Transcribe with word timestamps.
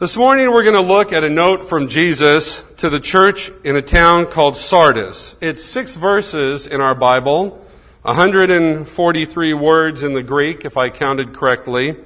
This 0.00 0.16
morning 0.16 0.50
we're 0.50 0.62
going 0.62 0.82
to 0.82 0.94
look 0.94 1.12
at 1.12 1.24
a 1.24 1.28
note 1.28 1.68
from 1.68 1.86
Jesus 1.86 2.64
to 2.78 2.88
the 2.88 3.00
church 3.00 3.52
in 3.64 3.76
a 3.76 3.82
town 3.82 4.28
called 4.28 4.56
Sardis. 4.56 5.36
It's 5.42 5.62
six 5.62 5.94
verses 5.94 6.66
in 6.66 6.80
our 6.80 6.94
Bible, 6.94 7.62
143 8.00 9.52
words 9.52 10.02
in 10.02 10.14
the 10.14 10.22
Greek, 10.22 10.64
if 10.64 10.78
I 10.78 10.88
counted 10.88 11.34
correctly. 11.34 11.96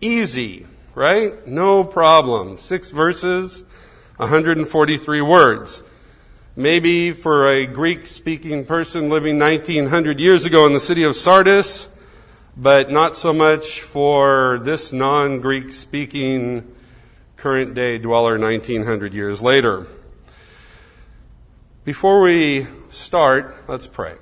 Easy, 0.00 0.66
right? 0.96 1.46
No 1.46 1.84
problem. 1.84 2.58
Six 2.58 2.90
verses, 2.90 3.62
143 4.16 5.20
words. 5.20 5.84
Maybe 6.56 7.12
for 7.12 7.48
a 7.48 7.64
Greek 7.64 8.08
speaking 8.08 8.64
person 8.64 9.08
living 9.08 9.38
1900 9.38 10.18
years 10.18 10.46
ago 10.46 10.66
in 10.66 10.72
the 10.72 10.80
city 10.80 11.04
of 11.04 11.14
Sardis, 11.14 11.90
but 12.56 12.90
not 12.90 13.16
so 13.16 13.32
much 13.32 13.82
for 13.82 14.58
this 14.64 14.92
non 14.92 15.40
Greek 15.40 15.72
speaking 15.72 16.74
current 17.40 17.72
day 17.72 17.96
dweller 17.96 18.38
1900 18.38 19.14
years 19.14 19.40
later. 19.40 19.86
Before 21.84 22.20
we 22.20 22.66
start, 22.90 23.56
let's 23.66 23.86
pray. 23.86 24.16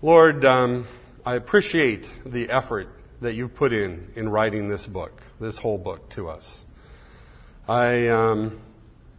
Lord, 0.00 0.46
um, 0.46 0.86
I 1.26 1.34
appreciate 1.34 2.08
the 2.24 2.48
effort 2.48 2.88
that 3.20 3.34
you've 3.34 3.54
put 3.54 3.74
in 3.74 4.10
in 4.16 4.30
writing 4.30 4.70
this 4.70 4.86
book, 4.86 5.22
this 5.38 5.58
whole 5.58 5.76
book 5.76 6.08
to 6.10 6.30
us. 6.30 6.64
I, 7.68 8.08
um, 8.08 8.58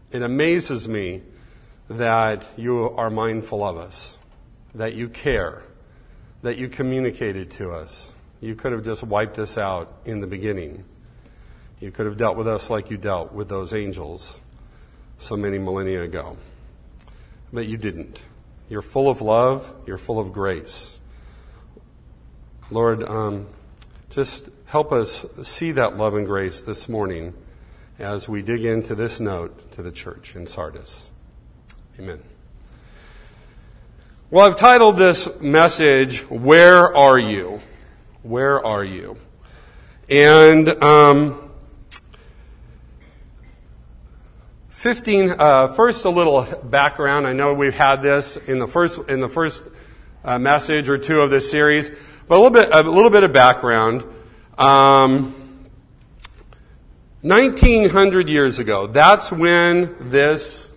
it 0.09 0.23
amazes 0.23 0.89
me 0.89 1.21
that 1.91 2.43
you 2.57 2.89
are 2.89 3.11
mindful 3.11 3.63
of 3.63 3.77
us, 3.77 4.17
that 4.73 4.95
you 4.95 5.09
care, 5.09 5.61
that 6.41 6.57
you 6.57 6.69
communicated 6.69 7.51
to 7.51 7.71
us. 7.71 8.13
You 8.39 8.55
could 8.55 8.71
have 8.71 8.83
just 8.83 9.03
wiped 9.03 9.37
us 9.37 9.59
out 9.59 9.93
in 10.05 10.21
the 10.21 10.27
beginning. 10.27 10.85
You 11.81 11.89
could 11.89 12.05
have 12.05 12.15
dealt 12.15 12.37
with 12.37 12.47
us 12.47 12.69
like 12.69 12.91
you 12.91 12.97
dealt 12.97 13.33
with 13.33 13.49
those 13.49 13.73
angels 13.73 14.39
so 15.17 15.35
many 15.35 15.57
millennia 15.57 16.03
ago. 16.03 16.37
But 17.51 17.65
you 17.65 17.75
didn't. 17.75 18.21
You're 18.69 18.83
full 18.83 19.09
of 19.09 19.19
love, 19.19 19.73
you're 19.87 19.97
full 19.97 20.19
of 20.19 20.31
grace. 20.31 20.99
Lord, 22.69 23.01
um, 23.03 23.47
just 24.11 24.49
help 24.65 24.91
us 24.91 25.25
see 25.41 25.71
that 25.71 25.97
love 25.97 26.13
and 26.13 26.27
grace 26.27 26.61
this 26.61 26.87
morning 26.87 27.33
as 27.97 28.29
we 28.29 28.43
dig 28.43 28.63
into 28.63 28.93
this 28.93 29.19
note 29.19 29.71
to 29.71 29.81
the 29.81 29.91
church 29.91 30.35
in 30.35 30.45
Sardis. 30.45 31.09
Amen. 31.99 32.21
Well, 34.29 34.47
I've 34.47 34.55
titled 34.55 34.97
this 34.97 35.27
message, 35.41 36.19
Where 36.29 36.95
Are 36.95 37.17
You? 37.17 37.59
Where 38.21 38.63
Are 38.63 38.83
You? 38.83 39.17
And, 40.07 40.69
um, 40.83 41.50
15, 44.81 45.35
uh, 45.37 45.67
first 45.67 46.05
a 46.05 46.09
little 46.09 46.41
background. 46.63 47.27
I 47.27 47.33
know 47.33 47.53
we've 47.53 47.71
had 47.71 48.01
this 48.01 48.35
in 48.35 48.57
the 48.57 48.65
first, 48.65 49.07
in 49.09 49.19
the 49.19 49.29
first 49.29 49.61
uh, 50.25 50.39
message 50.39 50.89
or 50.89 50.97
two 50.97 51.21
of 51.21 51.29
this 51.29 51.51
series, 51.51 51.91
but 52.27 52.33
a 52.33 52.41
little 52.41 52.49
bit, 52.49 52.73
a 52.73 52.81
little 52.89 53.11
bit 53.11 53.21
of 53.21 53.31
background. 53.31 54.03
Um, 54.57 55.67
1900 57.21 58.27
years 58.27 58.57
ago, 58.57 58.87
that's 58.87 59.31
when 59.31 60.09
this, 60.09 60.67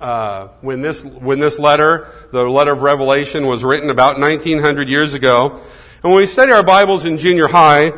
uh, 0.00 0.48
when 0.60 0.82
this, 0.82 1.04
when 1.04 1.38
this 1.38 1.60
letter, 1.60 2.08
the 2.32 2.42
letter 2.42 2.72
of 2.72 2.82
Revelation 2.82 3.46
was 3.46 3.62
written 3.62 3.88
about 3.88 4.18
1900 4.18 4.88
years 4.88 5.14
ago. 5.14 5.50
And 6.02 6.12
when 6.12 6.16
we 6.16 6.26
study 6.26 6.50
our 6.50 6.64
Bibles 6.64 7.04
in 7.04 7.18
junior 7.18 7.46
high, 7.46 7.92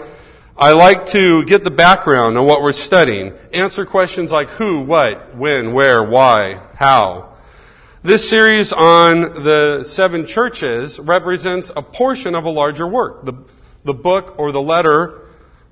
I 0.61 0.73
like 0.73 1.07
to 1.11 1.45
get 1.45 1.63
the 1.63 1.71
background 1.71 2.37
on 2.37 2.45
what 2.45 2.61
we're 2.63 2.73
studying, 2.73 3.33
answer 3.55 3.87
questions 3.87 4.33
like 4.33 4.51
who, 4.51 4.81
what, 4.81 5.37
when, 5.37 5.73
where, 5.73 6.03
why, 6.03 6.59
how. 6.75 7.33
This 8.03 8.29
series 8.29 8.73
on 8.73 9.21
the 9.45 9.85
seven 9.85 10.27
churches 10.27 10.99
represents 10.99 11.71
a 11.77 11.81
portion 11.81 12.35
of 12.35 12.45
a 12.45 12.51
larger 12.51 12.89
work, 12.89 13.25
the, 13.25 13.35
the 13.85 13.95
book 13.95 14.37
or 14.37 14.51
the 14.51 14.61
letter 14.61 15.21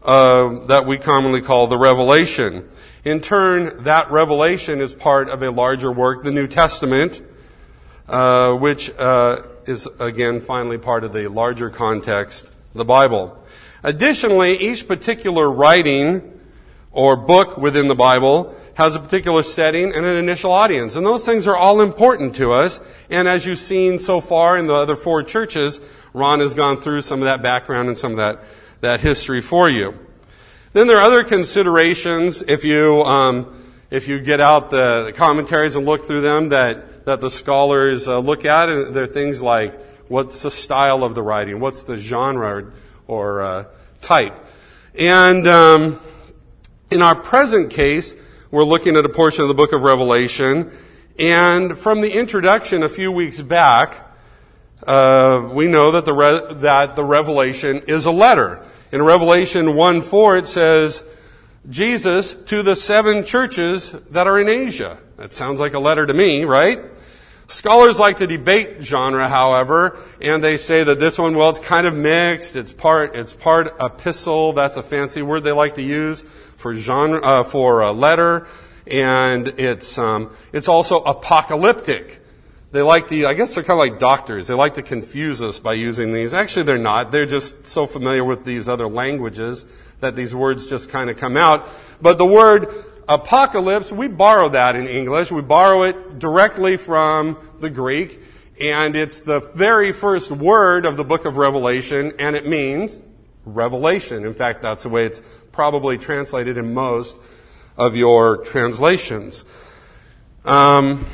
uh, 0.05 0.67
that 0.67 0.87
we 0.87 0.99
commonly 0.99 1.41
call 1.41 1.67
the 1.67 1.79
Revelation. 1.79 2.71
In 3.05 3.21
turn, 3.21 3.83
that 3.83 4.13
revelation 4.13 4.81
is 4.81 4.95
part 4.95 5.29
of 5.29 5.43
a 5.43 5.51
larger 5.51 5.91
work, 5.91 6.23
the 6.23 6.31
New 6.31 6.47
Testament, 6.47 7.21
uh, 8.07 8.53
which 8.53 8.97
uh, 8.97 9.43
is 9.67 9.89
again 9.99 10.39
finally 10.39 10.79
part 10.79 11.03
of 11.03 11.13
the 11.13 11.27
larger 11.27 11.71
context, 11.71 12.49
the 12.73 12.85
Bible. 12.85 13.43
Additionally, 13.87 14.57
each 14.57 14.89
particular 14.89 15.49
writing 15.49 16.41
or 16.91 17.17
book 17.17 17.57
within 17.57 17.87
the 17.87 17.95
Bible 17.95 18.53
has 18.75 18.97
a 18.97 18.99
particular 18.99 19.45
setting 19.45 19.95
and 19.95 20.05
an 20.05 20.17
initial 20.17 20.51
audience. 20.51 20.97
And 20.97 21.07
those 21.07 21.25
things 21.25 21.47
are 21.47 21.57
all 21.57 21.81
important 21.81 22.35
to 22.35 22.53
us. 22.53 22.81
And 23.11 23.29
as 23.29 23.47
you've 23.47 23.61
seen 23.61 24.01
so 24.01 24.21
far 24.21 24.59
in 24.59 24.67
the 24.67 24.75
other 24.75 24.97
four 24.97 25.23
churches, 25.23 25.81
Ron 26.13 26.41
has 26.41 26.53
gone 26.53 26.81
through 26.81 27.03
some 27.03 27.23
of 27.23 27.27
that 27.27 27.45
background 27.45 27.87
and 27.87 27.97
some 27.97 28.11
of 28.11 28.17
that, 28.17 28.43
that 28.81 29.03
history 29.03 29.41
for 29.41 29.71
you. 29.71 29.97
Then 30.73 30.89
there 30.89 30.97
are 30.97 31.03
other 31.03 31.23
considerations 31.23 32.43
if 32.43 32.65
you, 32.65 33.05
um, 33.05 33.73
if 33.89 34.09
you 34.09 34.19
get 34.19 34.41
out 34.41 34.71
the, 34.71 35.13
commentaries 35.15 35.77
and 35.77 35.87
look 35.87 36.07
through 36.07 36.23
them 36.23 36.49
that, 36.49 37.05
that 37.05 37.21
the 37.21 37.31
scholars 37.31 38.09
uh, 38.09 38.19
look 38.19 38.45
at. 38.45 38.69
And 38.69 38.97
there 38.97 39.05
are 39.05 39.07
things 39.07 39.41
like 39.41 39.81
what's 40.09 40.43
the 40.43 40.51
style 40.51 41.05
of 41.05 41.15
the 41.15 41.23
writing? 41.23 41.61
What's 41.61 41.85
the 41.85 41.99
genre? 41.99 42.73
or 43.09 43.43
uh, 43.43 43.65
type. 44.07 44.39
And 44.95 45.49
um, 45.49 46.01
in 46.91 47.03
our 47.03 47.17
present 47.17 47.71
case, 47.71 48.15
we're 48.53 48.65
looking 48.65 48.97
at 48.97 49.05
a 49.05 49.09
portion 49.09 49.43
of 49.43 49.49
the 49.49 49.55
book 49.55 49.73
of 49.73 49.83
Revelation. 49.83 50.71
And 51.19 51.77
from 51.77 52.01
the 52.01 52.13
introduction 52.13 52.85
a 52.85 52.89
few 52.89 53.11
weeks 53.11 53.43
back, 53.43 53.97
uh, 54.87 55.51
we 55.53 55.67
know 55.67 55.91
that 55.91 56.05
the, 56.05 56.13
re- 56.13 56.55
that 56.55 56.95
the 56.95 57.03
revelation 57.03 57.83
is 57.89 58.07
a 58.07 58.13
letter. 58.13 58.65
In 58.93 59.03
Revelation 59.03 59.75
1 59.75 60.03
4, 60.03 60.37
it 60.37 60.47
says, 60.47 61.03
Jesus 61.69 62.35
to 62.45 62.63
the 62.63 62.77
seven 62.77 63.25
churches 63.25 63.91
that 64.11 64.29
are 64.29 64.39
in 64.39 64.49
Asia. 64.49 64.99
That 65.17 65.33
sounds 65.33 65.59
like 65.59 65.75
a 65.75 65.81
letter 65.81 66.07
to 66.07 66.15
me, 66.15 66.45
right? 66.45 66.81
Scholars 67.49 68.01
like 68.01 68.17
to 68.17 68.27
debate 68.27 68.83
genre, 68.83 69.29
however, 69.29 70.01
and 70.21 70.43
they 70.43 70.57
say 70.57 70.83
that 70.83 70.99
this 70.99 71.17
one, 71.17 71.37
well, 71.37 71.51
it's 71.51 71.61
kind 71.61 71.87
of 71.87 71.95
mixed. 71.95 72.57
It's 72.57 72.73
part, 72.73 73.15
it's 73.15 73.35
part 73.35 73.77
epistle. 73.79 74.53
That's 74.53 74.77
a 74.77 74.83
fancy 74.83 75.23
word 75.23 75.45
they 75.45 75.53
like 75.53 75.75
to 75.75 75.83
use 75.83 76.25
for 76.57 76.75
genre, 76.75 77.21
uh, 77.23 77.43
for 77.45 77.83
a 77.83 77.93
letter. 77.93 78.49
And 78.87 79.49
it's, 79.49 79.97
um, 79.97 80.35
it's 80.53 80.67
also 80.67 81.03
apocalyptic. 81.03 82.21
They 82.73 82.83
like 82.83 83.09
to, 83.09 83.27
I 83.27 83.35
guess 83.35 83.55
they're 83.55 83.63
kind 83.63 83.81
of 83.81 83.93
like 83.93 84.01
doctors. 84.01 84.49
They 84.49 84.55
like 84.55 84.75
to 84.75 84.83
confuse 84.83 85.41
us 85.41 85.61
by 85.61 85.75
using 85.75 86.13
these. 86.13 86.35
Actually, 86.35 86.65
they're 86.65 86.79
not. 86.79 87.13
They're 87.13 87.27
just 87.27 87.67
so 87.67 87.87
familiar 87.87 88.25
with 88.25 88.45
these 88.45 88.69
other 88.69 88.89
languages 88.89 89.67
that 90.01 90.17
these 90.17 90.35
words 90.35 90.67
just 90.67 90.91
kind 90.91 91.09
of 91.11 91.17
come 91.17 91.37
out. 91.37 91.69
But 92.03 92.19
the 92.19 92.27
word 92.27 92.85
apocalypse, 93.09 93.93
we 93.93 94.09
borrow 94.09 94.49
that 94.51 94.77
in 94.77 94.87
English. 94.87 95.31
We 95.31 95.43
borrow 95.43 95.85
it 95.85 96.19
directly 96.19 96.77
from 96.77 97.39
the 97.59 97.71
Greek, 97.71 98.21
and 98.61 98.97
it's 98.97 99.21
the 99.21 99.41
very 99.41 99.93
first 99.93 100.31
word 100.31 100.87
of 100.87 100.97
the 100.97 101.05
book 101.05 101.25
of 101.25 101.37
Revelation, 101.37 102.13
and 102.19 102.35
it 102.35 102.47
means 102.47 103.03
revelation. 103.45 104.25
In 104.25 104.35
fact, 104.35 104.63
that's 104.63 104.83
the 104.83 104.89
way 104.89 105.07
it's 105.07 105.23
probably 105.53 105.99
translated 105.99 106.59
in 106.59 106.75
most 106.75 107.19
of 107.77 107.95
your 107.97 108.39
translations. 108.39 109.45
Um, 110.45 111.07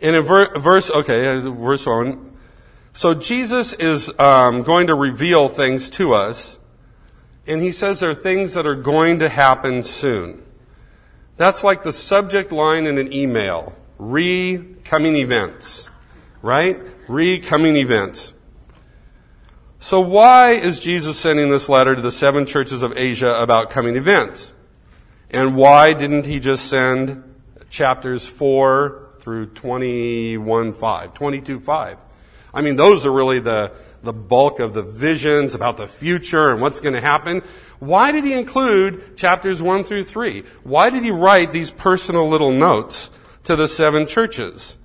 and 0.00 0.16
in 0.16 0.22
ver- 0.22 0.58
verse, 0.58 0.90
okay, 0.90 1.40
verse 1.40 1.86
one, 1.86 2.29
so 2.92 3.14
Jesus 3.14 3.72
is 3.72 4.12
um, 4.18 4.62
going 4.62 4.88
to 4.88 4.94
reveal 4.94 5.48
things 5.48 5.90
to 5.90 6.12
us, 6.12 6.58
and 7.46 7.62
he 7.62 7.72
says 7.72 8.00
there 8.00 8.10
are 8.10 8.14
things 8.14 8.54
that 8.54 8.66
are 8.66 8.74
going 8.74 9.18
to 9.20 9.28
happen 9.28 9.82
soon. 9.82 10.42
That's 11.36 11.64
like 11.64 11.82
the 11.82 11.92
subject 11.92 12.52
line 12.52 12.86
in 12.86 12.98
an 12.98 13.12
email. 13.12 13.74
Re 13.98 14.76
coming 14.84 15.16
events. 15.16 15.88
Right? 16.42 16.78
Re 17.08 17.38
coming 17.38 17.76
events. 17.76 18.34
So 19.78 20.00
why 20.00 20.50
is 20.50 20.78
Jesus 20.78 21.18
sending 21.18 21.50
this 21.50 21.68
letter 21.68 21.96
to 21.96 22.02
the 22.02 22.12
seven 22.12 22.44
churches 22.44 22.82
of 22.82 22.96
Asia 22.98 23.32
about 23.32 23.70
coming 23.70 23.96
events? 23.96 24.52
And 25.30 25.56
why 25.56 25.94
didn't 25.94 26.26
he 26.26 26.40
just 26.40 26.66
send 26.66 27.24
chapters 27.70 28.26
4 28.26 29.08
through 29.20 29.46
21 29.46 30.72
5, 30.74 31.14
22 31.14 31.60
5? 31.60 31.96
I 32.52 32.62
mean, 32.62 32.76
those 32.76 33.06
are 33.06 33.12
really 33.12 33.40
the, 33.40 33.72
the 34.02 34.12
bulk 34.12 34.60
of 34.60 34.74
the 34.74 34.82
visions 34.82 35.54
about 35.54 35.76
the 35.76 35.86
future 35.86 36.50
and 36.50 36.60
what's 36.60 36.80
going 36.80 36.94
to 36.94 37.00
happen. 37.00 37.42
Why 37.78 38.12
did 38.12 38.24
he 38.24 38.32
include 38.32 39.16
chapters 39.16 39.62
1 39.62 39.84
through 39.84 40.04
3? 40.04 40.44
Why 40.62 40.90
did 40.90 41.02
he 41.02 41.10
write 41.10 41.52
these 41.52 41.70
personal 41.70 42.28
little 42.28 42.52
notes 42.52 43.10
to 43.44 43.56
the 43.56 43.68
seven 43.68 44.06
churches? 44.06 44.78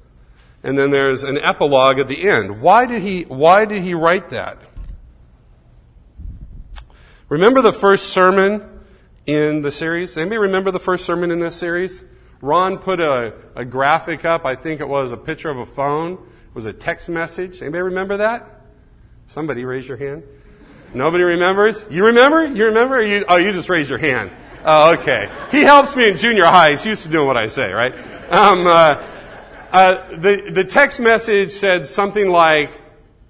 and 0.65 0.79
then 0.79 0.89
there's 0.89 1.23
an 1.23 1.37
epilogue 1.37 1.99
at 1.99 2.07
the 2.07 2.27
end. 2.27 2.59
Why 2.59 2.87
did 2.87 3.03
he, 3.03 3.21
why 3.21 3.65
did 3.65 3.83
he 3.83 3.93
write 3.93 4.31
that? 4.31 4.57
Remember 7.29 7.61
the 7.61 7.71
first 7.71 8.07
sermon 8.09 8.67
in 9.27 9.61
the 9.61 9.71
series? 9.71 10.17
Anybody 10.17 10.39
remember 10.39 10.71
the 10.71 10.79
first 10.79 11.05
sermon 11.05 11.29
in 11.29 11.39
this 11.39 11.55
series? 11.55 12.03
Ron 12.41 12.79
put 12.79 12.99
a, 12.99 13.35
a 13.55 13.63
graphic 13.63 14.25
up. 14.25 14.43
I 14.43 14.55
think 14.55 14.81
it 14.81 14.89
was 14.89 15.11
a 15.11 15.17
picture 15.17 15.51
of 15.51 15.59
a 15.59 15.67
phone. 15.67 16.17
Was 16.55 16.65
a 16.65 16.73
text 16.73 17.09
message. 17.09 17.61
Anybody 17.61 17.83
remember 17.83 18.17
that? 18.17 18.61
Somebody 19.27 19.65
raise 19.65 19.85
your 19.85 19.97
hand. 19.97 20.23
Nobody 20.93 21.25
remembers? 21.25 21.83
You 21.89 22.05
remember? 22.05 22.45
You 22.45 22.67
remember? 22.67 23.03
You, 23.03 23.25
oh, 23.27 23.35
you 23.35 23.51
just 23.51 23.69
raised 23.69 23.89
your 23.89 23.99
hand. 23.99 24.31
Oh, 24.63 24.93
okay. 24.93 25.29
He 25.51 25.61
helps 25.61 25.97
me 25.97 26.09
in 26.09 26.15
junior 26.15 26.45
high. 26.45 26.71
He's 26.71 26.85
used 26.85 27.03
to 27.03 27.09
doing 27.09 27.27
what 27.27 27.35
I 27.35 27.47
say, 27.47 27.73
right? 27.73 27.93
Um, 28.31 28.65
uh, 28.65 29.05
uh, 29.69 30.17
the, 30.17 30.49
the 30.53 30.63
text 30.63 31.01
message 31.01 31.51
said 31.51 31.85
something 31.85 32.29
like, 32.29 32.71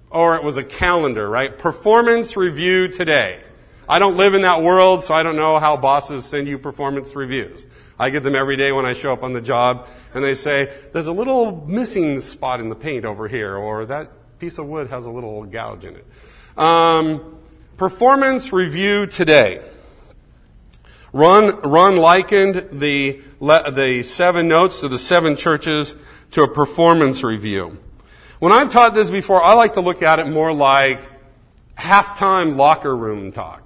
or 0.08 0.36
it 0.36 0.44
was 0.44 0.56
a 0.56 0.62
calendar, 0.62 1.28
right? 1.28 1.58
Performance 1.58 2.36
review 2.36 2.86
today. 2.86 3.42
I 3.88 3.98
don't 3.98 4.16
live 4.16 4.34
in 4.34 4.42
that 4.42 4.62
world, 4.62 5.04
so 5.04 5.14
I 5.14 5.22
don't 5.22 5.36
know 5.36 5.58
how 5.58 5.76
bosses 5.76 6.24
send 6.24 6.48
you 6.48 6.58
performance 6.58 7.14
reviews. 7.14 7.66
I 7.98 8.10
get 8.10 8.22
them 8.22 8.34
every 8.34 8.56
day 8.56 8.72
when 8.72 8.84
I 8.84 8.92
show 8.92 9.12
up 9.12 9.22
on 9.22 9.32
the 9.32 9.40
job, 9.40 9.88
and 10.12 10.24
they 10.24 10.34
say, 10.34 10.72
there's 10.92 11.06
a 11.06 11.12
little 11.12 11.64
missing 11.66 12.20
spot 12.20 12.60
in 12.60 12.68
the 12.68 12.74
paint 12.74 13.04
over 13.04 13.28
here, 13.28 13.56
or 13.56 13.86
that 13.86 14.10
piece 14.38 14.58
of 14.58 14.66
wood 14.66 14.88
has 14.88 15.06
a 15.06 15.10
little 15.10 15.44
gouge 15.44 15.84
in 15.84 15.96
it. 15.96 16.06
Um, 16.58 17.38
performance 17.76 18.52
review 18.52 19.06
today. 19.06 19.62
Ron, 21.12 21.60
Ron 21.62 21.96
likened 21.96 22.68
the, 22.72 23.22
the 23.40 24.02
seven 24.04 24.48
notes 24.48 24.80
to 24.80 24.88
the 24.88 24.98
seven 24.98 25.36
churches 25.36 25.96
to 26.32 26.42
a 26.42 26.48
performance 26.48 27.22
review. 27.22 27.78
When 28.38 28.52
I've 28.52 28.70
taught 28.70 28.92
this 28.92 29.10
before, 29.10 29.42
I 29.42 29.54
like 29.54 29.74
to 29.74 29.80
look 29.80 30.02
at 30.02 30.18
it 30.18 30.26
more 30.26 30.52
like 30.52 31.00
halftime 31.78 32.56
locker 32.56 32.94
room 32.94 33.32
talk. 33.32 33.65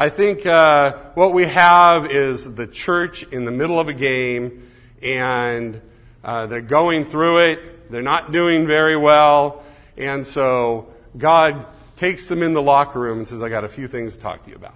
I 0.00 0.08
think 0.08 0.46
uh, 0.46 0.94
what 1.12 1.34
we 1.34 1.44
have 1.44 2.10
is 2.10 2.54
the 2.54 2.66
church 2.66 3.22
in 3.24 3.44
the 3.44 3.50
middle 3.50 3.78
of 3.78 3.88
a 3.88 3.92
game, 3.92 4.66
and 5.02 5.78
uh, 6.24 6.46
they're 6.46 6.62
going 6.62 7.04
through 7.04 7.50
it. 7.50 7.90
They're 7.90 8.00
not 8.00 8.32
doing 8.32 8.66
very 8.66 8.96
well, 8.96 9.62
and 9.98 10.26
so 10.26 10.88
God 11.18 11.66
takes 11.96 12.28
them 12.28 12.42
in 12.42 12.54
the 12.54 12.62
locker 12.62 12.98
room 12.98 13.18
and 13.18 13.28
says, 13.28 13.42
"I 13.42 13.50
got 13.50 13.62
a 13.62 13.68
few 13.68 13.86
things 13.88 14.16
to 14.16 14.22
talk 14.22 14.44
to 14.44 14.48
you 14.48 14.56
about." 14.56 14.72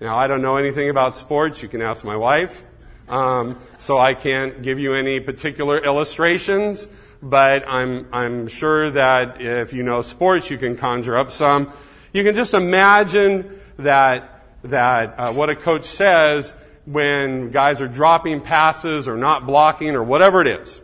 Now, 0.00 0.16
I 0.16 0.28
don't 0.28 0.42
know 0.42 0.58
anything 0.58 0.90
about 0.90 1.12
sports. 1.16 1.60
You 1.60 1.68
can 1.68 1.82
ask 1.82 2.04
my 2.04 2.14
wife, 2.14 2.62
um, 3.08 3.58
so 3.78 3.98
I 3.98 4.14
can't 4.14 4.62
give 4.62 4.78
you 4.78 4.94
any 4.94 5.18
particular 5.18 5.76
illustrations. 5.76 6.86
But 7.20 7.68
I'm 7.68 8.06
I'm 8.12 8.46
sure 8.46 8.92
that 8.92 9.40
if 9.40 9.72
you 9.72 9.82
know 9.82 10.02
sports, 10.02 10.52
you 10.52 10.56
can 10.56 10.76
conjure 10.76 11.18
up 11.18 11.32
some. 11.32 11.72
You 12.12 12.22
can 12.22 12.36
just 12.36 12.54
imagine 12.54 13.57
that, 13.78 14.44
that 14.64 15.18
uh, 15.18 15.32
what 15.32 15.50
a 15.50 15.56
coach 15.56 15.84
says 15.84 16.52
when 16.84 17.50
guys 17.50 17.82
are 17.82 17.88
dropping 17.88 18.40
passes 18.40 19.08
or 19.08 19.16
not 19.16 19.46
blocking 19.46 19.94
or 19.94 20.02
whatever 20.02 20.40
it 20.40 20.48
is. 20.48 20.80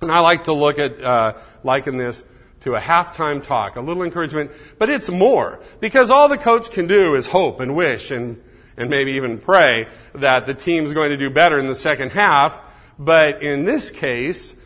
And 0.00 0.12
I 0.12 0.20
like 0.20 0.44
to 0.44 0.52
look 0.52 0.78
at, 0.78 1.02
uh, 1.02 1.34
liken 1.64 1.96
this 1.96 2.24
to 2.60 2.74
a 2.74 2.80
halftime 2.80 3.42
talk, 3.42 3.76
a 3.76 3.80
little 3.80 4.02
encouragement, 4.02 4.50
but 4.78 4.90
it's 4.90 5.08
more 5.08 5.60
because 5.80 6.10
all 6.10 6.28
the 6.28 6.38
coach 6.38 6.70
can 6.70 6.86
do 6.86 7.14
is 7.14 7.26
hope 7.26 7.60
and 7.60 7.74
wish 7.74 8.10
and, 8.10 8.42
and 8.76 8.90
maybe 8.90 9.12
even 9.12 9.38
pray 9.38 9.88
that 10.14 10.46
the 10.46 10.54
team's 10.54 10.92
going 10.92 11.10
to 11.10 11.16
do 11.16 11.30
better 11.30 11.58
in 11.58 11.66
the 11.66 11.74
second 11.74 12.12
half. 12.12 12.60
But 12.98 13.42
in 13.42 13.64
this 13.64 13.90
case, 13.90 14.56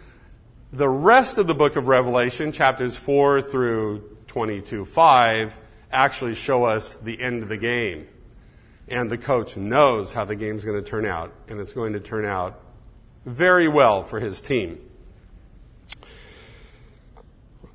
the 0.72 0.88
rest 0.88 1.38
of 1.38 1.46
the 1.46 1.54
book 1.54 1.76
of 1.76 1.86
Revelation, 1.86 2.50
chapters 2.50 2.96
4 2.96 3.42
through 3.42 4.16
22, 4.28 4.86
5, 4.86 5.58
actually 5.92 6.34
show 6.34 6.64
us 6.64 6.94
the 6.94 7.20
end 7.20 7.42
of 7.42 7.48
the 7.48 7.56
game. 7.56 8.08
And 8.88 9.10
the 9.10 9.18
coach 9.18 9.56
knows 9.56 10.12
how 10.12 10.24
the 10.24 10.36
game's 10.36 10.64
going 10.64 10.82
to 10.82 10.88
turn 10.88 11.06
out, 11.06 11.32
and 11.48 11.60
it's 11.60 11.72
going 11.72 11.92
to 11.92 12.00
turn 12.00 12.24
out 12.24 12.60
very 13.24 13.68
well 13.68 14.02
for 14.02 14.20
his 14.20 14.40
team. 14.40 14.78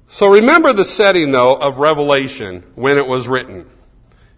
So 0.09 0.27
remember 0.27 0.73
the 0.73 0.83
setting, 0.83 1.31
though, 1.31 1.55
of 1.55 1.79
Revelation 1.79 2.63
when 2.75 2.97
it 2.97 3.07
was 3.07 3.27
written. 3.27 3.69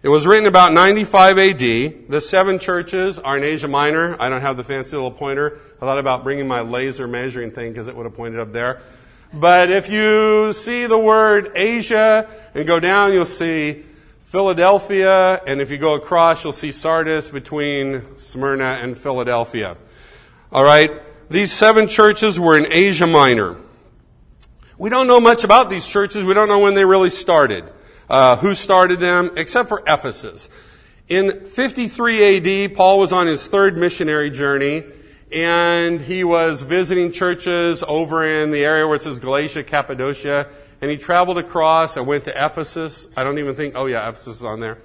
It 0.02 0.08
was 0.08 0.26
written 0.26 0.46
about 0.46 0.72
95 0.72 1.38
AD. 1.38 1.58
The 2.08 2.20
seven 2.20 2.58
churches 2.58 3.18
are 3.18 3.36
in 3.36 3.44
Asia 3.44 3.68
Minor. 3.68 4.20
I 4.20 4.30
don't 4.30 4.40
have 4.40 4.56
the 4.56 4.64
fancy 4.64 4.96
little 4.96 5.10
pointer. 5.10 5.58
I 5.76 5.80
thought 5.80 5.98
about 5.98 6.24
bringing 6.24 6.48
my 6.48 6.62
laser 6.62 7.06
measuring 7.06 7.50
thing 7.50 7.72
because 7.72 7.86
it 7.86 7.94
would 7.94 8.06
have 8.06 8.14
pointed 8.14 8.40
up 8.40 8.52
there. 8.52 8.80
But 9.32 9.70
if 9.70 9.88
you 9.88 10.52
see 10.52 10.86
the 10.86 10.98
word 10.98 11.52
Asia 11.54 12.28
and 12.52 12.66
go 12.66 12.80
down, 12.80 13.12
you'll 13.12 13.24
see 13.24 13.84
Philadelphia, 14.22 15.40
and 15.46 15.60
if 15.60 15.70
you 15.70 15.78
go 15.78 15.94
across, 15.94 16.42
you'll 16.42 16.52
see 16.52 16.72
Sardis 16.72 17.28
between 17.28 18.18
Smyrna 18.18 18.78
and 18.82 18.96
Philadelphia. 18.96 19.76
All 20.52 20.64
right? 20.64 20.90
These 21.28 21.52
seven 21.52 21.86
churches 21.86 22.40
were 22.40 22.58
in 22.58 22.72
Asia 22.72 23.06
Minor. 23.06 23.56
We 24.78 24.90
don't 24.90 25.06
know 25.06 25.20
much 25.20 25.44
about 25.44 25.70
these 25.70 25.86
churches. 25.86 26.24
We 26.24 26.34
don't 26.34 26.48
know 26.48 26.58
when 26.58 26.74
they 26.74 26.84
really 26.84 27.10
started, 27.10 27.64
uh, 28.08 28.36
who 28.36 28.54
started 28.54 28.98
them, 28.98 29.32
except 29.36 29.68
for 29.68 29.82
Ephesus. 29.86 30.48
In 31.08 31.46
53 31.46 32.66
AD, 32.66 32.74
Paul 32.74 32.98
was 32.98 33.12
on 33.12 33.28
his 33.28 33.46
third 33.46 33.76
missionary 33.76 34.30
journey, 34.30 34.84
and 35.32 36.00
he 36.00 36.24
was 36.24 36.62
visiting 36.62 37.12
churches 37.12 37.84
over 37.86 38.26
in 38.26 38.50
the 38.50 38.64
area 38.64 38.86
where 38.86 38.96
it 38.96 39.02
says 39.02 39.18
Galatia, 39.18 39.62
Cappadocia, 39.62 40.48
and 40.80 40.90
he 40.90 40.96
traveled 40.96 41.38
across 41.38 41.96
and 41.96 42.06
went 42.06 42.24
to 42.24 42.44
Ephesus. 42.44 43.06
I 43.16 43.22
don't 43.22 43.38
even 43.38 43.54
think, 43.54 43.74
oh 43.76 43.86
yeah, 43.86 44.08
Ephesus 44.08 44.36
is 44.36 44.44
on 44.44 44.60
there. 44.60 44.78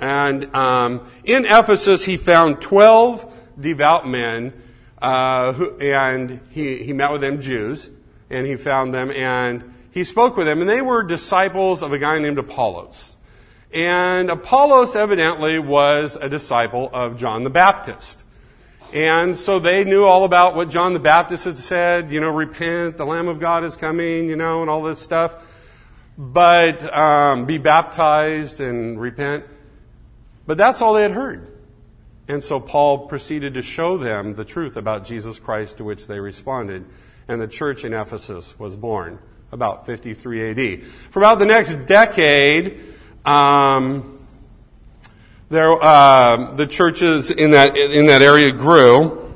And 0.00 0.54
um, 0.54 1.10
in 1.24 1.44
Ephesus, 1.46 2.04
he 2.04 2.16
found 2.16 2.60
12 2.60 3.32
devout 3.58 4.06
men, 4.06 4.52
uh, 5.00 5.52
who, 5.52 5.78
and 5.78 6.40
he, 6.50 6.82
he 6.82 6.92
met 6.92 7.12
with 7.12 7.20
them, 7.20 7.40
Jews, 7.40 7.90
and 8.30 8.46
he 8.46 8.56
found 8.56 8.94
them, 8.94 9.10
and 9.10 9.74
he 9.90 10.04
spoke 10.04 10.36
with 10.36 10.46
them, 10.46 10.60
and 10.60 10.68
they 10.68 10.82
were 10.82 11.02
disciples 11.02 11.82
of 11.82 11.92
a 11.92 11.98
guy 11.98 12.18
named 12.18 12.38
Apollos. 12.38 13.16
And 13.72 14.30
Apollos 14.30 14.96
evidently 14.96 15.58
was 15.58 16.16
a 16.16 16.28
disciple 16.28 16.90
of 16.92 17.16
John 17.16 17.44
the 17.44 17.50
Baptist. 17.50 18.22
And 18.92 19.36
so 19.36 19.58
they 19.58 19.84
knew 19.84 20.04
all 20.04 20.24
about 20.24 20.54
what 20.54 20.70
John 20.70 20.92
the 20.92 20.98
Baptist 20.98 21.44
had 21.44 21.58
said, 21.58 22.12
you 22.12 22.20
know, 22.20 22.30
repent, 22.30 22.96
the 22.96 23.04
Lamb 23.04 23.28
of 23.28 23.40
God 23.40 23.64
is 23.64 23.76
coming, 23.76 24.28
you 24.28 24.36
know, 24.36 24.60
and 24.60 24.70
all 24.70 24.82
this 24.82 25.00
stuff. 25.00 25.34
But 26.16 26.94
um, 26.94 27.46
be 27.46 27.58
baptized 27.58 28.60
and 28.60 29.00
repent. 29.00 29.44
But 30.46 30.56
that's 30.56 30.80
all 30.80 30.94
they 30.94 31.02
had 31.02 31.10
heard. 31.10 31.52
And 32.28 32.42
so 32.42 32.58
Paul 32.58 33.06
proceeded 33.06 33.54
to 33.54 33.62
show 33.62 33.98
them 33.98 34.34
the 34.34 34.44
truth 34.44 34.76
about 34.76 35.04
Jesus 35.04 35.38
Christ, 35.38 35.78
to 35.78 35.84
which 35.84 36.06
they 36.06 36.20
responded. 36.20 36.84
And 37.28 37.40
the 37.40 37.48
church 37.48 37.84
in 37.84 37.92
Ephesus 37.92 38.58
was 38.58 38.76
born 38.76 39.18
about 39.52 39.86
53 39.86 40.50
AD. 40.50 40.84
For 41.10 41.20
about 41.20 41.38
the 41.38 41.44
next 41.44 41.74
decade, 41.86 42.80
um, 43.24 44.15
there, 45.48 45.82
uh, 45.82 46.54
the 46.54 46.66
churches 46.66 47.30
in 47.30 47.52
that 47.52 47.76
in 47.76 48.06
that 48.06 48.22
area 48.22 48.52
grew. 48.52 49.34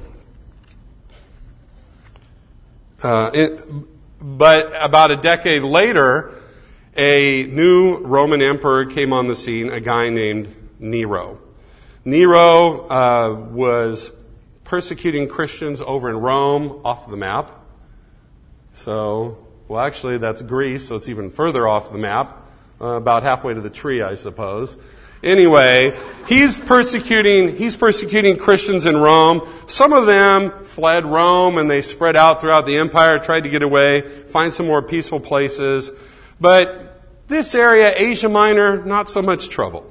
Uh, 3.02 3.30
it, 3.32 3.60
but 4.20 4.72
about 4.82 5.10
a 5.10 5.16
decade 5.16 5.62
later, 5.62 6.34
a 6.96 7.44
new 7.44 7.98
Roman 7.98 8.42
emperor 8.42 8.86
came 8.86 9.12
on 9.12 9.28
the 9.28 9.34
scene, 9.34 9.70
a 9.70 9.80
guy 9.80 10.10
named 10.10 10.54
Nero. 10.78 11.38
Nero 12.04 12.86
uh, 12.88 13.32
was 13.50 14.12
persecuting 14.64 15.28
Christians 15.28 15.80
over 15.80 16.10
in 16.10 16.16
Rome, 16.16 16.80
off 16.84 17.08
the 17.08 17.16
map. 17.16 17.52
So, 18.74 19.38
well, 19.68 19.80
actually, 19.80 20.18
that's 20.18 20.42
Greece, 20.42 20.88
so 20.88 20.96
it's 20.96 21.08
even 21.08 21.30
further 21.30 21.66
off 21.66 21.92
the 21.92 21.98
map, 21.98 22.46
uh, 22.80 22.86
about 22.96 23.22
halfway 23.22 23.54
to 23.54 23.60
the 23.60 23.70
tree, 23.70 24.02
I 24.02 24.14
suppose. 24.14 24.76
Anyway, 25.22 25.98
he's 26.26 26.58
persecuting, 26.58 27.54
he's 27.56 27.76
persecuting 27.76 28.38
Christians 28.38 28.86
in 28.86 28.96
Rome. 28.96 29.46
Some 29.66 29.92
of 29.92 30.06
them 30.06 30.64
fled 30.64 31.04
Rome 31.04 31.58
and 31.58 31.70
they 31.70 31.82
spread 31.82 32.16
out 32.16 32.40
throughout 32.40 32.64
the 32.64 32.78
empire, 32.78 33.18
tried 33.18 33.42
to 33.42 33.50
get 33.50 33.62
away, 33.62 34.00
find 34.00 34.52
some 34.52 34.66
more 34.66 34.80
peaceful 34.80 35.20
places. 35.20 35.90
But 36.40 37.02
this 37.28 37.54
area, 37.54 37.92
Asia 37.94 38.30
Minor, 38.30 38.82
not 38.84 39.10
so 39.10 39.20
much 39.20 39.50
trouble. 39.50 39.86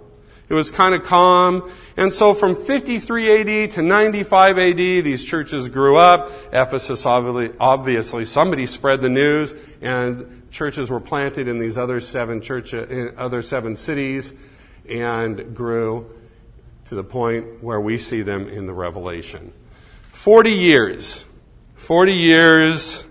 It 0.50 0.56
was 0.56 0.72
kind 0.72 0.96
of 0.96 1.04
calm. 1.04 1.72
And 1.96 2.12
so 2.12 2.34
from 2.34 2.56
53 2.56 3.66
AD 3.66 3.72
to 3.74 3.84
95 3.84 4.58
AD, 4.58 4.78
these 4.78 5.24
churches 5.24 5.70
grew 5.70 5.98
up. 5.98 6.32
Ephesus, 6.52 7.06
obviously, 7.06 8.26
somebody 8.26 8.66
spread 8.66 9.02
the 9.02 9.10
news 9.10 9.54
and 9.80 10.42
churches 10.50 10.90
were 10.90 11.00
planted 11.00 11.48
in 11.48 11.60
these 11.60 11.78
other 11.78 12.00
seven 12.00 12.42
other 13.16 13.44
seven 13.44 13.76
cities 13.76 14.34
and 14.90 15.56
grew 15.56 16.10
to 16.86 16.96
the 16.96 17.04
point 17.04 17.64
where 17.64 17.80
we 17.80 17.98
see 17.98 18.22
them 18.22 18.48
in 18.48 18.66
the 18.66 18.74
Revelation. 18.74 19.54
40 20.12 20.52
years, 20.52 21.26
40 21.76 22.14
years 22.14 23.06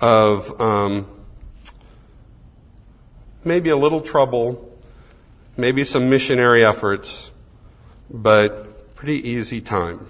of 0.00 0.60
um, 0.60 1.06
maybe 3.44 3.70
a 3.70 3.76
little 3.76 4.00
trouble, 4.00 4.78
maybe 5.56 5.84
some 5.84 6.08
missionary 6.08 6.64
efforts, 6.64 7.30
but 8.10 8.94
pretty 8.94 9.28
easy 9.28 9.60
time. 9.60 10.06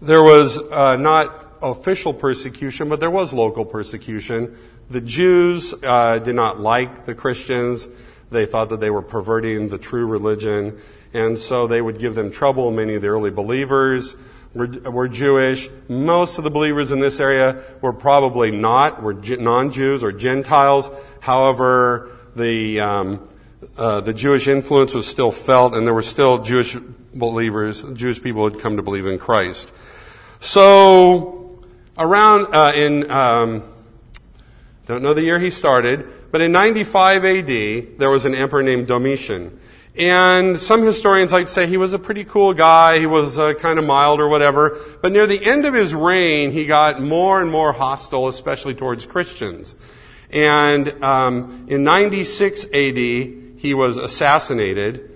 There 0.00 0.22
was 0.22 0.58
uh, 0.58 0.96
not 0.96 1.42
official 1.62 2.12
persecution, 2.12 2.88
but 2.88 3.00
there 3.00 3.10
was 3.10 3.32
local 3.32 3.64
persecution. 3.64 4.58
The 4.90 5.00
Jews 5.00 5.72
uh, 5.82 6.18
did 6.18 6.34
not 6.34 6.60
like 6.60 7.04
the 7.04 7.14
Christians. 7.14 7.88
They 8.32 8.46
thought 8.46 8.70
that 8.70 8.80
they 8.80 8.90
were 8.90 9.02
perverting 9.02 9.68
the 9.68 9.78
true 9.78 10.06
religion. 10.06 10.80
And 11.14 11.38
so 11.38 11.66
they 11.66 11.80
would 11.80 11.98
give 11.98 12.14
them 12.14 12.30
trouble. 12.30 12.70
Many 12.70 12.94
of 12.94 13.02
the 13.02 13.08
early 13.08 13.30
believers 13.30 14.16
were, 14.54 14.66
were 14.66 15.08
Jewish. 15.08 15.68
Most 15.88 16.38
of 16.38 16.44
the 16.44 16.50
believers 16.50 16.92
in 16.92 17.00
this 17.00 17.20
area 17.20 17.62
were 17.80 17.92
probably 17.92 18.50
not, 18.50 19.02
were 19.02 19.14
non-Jews 19.14 20.02
or 20.02 20.12
Gentiles. 20.12 20.90
However, 21.20 22.16
the, 22.34 22.80
um, 22.80 23.28
uh, 23.76 24.00
the 24.00 24.14
Jewish 24.14 24.48
influence 24.48 24.94
was 24.94 25.06
still 25.06 25.30
felt 25.30 25.74
and 25.74 25.86
there 25.86 25.94
were 25.94 26.02
still 26.02 26.38
Jewish 26.38 26.76
believers, 27.14 27.84
Jewish 27.94 28.22
people 28.22 28.48
had 28.48 28.58
come 28.58 28.76
to 28.76 28.82
believe 28.82 29.06
in 29.06 29.18
Christ. 29.18 29.70
So, 30.40 31.62
around, 31.96 32.54
uh, 32.54 32.72
in, 32.74 33.10
um, 33.10 33.62
don't 34.86 35.02
know 35.02 35.14
the 35.14 35.22
year 35.22 35.38
he 35.38 35.50
started, 35.50 36.06
but 36.32 36.40
in 36.40 36.50
95 36.50 37.24
AD, 37.24 37.46
there 37.98 38.10
was 38.10 38.24
an 38.24 38.34
emperor 38.34 38.62
named 38.62 38.88
Domitian. 38.88 39.60
And 39.94 40.58
some 40.58 40.82
historians 40.82 41.32
like 41.32 41.46
say 41.46 41.66
he 41.66 41.76
was 41.76 41.92
a 41.92 41.98
pretty 41.98 42.24
cool 42.24 42.54
guy, 42.54 42.98
he 42.98 43.06
was 43.06 43.38
uh, 43.38 43.52
kind 43.52 43.78
of 43.78 43.84
mild 43.84 44.20
or 44.20 44.28
whatever, 44.28 44.80
but 45.02 45.12
near 45.12 45.26
the 45.26 45.44
end 45.44 45.66
of 45.66 45.74
his 45.74 45.94
reign, 45.94 46.50
he 46.50 46.64
got 46.64 47.02
more 47.02 47.42
and 47.42 47.50
more 47.50 47.72
hostile, 47.72 48.26
especially 48.26 48.74
towards 48.74 49.04
Christians. 49.04 49.76
And 50.30 51.04
um, 51.04 51.66
in 51.68 51.84
96 51.84 52.64
AD, 52.64 52.96
he 52.96 53.74
was 53.74 53.98
assassinated, 53.98 55.10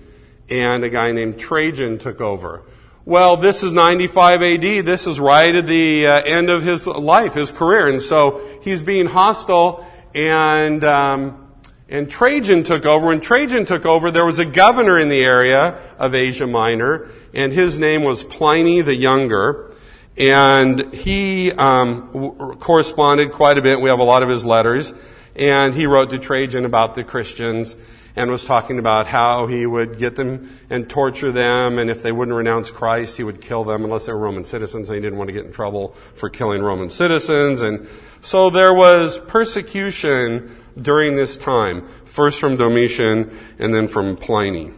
and 0.47 0.83
a 0.83 0.89
guy 0.89 1.11
named 1.11 1.39
Trajan 1.39 1.97
took 1.97 2.21
over. 2.21 2.61
Well, 3.03 3.37
this 3.37 3.63
is 3.63 3.71
95 3.71 4.43
AD. 4.43 4.85
This 4.85 5.07
is 5.07 5.19
right 5.19 5.55
at 5.55 5.65
the 5.65 6.05
uh, 6.05 6.21
end 6.21 6.49
of 6.49 6.61
his 6.61 6.85
life, 6.85 7.33
his 7.33 7.51
career. 7.51 7.87
And 7.87 8.01
so 8.01 8.41
he's 8.61 8.81
being 8.81 9.07
hostile 9.07 9.87
and, 10.17 10.83
um, 10.83 11.47
and 11.87 12.09
Trajan 12.09 12.63
took 12.63 12.87
over. 12.87 13.07
When 13.07 13.21
Trajan 13.21 13.65
took 13.65 13.85
over, 13.85 14.09
there 14.09 14.25
was 14.25 14.39
a 14.39 14.45
governor 14.45 14.99
in 14.99 15.09
the 15.09 15.23
area 15.23 15.79
of 15.99 16.15
Asia 16.15 16.47
Minor 16.47 17.09
and 17.35 17.53
his 17.53 17.79
name 17.79 18.03
was 18.03 18.23
Pliny 18.23 18.81
the 18.81 18.95
Younger. 18.95 19.75
And 20.17 20.91
he 20.91 21.51
um, 21.51 22.09
w- 22.11 22.55
corresponded 22.55 23.31
quite 23.31 23.59
a 23.59 23.61
bit. 23.61 23.79
We 23.79 23.89
have 23.89 23.99
a 23.99 24.03
lot 24.03 24.23
of 24.23 24.29
his 24.29 24.43
letters. 24.43 24.91
And 25.35 25.75
he 25.75 25.85
wrote 25.85 26.09
to 26.09 26.17
Trajan 26.17 26.65
about 26.65 26.95
the 26.95 27.03
Christians 27.03 27.75
and 28.17 28.31
was 28.31 28.43
talking 28.45 28.79
about 28.79 29.05
how 29.05 29.45
he 29.45 29.67
would 29.67 29.99
get 29.99 30.15
them 30.15 30.59
and 30.71 30.89
torture 30.89 31.31
them, 31.31 31.77
and 31.77 31.89
if 31.89 32.01
they 32.01 32.11
wouldn't 32.11 32.35
renounce 32.35 32.71
Christ, 32.71 33.15
he 33.15 33.23
would 33.23 33.39
kill 33.39 33.63
them 33.63 33.85
unless 33.85 34.07
they 34.07 34.11
were 34.11 34.17
Roman 34.17 34.43
citizens. 34.43 34.89
He 34.89 34.95
didn't 34.95 35.19
want 35.19 35.27
to 35.27 35.33
get 35.33 35.45
in 35.45 35.51
trouble 35.51 35.89
for 36.15 36.27
killing 36.27 36.63
Roman 36.63 36.89
citizens. 36.89 37.61
And 37.61 37.87
so 38.21 38.49
there 38.49 38.73
was 38.73 39.19
persecution 39.19 40.57
during 40.81 41.15
this 41.15 41.37
time, 41.37 41.87
first 42.05 42.39
from 42.39 42.57
Domitian 42.57 43.37
and 43.59 43.73
then 43.73 43.87
from 43.87 44.17
Pliny. 44.17 44.71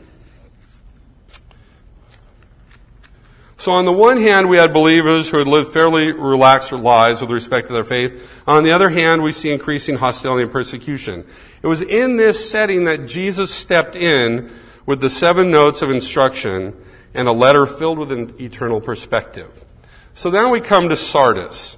So 3.59 3.73
on 3.73 3.83
the 3.83 3.91
one 3.91 4.21
hand, 4.21 4.47
we 4.47 4.55
had 4.55 4.73
believers 4.73 5.29
who 5.29 5.37
had 5.37 5.47
lived 5.47 5.73
fairly 5.73 6.13
relaxed 6.13 6.71
lives 6.71 7.19
with 7.19 7.29
respect 7.29 7.67
to 7.67 7.73
their 7.73 7.83
faith. 7.83 8.41
On 8.47 8.63
the 8.63 8.71
other 8.71 8.89
hand, 8.89 9.21
we 9.21 9.33
see 9.33 9.51
increasing 9.51 9.97
hostility 9.97 10.43
and 10.43 10.51
persecution. 10.51 11.25
It 11.61 11.67
was 11.67 11.81
in 11.81 12.15
this 12.15 12.49
setting 12.49 12.85
that 12.85 13.05
Jesus 13.05 13.53
stepped 13.53 13.97
in 13.97 14.49
with 14.85 15.01
the 15.01 15.09
seven 15.09 15.51
notes 15.51 15.81
of 15.81 15.91
instruction 15.91 16.73
and 17.13 17.27
a 17.27 17.33
letter 17.33 17.65
filled 17.65 17.99
with 17.99 18.13
an 18.13 18.33
eternal 18.39 18.79
perspective. 18.79 19.65
So 20.13 20.31
then 20.31 20.51
we 20.51 20.61
come 20.61 20.87
to 20.87 20.95
Sardis. 20.95 21.77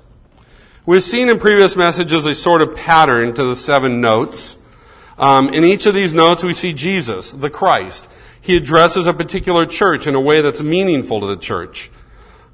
We've 0.86 1.02
seen 1.02 1.30
in 1.30 1.40
previous 1.40 1.76
messages 1.76 2.28
a 2.28 2.36
sort 2.36 2.62
of 2.62 2.76
pattern 2.76 3.34
to 3.34 3.44
the 3.44 3.56
seven 3.56 4.02
notes. 4.02 4.56
Um, 5.18 5.52
in 5.52 5.64
each 5.64 5.88
of 5.88 5.96
these 5.96 6.14
notes, 6.14 6.44
we 6.44 6.54
see 6.54 6.74
Jesus, 6.74 7.32
the 7.32 7.50
Christ. 7.50 8.08
He 8.42 8.58
addresses 8.58 9.06
a 9.06 9.14
particular 9.14 9.66
church 9.68 10.08
in 10.08 10.16
a 10.16 10.22
way 10.22 10.42
that's 10.42 10.62
meaningful 10.62 11.22
to 11.22 11.28
the 11.28 11.38
church. 11.38 11.92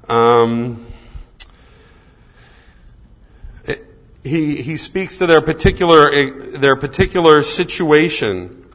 Um, 0.08 0.86
he, 4.22 4.62
he 4.62 4.76
speaks 4.76 5.18
to 5.18 5.26
their 5.26 5.40
particular, 5.40 6.58
their 6.58 6.76
particular 6.76 7.42
situation. 7.42 8.66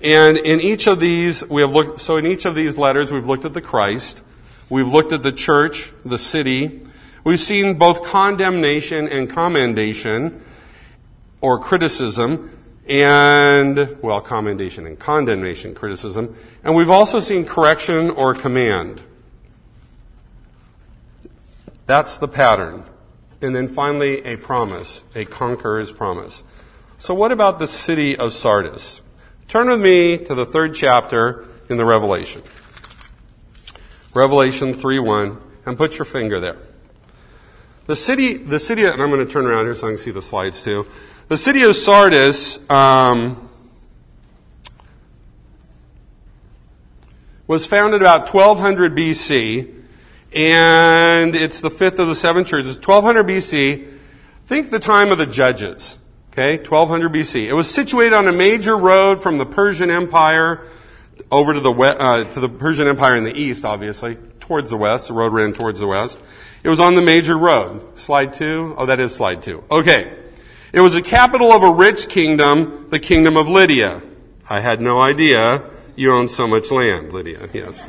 And 0.00 0.38
in 0.38 0.60
each 0.60 0.86
of 0.86 0.98
these, 0.98 1.46
we 1.48 1.60
have 1.60 1.72
looked, 1.72 2.00
so 2.00 2.16
in 2.16 2.26
each 2.26 2.46
of 2.46 2.54
these 2.54 2.78
letters, 2.78 3.12
we've 3.12 3.26
looked 3.26 3.44
at 3.44 3.52
the 3.52 3.60
Christ. 3.60 4.22
We've 4.70 4.88
looked 4.88 5.12
at 5.12 5.22
the 5.22 5.32
church, 5.32 5.92
the 6.04 6.18
city. 6.18 6.80
We've 7.22 7.38
seen 7.38 7.78
both 7.78 8.02
condemnation 8.02 9.06
and 9.08 9.28
commendation, 9.28 10.42
or 11.40 11.58
criticism 11.58 12.50
and, 12.88 13.96
well, 14.02 14.20
commendation 14.20 14.86
and 14.86 14.98
condemnation, 14.98 15.74
criticism. 15.74 16.36
And 16.64 16.74
we've 16.74 16.90
also 16.90 17.20
seen 17.20 17.44
correction 17.44 18.10
or 18.10 18.34
command. 18.34 19.02
That's 21.86 22.18
the 22.18 22.28
pattern. 22.28 22.84
And 23.40 23.54
then 23.54 23.68
finally, 23.68 24.24
a 24.24 24.36
promise, 24.36 25.02
a 25.14 25.24
conqueror's 25.24 25.92
promise. 25.92 26.44
So 26.98 27.14
what 27.14 27.32
about 27.32 27.58
the 27.58 27.66
city 27.66 28.16
of 28.16 28.32
Sardis? 28.32 29.00
Turn 29.48 29.68
with 29.68 29.80
me 29.80 30.18
to 30.18 30.34
the 30.34 30.46
third 30.46 30.74
chapter 30.74 31.46
in 31.68 31.76
the 31.76 31.84
Revelation. 31.84 32.42
Revelation 34.14 34.74
3.1, 34.74 35.40
and 35.66 35.76
put 35.76 35.98
your 35.98 36.04
finger 36.04 36.38
there. 36.38 36.58
The 37.86 37.96
city, 37.96 38.36
the 38.36 38.58
city, 38.58 38.84
and 38.84 39.02
I'm 39.02 39.10
going 39.10 39.26
to 39.26 39.32
turn 39.32 39.46
around 39.46 39.64
here 39.64 39.74
so 39.74 39.88
I 39.88 39.90
can 39.90 39.98
see 39.98 40.10
the 40.10 40.22
slides 40.22 40.62
too. 40.62 40.86
The 41.28 41.36
city 41.36 41.62
of 41.62 41.76
Sardis 41.76 42.58
um, 42.68 43.48
was 47.46 47.64
founded 47.64 48.02
about 48.02 48.32
1200 48.32 48.94
BC, 48.94 49.72
and 50.34 51.34
it's 51.34 51.60
the 51.60 51.70
fifth 51.70 51.98
of 51.98 52.08
the 52.08 52.14
seven 52.14 52.44
churches. 52.44 52.76
1200 52.76 53.26
BC. 53.26 53.88
Think 54.46 54.70
the 54.70 54.78
time 54.78 55.12
of 55.12 55.18
the 55.18 55.26
judges. 55.26 55.98
Okay, 56.32 56.56
1200 56.56 57.12
BC. 57.12 57.46
It 57.46 57.52
was 57.52 57.72
situated 57.72 58.14
on 58.14 58.26
a 58.26 58.32
major 58.32 58.76
road 58.76 59.22
from 59.22 59.38
the 59.38 59.46
Persian 59.46 59.90
Empire 59.90 60.66
over 61.30 61.54
to 61.54 61.60
the 61.60 61.70
uh, 61.70 62.24
to 62.24 62.40
the 62.40 62.48
Persian 62.48 62.88
Empire 62.88 63.16
in 63.16 63.24
the 63.24 63.34
east, 63.34 63.64
obviously 63.64 64.16
towards 64.40 64.70
the 64.70 64.76
west. 64.76 65.08
The 65.08 65.14
road 65.14 65.32
ran 65.32 65.52
towards 65.52 65.78
the 65.78 65.86
west. 65.86 66.18
It 66.62 66.68
was 66.68 66.80
on 66.80 66.94
the 66.94 67.02
major 67.02 67.36
road. 67.36 67.98
Slide 67.98 68.32
two. 68.32 68.74
Oh, 68.76 68.86
that 68.86 68.98
is 68.98 69.14
slide 69.14 69.42
two. 69.42 69.62
Okay. 69.70 70.21
It 70.72 70.80
was 70.80 70.94
the 70.94 71.02
capital 71.02 71.52
of 71.52 71.62
a 71.62 71.70
rich 71.70 72.08
kingdom, 72.08 72.86
the 72.88 72.98
kingdom 72.98 73.36
of 73.36 73.46
Lydia. 73.46 74.00
I 74.48 74.60
had 74.60 74.80
no 74.80 75.00
idea 75.00 75.70
you 75.96 76.14
owned 76.14 76.30
so 76.30 76.46
much 76.46 76.70
land, 76.70 77.12
Lydia. 77.12 77.46
Yes. 77.52 77.86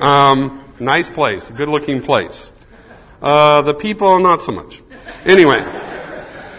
Um, 0.00 0.64
nice 0.78 1.10
place, 1.10 1.50
good 1.50 1.68
looking 1.68 2.00
place. 2.00 2.52
Uh, 3.20 3.62
the 3.62 3.74
people, 3.74 4.20
not 4.20 4.42
so 4.42 4.52
much. 4.52 4.80
Anyway, 5.24 5.58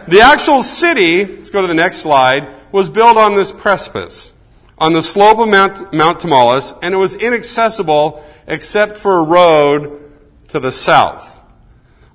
the 0.10 0.20
actual 0.22 0.62
city, 0.62 1.24
let's 1.25 1.50
go 1.50 1.62
to 1.62 1.70
the 1.70 1.74
next 1.74 2.00
slide, 2.00 2.54
was 2.74 2.90
built 2.90 3.16
on 3.16 3.38
this 3.38 3.54
precipice, 3.54 4.34
on 4.78 4.92
the 4.92 5.01
slope 5.01 5.40
of 5.40 5.48
Mount, 5.48 5.94
Mount 5.94 6.20
Tmolus, 6.20 6.78
and 6.82 6.94
it 6.94 6.98
was 6.98 7.16
inaccessible 7.16 8.22
except 8.46 8.98
for 8.98 9.20
a 9.20 9.24
road 9.24 10.12
to 10.50 10.60
the 10.60 10.72
south. 10.72 11.40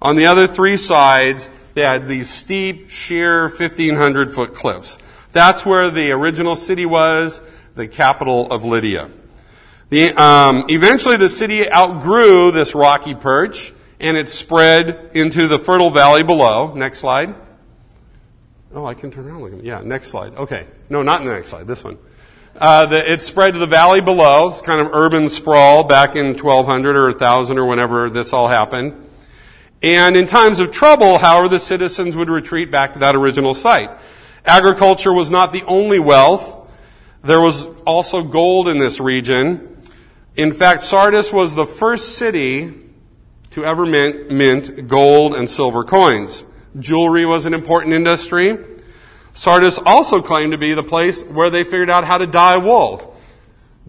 On 0.03 0.15
the 0.15 0.27
other 0.27 0.47
three 0.47 0.77
sides, 0.77 1.49
they 1.77 1.83
had 1.83 2.07
these 2.07 2.31
steep, 2.31 2.89
sheer 2.89 3.51
1500 3.51 4.33
foot 4.33 4.55
cliffs. 4.55 4.97
That's 5.33 5.67
where 5.67 5.91
the 5.91 6.11
original 6.11 6.57
city 6.57 6.87
was, 6.87 7.43
the 7.75 7.87
capital 7.87 8.51
of 8.51 8.65
Lydia. 8.65 9.11
The, 9.91 10.15
um, 10.15 10.65
eventually 10.71 11.19
the 11.19 11.29
city 11.29 11.71
outgrew 11.71 12.51
this 12.51 12.75
rocky 12.75 13.15
perch 13.15 13.75
and 14.01 14.17
it 14.17 14.31
spread 14.31 15.11
into 15.13 15.49
the 15.49 15.59
fertile 15.59 15.91
valley 15.91 16.23
below. 16.23 16.73
Next 16.73 17.01
slide. 17.01 17.35
Oh, 18.75 18.87
I 18.87 18.95
can 18.95 19.11
turn 19.11 19.29
around. 19.29 19.63
Yeah, 19.63 19.83
next 19.85 20.09
slide. 20.09 20.35
Okay. 20.35 20.67
No, 20.89 21.03
not 21.03 21.25
the 21.25 21.31
next 21.31 21.51
slide. 21.51 21.67
This 21.67 21.85
one. 21.85 21.99
Uh, 22.57 22.87
the, 22.87 23.13
it 23.13 23.21
spread 23.21 23.53
to 23.53 23.61
the 23.61 23.67
valley 23.67 24.01
below. 24.01 24.49
It's 24.49 24.63
kind 24.63 24.81
of 24.81 24.95
urban 24.95 25.29
sprawl 25.29 25.85
back 25.85 26.17
in 26.17 26.39
1200 26.39 26.97
or 26.97 27.09
1000 27.09 27.59
or 27.59 27.67
whenever 27.67 28.09
this 28.09 28.33
all 28.33 28.49
happened. 28.49 29.06
And 29.83 30.17
in 30.17 30.27
times 30.27 30.59
of 30.61 30.71
trouble, 30.71 31.19
however, 31.19 31.49
the 31.49 31.59
citizens 31.59 32.17
would 32.17 32.31
retreat 32.31 32.71
back 32.71 32.95
to 32.95 32.99
that 33.01 33.15
original 33.15 33.55
site. 33.55 33.91
Agriculture 34.45 35.13
was 35.13 35.31
not 35.31 35.53
the 35.53 35.63
only 35.65 35.99
wealth. 35.99 36.69
There 37.23 37.41
was 37.41 37.67
also 37.87 38.23
gold 38.23 38.69
in 38.69 38.79
this 38.79 39.01
region. 39.01 39.83
In 40.37 40.53
fact, 40.53 40.83
Sardis 40.83 41.33
was 41.33 41.55
the 41.55 41.67
first 41.67 42.17
city 42.17 42.73
to 43.51 43.65
ever 43.65 43.87
mint, 43.87 44.31
mint 44.31 44.87
gold 44.87 45.35
and 45.35 45.49
silver 45.49 45.83
coins. 45.83 46.45
Jewelry 46.79 47.25
was 47.25 47.47
an 47.47 47.55
important 47.55 47.95
industry. 47.95 48.59
Sardis 49.33 49.79
also 49.79 50.23
claimed 50.23 50.53
to 50.53 50.59
be 50.59 50.75
the 50.75 50.83
place 50.83 51.23
where 51.23 51.51
they 51.51 51.65
figured 51.65 51.91
out 51.91 52.05
how 52.05 52.19
to 52.19 52.27
dye 52.27 52.57
wool. 52.59 53.17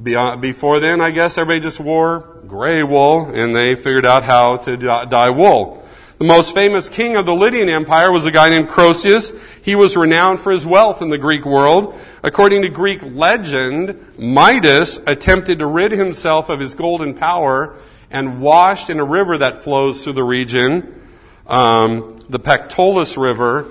Before 0.01 0.79
then, 0.79 1.01
I 1.01 1.11
guess 1.11 1.37
everybody 1.37 1.61
just 1.61 1.79
wore 1.79 2.36
gray 2.47 2.83
wool 2.83 3.29
and 3.33 3.55
they 3.55 3.75
figured 3.75 4.05
out 4.05 4.23
how 4.23 4.57
to 4.57 4.77
dye 4.77 5.29
wool. 5.29 5.83
The 6.17 6.25
most 6.25 6.51
famous 6.51 6.89
king 6.89 7.15
of 7.15 7.27
the 7.27 7.35
Lydian 7.35 7.69
Empire 7.69 8.11
was 8.11 8.25
a 8.25 8.31
guy 8.31 8.49
named 8.49 8.69
Croesus. 8.69 9.33
He 9.61 9.75
was 9.75 9.95
renowned 9.95 10.39
for 10.39 10.51
his 10.51 10.65
wealth 10.65 11.03
in 11.03 11.09
the 11.09 11.17
Greek 11.19 11.45
world. 11.45 11.93
According 12.23 12.63
to 12.63 12.69
Greek 12.69 13.01
legend, 13.03 14.03
Midas 14.17 14.99
attempted 15.05 15.59
to 15.59 15.67
rid 15.67 15.91
himself 15.91 16.49
of 16.49 16.59
his 16.59 16.73
golden 16.73 17.13
power 17.13 17.75
and 18.09 18.41
washed 18.41 18.89
in 18.89 18.99
a 18.99 19.05
river 19.05 19.37
that 19.37 19.61
flows 19.61 20.03
through 20.03 20.13
the 20.13 20.23
region, 20.23 21.01
um, 21.45 22.19
the 22.29 22.39
Pactolus 22.39 23.15
River. 23.15 23.67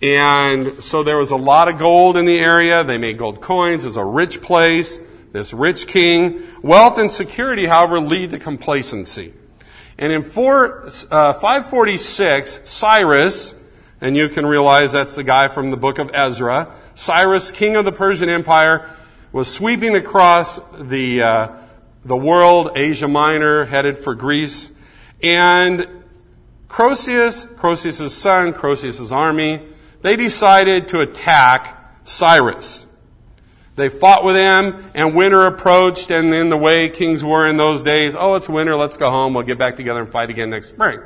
And 0.00 0.74
so 0.74 1.02
there 1.02 1.18
was 1.18 1.32
a 1.32 1.36
lot 1.36 1.68
of 1.68 1.78
gold 1.78 2.16
in 2.16 2.24
the 2.24 2.38
area. 2.38 2.84
They 2.84 2.98
made 2.98 3.18
gold 3.18 3.40
coins. 3.40 3.84
It 3.84 3.88
was 3.88 3.96
a 3.96 4.04
rich 4.04 4.42
place. 4.42 5.00
This 5.34 5.52
rich 5.52 5.88
king. 5.88 6.44
Wealth 6.62 6.96
and 6.96 7.10
security, 7.10 7.66
however, 7.66 7.98
lead 7.98 8.30
to 8.30 8.38
complacency. 8.38 9.34
And 9.98 10.12
in 10.12 10.22
four, 10.22 10.86
uh, 11.10 11.32
546, 11.32 12.60
Cyrus, 12.64 13.56
and 14.00 14.16
you 14.16 14.28
can 14.28 14.46
realize 14.46 14.92
that's 14.92 15.16
the 15.16 15.24
guy 15.24 15.48
from 15.48 15.72
the 15.72 15.76
book 15.76 15.98
of 15.98 16.08
Ezra, 16.14 16.72
Cyrus, 16.94 17.50
king 17.50 17.74
of 17.74 17.84
the 17.84 17.90
Persian 17.90 18.28
Empire, 18.28 18.88
was 19.32 19.52
sweeping 19.52 19.96
across 19.96 20.60
the, 20.78 21.22
uh, 21.22 21.48
the 22.04 22.16
world, 22.16 22.70
Asia 22.76 23.08
Minor, 23.08 23.64
headed 23.64 23.98
for 23.98 24.14
Greece. 24.14 24.70
And 25.20 26.04
Croesus, 26.68 27.48
Croesus' 27.56 28.14
son, 28.14 28.52
Croesus' 28.52 29.10
army, 29.10 29.66
they 30.00 30.14
decided 30.14 30.86
to 30.88 31.00
attack 31.00 32.04
Cyrus. 32.04 32.83
They 33.76 33.88
fought 33.88 34.24
with 34.24 34.36
them, 34.36 34.90
and 34.94 35.16
winter 35.16 35.46
approached, 35.46 36.10
and 36.10 36.32
in 36.32 36.48
the 36.48 36.56
way 36.56 36.88
kings 36.88 37.24
were 37.24 37.46
in 37.46 37.56
those 37.56 37.82
days, 37.82 38.14
oh, 38.14 38.34
it's 38.36 38.48
winter, 38.48 38.76
let's 38.76 38.96
go 38.96 39.10
home, 39.10 39.34
we'll 39.34 39.42
get 39.42 39.58
back 39.58 39.74
together 39.74 40.00
and 40.00 40.08
fight 40.08 40.30
again 40.30 40.50
next 40.50 40.68
spring. 40.68 41.00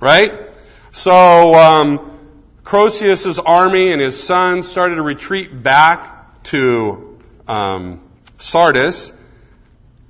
Right? 0.00 0.50
So, 0.92 1.54
um, 1.54 2.18
Croesus' 2.62 3.38
army 3.38 3.90
and 3.90 4.02
his 4.02 4.22
sons 4.22 4.68
started 4.68 4.96
to 4.96 5.02
retreat 5.02 5.62
back 5.62 6.42
to 6.44 7.18
um, 7.48 8.02
Sardis, 8.38 9.12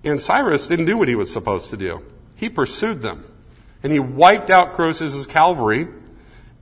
and 0.02 0.21
Cyrus 0.21 0.67
didn't 0.67 0.87
do 0.87 0.97
what 0.97 1.07
he 1.07 1.14
was 1.14 1.33
supposed 1.33 1.71
to 1.71 1.76
do. 1.76 2.02
He 2.35 2.49
pursued 2.49 3.02
them, 3.02 3.25
and 3.85 3.93
he 3.93 4.00
wiped 4.00 4.50
out 4.50 4.73
Croesus' 4.73 5.26
cavalry, 5.26 5.87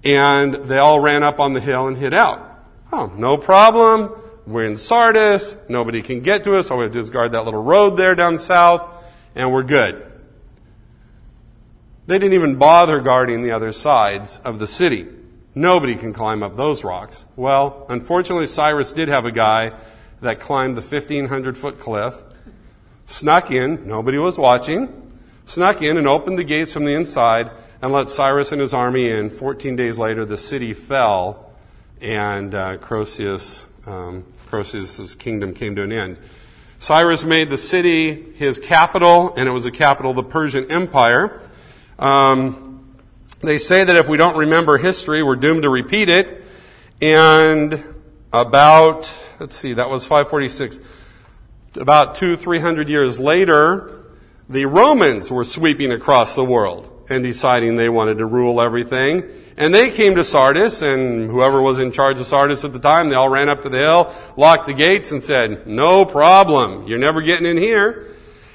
and 0.04 0.54
they 0.54 0.76
all 0.76 1.00
ran 1.00 1.22
up 1.22 1.40
on 1.40 1.54
the 1.54 1.60
hill 1.60 1.86
and 1.86 1.96
hid 1.96 2.12
out. 2.12 2.44
Oh, 2.92 3.06
no 3.16 3.36
problem. 3.38 4.12
We're 4.48 4.64
in 4.64 4.78
Sardis. 4.78 5.58
Nobody 5.68 6.00
can 6.00 6.20
get 6.20 6.44
to 6.44 6.56
us. 6.56 6.70
All 6.70 6.78
we 6.78 6.84
have 6.84 6.92
to 6.92 6.98
do 6.98 7.02
is 7.02 7.10
guard 7.10 7.32
that 7.32 7.44
little 7.44 7.62
road 7.62 7.98
there 7.98 8.14
down 8.14 8.38
south, 8.38 9.04
and 9.34 9.52
we're 9.52 9.62
good. 9.62 10.10
They 12.06 12.18
didn't 12.18 12.32
even 12.32 12.56
bother 12.56 13.00
guarding 13.00 13.42
the 13.42 13.50
other 13.50 13.72
sides 13.72 14.40
of 14.44 14.58
the 14.58 14.66
city. 14.66 15.06
Nobody 15.54 15.96
can 15.96 16.14
climb 16.14 16.42
up 16.42 16.56
those 16.56 16.82
rocks. 16.82 17.26
Well, 17.36 17.84
unfortunately, 17.90 18.46
Cyrus 18.46 18.90
did 18.90 19.08
have 19.08 19.26
a 19.26 19.30
guy 19.30 19.72
that 20.22 20.40
climbed 20.40 20.78
the 20.78 20.80
1500 20.80 21.58
foot 21.58 21.78
cliff, 21.78 22.14
snuck 23.04 23.50
in, 23.50 23.86
nobody 23.86 24.16
was 24.16 24.38
watching, 24.38 25.12
snuck 25.44 25.82
in 25.82 25.98
and 25.98 26.08
opened 26.08 26.38
the 26.38 26.44
gates 26.44 26.72
from 26.72 26.86
the 26.86 26.94
inside 26.94 27.50
and 27.82 27.92
let 27.92 28.08
Cyrus 28.08 28.50
and 28.52 28.62
his 28.62 28.72
army 28.72 29.10
in. 29.10 29.28
14 29.28 29.76
days 29.76 29.98
later, 29.98 30.24
the 30.24 30.38
city 30.38 30.72
fell 30.72 31.52
and 32.00 32.54
uh, 32.54 32.78
Croesus 32.78 33.66
um, 33.86 34.24
Croesus' 34.48 35.14
kingdom 35.14 35.54
came 35.54 35.76
to 35.76 35.82
an 35.82 35.92
end. 35.92 36.18
Cyrus 36.78 37.24
made 37.24 37.50
the 37.50 37.58
city 37.58 38.32
his 38.34 38.58
capital, 38.58 39.34
and 39.36 39.48
it 39.48 39.52
was 39.52 39.64
the 39.64 39.70
capital 39.70 40.12
of 40.12 40.16
the 40.16 40.22
Persian 40.22 40.70
Empire. 40.70 41.40
Um, 41.98 42.96
they 43.40 43.58
say 43.58 43.84
that 43.84 43.96
if 43.96 44.08
we 44.08 44.16
don't 44.16 44.36
remember 44.36 44.78
history, 44.78 45.22
we're 45.22 45.36
doomed 45.36 45.62
to 45.62 45.68
repeat 45.68 46.08
it. 46.08 46.44
And 47.00 47.82
about, 48.32 49.12
let's 49.38 49.56
see, 49.56 49.74
that 49.74 49.90
was 49.90 50.04
546. 50.04 50.80
About 51.76 52.16
two, 52.16 52.36
three 52.36 52.58
hundred 52.58 52.88
years 52.88 53.18
later, 53.18 54.06
the 54.48 54.64
Romans 54.64 55.30
were 55.30 55.44
sweeping 55.44 55.92
across 55.92 56.34
the 56.34 56.44
world 56.44 56.97
and 57.08 57.22
deciding 57.22 57.76
they 57.76 57.88
wanted 57.88 58.18
to 58.18 58.26
rule 58.26 58.60
everything. 58.60 59.24
And 59.56 59.74
they 59.74 59.90
came 59.90 60.14
to 60.14 60.24
Sardis, 60.24 60.82
and 60.82 61.30
whoever 61.30 61.60
was 61.60 61.80
in 61.80 61.90
charge 61.90 62.20
of 62.20 62.26
Sardis 62.26 62.64
at 62.64 62.72
the 62.72 62.78
time, 62.78 63.08
they 63.08 63.16
all 63.16 63.28
ran 63.28 63.48
up 63.48 63.62
to 63.62 63.68
the 63.68 63.78
hill, 63.78 64.14
locked 64.36 64.66
the 64.66 64.74
gates, 64.74 65.10
and 65.10 65.22
said, 65.22 65.66
No 65.66 66.04
problem. 66.04 66.86
You're 66.86 66.98
never 66.98 67.22
getting 67.22 67.46
in 67.46 67.56
here. 67.56 68.06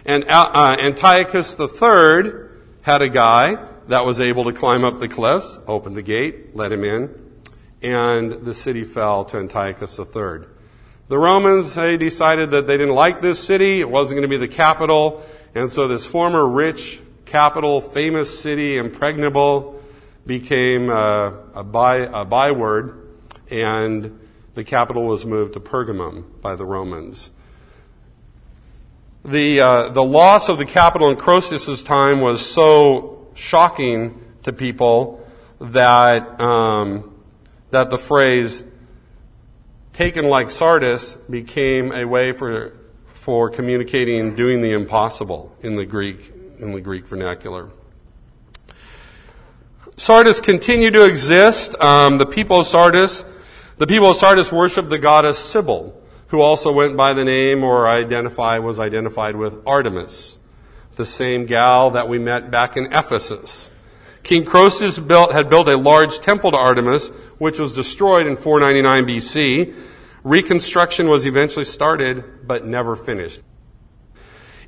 And 0.06 0.24
uh, 0.26 0.52
uh 0.54 0.78
Antiochus 0.80 1.60
III 1.60 2.50
had 2.84 3.02
a 3.02 3.10
guy 3.10 3.58
that 3.88 4.06
was 4.06 4.22
able 4.22 4.46
to 4.46 4.54
climb 4.54 4.84
up 4.84 5.00
the 5.00 5.08
cliffs, 5.08 5.60
open 5.68 5.94
the 5.94 6.02
gate, 6.02 6.56
let 6.56 6.72
him 6.72 6.84
in, 6.84 7.14
and 7.82 8.46
the 8.46 8.54
city 8.54 8.84
fell 8.84 9.26
to 9.26 9.38
Antiochus 9.38 10.00
III. 10.00 10.48
The 11.10 11.18
Romans, 11.18 11.76
they 11.76 11.98
decided 11.98 12.52
that 12.52 12.66
they 12.66 12.78
didn't 12.78 12.96
like 12.96 13.22
this 13.22 13.46
city. 13.46 13.82
It 13.82 13.90
wasn't 13.90 14.18
going 14.18 14.30
to 14.30 14.30
be 14.30 14.38
the 14.38 14.54
capital. 14.54 15.22
And 15.54 15.72
so 15.72 15.88
this 15.88 16.06
former 16.06 16.48
rich 16.48 17.02
capital, 17.34 17.82
famous 17.82 18.40
city, 18.40 18.78
impregnable, 18.78 19.82
became 20.24 20.88
a, 20.88 21.34
a, 21.56 21.64
by, 21.64 21.96
a 21.96 22.24
byword, 22.24 23.10
and 23.50 24.20
the 24.54 24.64
capital 24.64 25.08
was 25.08 25.26
moved 25.26 25.54
to 25.54 25.60
Pergamum 25.60 26.26
by 26.42 26.56
the 26.56 26.64
Romans. 26.64 27.32
The, 29.26 29.62
uh, 29.62 29.90
the 29.90 30.04
loss 30.04 30.48
of 30.48 30.60
the 30.60 30.66
capital 30.66 31.10
in 31.10 31.18
Croesus' 31.18 31.82
time 31.82 32.22
was 32.22 32.48
so 32.48 33.30
shocking 33.34 34.24
to 34.44 34.54
people 34.54 35.28
that, 35.60 36.40
um, 36.40 37.16
that 37.72 37.90
the 37.90 37.98
phrase 37.98 38.64
taken 39.94 40.26
like 40.26 40.52
Sardis 40.52 41.16
became 41.28 41.92
a 41.94 42.06
way 42.06 42.32
for, 42.32 42.78
for 43.16 43.50
communicating 43.50 44.36
doing 44.36 44.62
the 44.62 44.74
impossible 44.74 45.58
in 45.64 45.78
the 45.78 45.86
Greek 45.86 46.33
in 46.64 46.74
the 46.74 46.82
Greek 46.82 47.08
vernacular. 47.08 47.70
Sardis 49.98 50.42
continued 50.42 50.94
to 50.94 51.06
exist. 51.06 51.76
Um, 51.80 52.18
the 52.18 52.26
people 52.26 52.62
of 52.62 52.68
Sardis, 52.68 53.26
the 53.78 53.88
people 53.88 54.10
of 54.10 54.16
Sardis 54.16 54.52
worshiped 54.52 54.90
the 54.90 54.98
goddess 54.98 55.38
Cybele, 55.38 55.94
who 56.28 56.42
also 56.42 56.72
went 56.72 56.98
by 56.98 57.14
the 57.14 57.24
name 57.24 57.64
or 57.64 57.88
identify 57.88 58.58
was 58.58 58.80
identified 58.80 59.36
with 59.36 59.62
Artemis, 59.68 60.40
the 60.96 61.06
same 61.06 61.46
gal 61.46 61.92
that 61.92 62.08
we 62.08 62.18
met 62.18 62.50
back 62.50 62.76
in 62.76 62.92
Ephesus. 62.92 63.70
King 64.24 64.46
Croesus 64.46 64.98
built, 65.00 65.34
had 65.34 65.50
built 65.50 65.68
a 65.68 65.76
large 65.76 66.20
temple 66.20 66.52
to 66.52 66.58
Artemis, 66.58 67.10
which 67.38 67.60
was 67.60 67.74
destroyed 67.74 68.26
in 68.26 68.38
499 68.38 69.06
BC. 69.06 69.76
Reconstruction 70.24 71.08
was 71.08 71.26
eventually 71.26 71.66
started, 71.66 72.48
but 72.48 72.66
never 72.66 72.96
finished. 72.96 73.42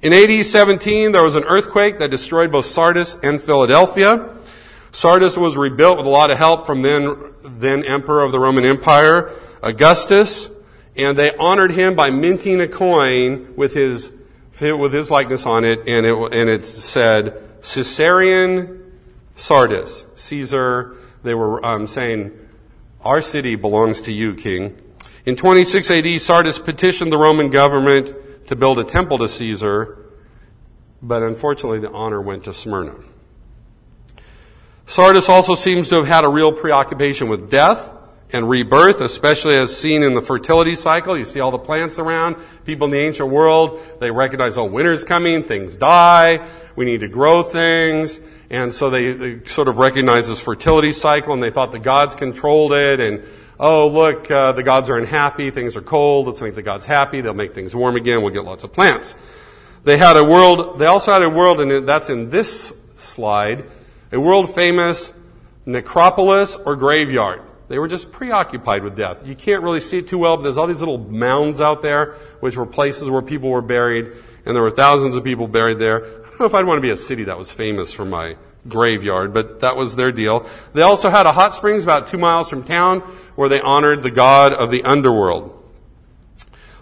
In 0.05 0.13
AD 0.13 0.45
17, 0.45 1.13
there 1.13 1.23
was 1.23 1.35
an 1.35 1.45
earthquake 1.45 1.97
that 1.97 2.11
destroyed 2.11 2.51
both 2.51 2.67
Sardis 2.67 3.17
and 3.23 3.41
Philadelphia. 3.41 4.37
Sardis 4.91 5.35
was 5.35 5.57
rebuilt 5.57 5.97
with 5.97 6.05
a 6.05 6.09
lot 6.09 6.29
of 6.29 6.37
help 6.37 6.67
from 6.67 6.83
then, 6.83 7.33
then 7.43 7.83
Emperor 7.83 8.21
of 8.21 8.31
the 8.31 8.39
Roman 8.39 8.65
Empire, 8.65 9.31
Augustus, 9.63 10.51
and 10.95 11.17
they 11.17 11.35
honored 11.37 11.71
him 11.71 11.95
by 11.95 12.11
minting 12.11 12.61
a 12.61 12.67
coin 12.67 13.55
with 13.55 13.73
his, 13.73 14.13
with 14.61 14.93
his 14.93 15.09
likeness 15.09 15.47
on 15.47 15.65
it, 15.65 15.79
and 15.87 16.05
it, 16.05 16.33
and 16.33 16.51
it 16.51 16.67
said, 16.67 17.41
Caesarian 17.63 18.99
Sardis. 19.33 20.05
Caesar, 20.13 20.97
they 21.23 21.33
were 21.33 21.65
um, 21.65 21.87
saying, 21.87 22.31
our 23.01 23.23
city 23.23 23.55
belongs 23.55 24.01
to 24.01 24.13
you, 24.13 24.35
king. 24.35 24.79
In 25.25 25.35
26 25.35 25.89
AD, 25.89 26.21
Sardis 26.21 26.59
petitioned 26.59 27.11
the 27.11 27.17
Roman 27.17 27.49
government 27.49 28.15
to 28.47 28.55
build 28.55 28.79
a 28.79 28.83
temple 28.83 29.17
to 29.19 29.27
Caesar, 29.27 29.97
but 31.01 31.23
unfortunately 31.23 31.79
the 31.79 31.91
honor 31.91 32.21
went 32.21 32.45
to 32.45 32.53
Smyrna. 32.53 32.95
Sardis 34.85 35.29
also 35.29 35.55
seems 35.55 35.89
to 35.89 35.95
have 35.95 36.07
had 36.07 36.23
a 36.23 36.29
real 36.29 36.51
preoccupation 36.51 37.27
with 37.27 37.49
death 37.49 37.91
and 38.31 38.49
rebirth, 38.49 39.01
especially 39.01 39.55
as 39.55 39.75
seen 39.75 40.03
in 40.03 40.13
the 40.13 40.21
fertility 40.21 40.75
cycle. 40.75 41.17
You 41.17 41.25
see 41.25 41.39
all 41.39 41.51
the 41.51 41.57
plants 41.57 41.99
around. 41.99 42.37
People 42.65 42.85
in 42.85 42.91
the 42.91 42.99
ancient 42.99 43.29
world, 43.29 43.79
they 43.99 44.11
recognize, 44.11 44.57
oh, 44.57 44.65
winter's 44.65 45.03
coming, 45.03 45.43
things 45.43 45.77
die, 45.77 46.45
we 46.75 46.85
need 46.85 46.99
to 46.99 47.07
grow 47.07 47.43
things. 47.43 48.19
And 48.49 48.73
so 48.73 48.89
they, 48.89 49.13
they 49.13 49.45
sort 49.45 49.67
of 49.67 49.79
recognize 49.79 50.27
this 50.27 50.39
fertility 50.39 50.91
cycle 50.91 51.33
and 51.33 51.41
they 51.41 51.49
thought 51.49 51.71
the 51.71 51.79
gods 51.79 52.15
controlled 52.15 52.73
it 52.73 52.99
and 52.99 53.23
oh, 53.59 53.87
look, 53.87 54.29
uh, 54.29 54.51
the 54.51 54.63
gods 54.63 54.89
are 54.89 54.97
unhappy, 54.97 55.51
things 55.51 55.75
are 55.75 55.81
cold, 55.81 56.27
let's 56.27 56.41
make 56.41 56.55
the 56.55 56.61
gods 56.61 56.85
happy, 56.85 57.21
they'll 57.21 57.33
make 57.33 57.53
things 57.53 57.75
warm 57.75 57.95
again, 57.95 58.21
we'll 58.21 58.33
get 58.33 58.43
lots 58.43 58.63
of 58.63 58.73
plants. 58.73 59.15
They 59.83 59.97
had 59.97 60.17
a 60.17 60.23
world, 60.23 60.79
they 60.79 60.87
also 60.87 61.13
had 61.13 61.21
a 61.21 61.29
world, 61.29 61.61
and 61.61 61.87
that's 61.87 62.09
in 62.09 62.29
this 62.29 62.73
slide, 62.95 63.65
a 64.11 64.19
world 64.19 64.53
famous 64.53 65.13
necropolis 65.65 66.55
or 66.55 66.75
graveyard. 66.75 67.41
They 67.67 67.79
were 67.79 67.87
just 67.87 68.11
preoccupied 68.11 68.83
with 68.83 68.95
death. 68.95 69.25
You 69.25 69.35
can't 69.35 69.63
really 69.63 69.79
see 69.79 69.97
it 69.99 70.07
too 70.07 70.19
well, 70.19 70.37
but 70.37 70.43
there's 70.43 70.57
all 70.57 70.67
these 70.67 70.81
little 70.81 70.99
mounds 70.99 71.61
out 71.61 71.81
there, 71.81 72.13
which 72.39 72.55
were 72.57 72.65
places 72.65 73.09
where 73.09 73.23
people 73.23 73.49
were 73.49 73.61
buried, 73.61 74.11
and 74.45 74.55
there 74.55 74.61
were 74.61 74.71
thousands 74.71 75.15
of 75.15 75.23
people 75.23 75.47
buried 75.47 75.79
there. 75.79 76.05
I 76.05 76.29
don't 76.29 76.39
know 76.41 76.45
if 76.45 76.53
I'd 76.53 76.65
want 76.65 76.77
to 76.77 76.81
be 76.81 76.91
a 76.91 76.97
city 76.97 77.23
that 77.23 77.37
was 77.37 77.51
famous 77.51 77.91
for 77.91 78.05
my 78.05 78.37
graveyard, 78.67 79.33
but 79.33 79.59
that 79.59 79.75
was 79.75 79.95
their 79.95 80.11
deal. 80.11 80.47
They 80.73 80.81
also 80.81 81.09
had 81.09 81.25
a 81.25 81.31
hot 81.31 81.53
springs 81.53 81.83
about 81.83 82.07
two 82.07 82.17
miles 82.17 82.49
from 82.49 82.63
town 82.63 83.01
where 83.35 83.49
they 83.49 83.61
honored 83.61 84.01
the 84.01 84.11
god 84.11 84.53
of 84.53 84.71
the 84.71 84.83
underworld. 84.83 85.63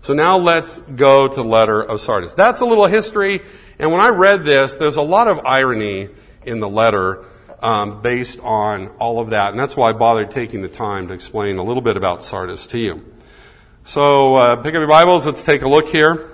So 0.01 0.13
now 0.13 0.37
let's 0.37 0.79
go 0.79 1.27
to 1.27 1.35
the 1.35 1.43
letter 1.43 1.81
of 1.81 2.01
Sardis. 2.01 2.35
That's 2.35 2.61
a 2.61 2.65
little 2.65 2.87
history, 2.87 3.41
and 3.79 3.91
when 3.91 4.01
I 4.01 4.09
read 4.09 4.43
this, 4.43 4.77
there's 4.77 4.97
a 4.97 5.01
lot 5.01 5.27
of 5.27 5.45
irony 5.45 6.09
in 6.45 6.59
the 6.59 6.69
letter 6.69 7.25
um, 7.61 8.01
based 8.01 8.39
on 8.41 8.89
all 8.99 9.19
of 9.19 9.29
that, 9.29 9.51
and 9.51 9.59
that's 9.59 9.77
why 9.77 9.89
I 9.89 9.93
bothered 9.93 10.31
taking 10.31 10.61
the 10.61 10.67
time 10.67 11.07
to 11.07 11.13
explain 11.13 11.57
a 11.57 11.63
little 11.63 11.81
bit 11.81 11.95
about 11.95 12.23
Sardis 12.23 12.67
to 12.67 12.77
you. 12.77 13.05
So 13.85 14.35
uh, 14.35 14.55
pick 14.57 14.75
up 14.75 14.79
your 14.79 14.87
Bibles. 14.87 15.25
Let's 15.25 15.43
take 15.43 15.61
a 15.61 15.69
look 15.69 15.87
here. 15.87 16.32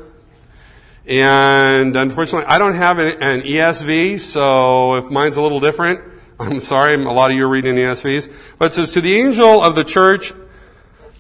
And 1.10 1.96
unfortunately, 1.96 2.46
I 2.48 2.60
don't 2.60 2.76
have 2.76 3.00
an, 3.00 3.42
ESV, 3.42 4.20
so 4.20 4.96
if 4.96 5.10
mine's 5.10 5.38
a 5.38 5.42
little 5.42 5.60
different, 5.60 6.02
I'm 6.40 6.60
sorry. 6.60 6.94
A 6.94 7.00
lot 7.00 7.32
of 7.32 7.36
you 7.36 7.46
are 7.46 7.50
reading 7.50 7.76
ESVs, 7.76 8.32
but 8.60 8.72
it 8.72 8.76
says 8.76 8.92
to 8.92 9.02
the 9.02 9.20
angel 9.20 9.64
of 9.64 9.74
the 9.74 9.84
church. 9.84 10.34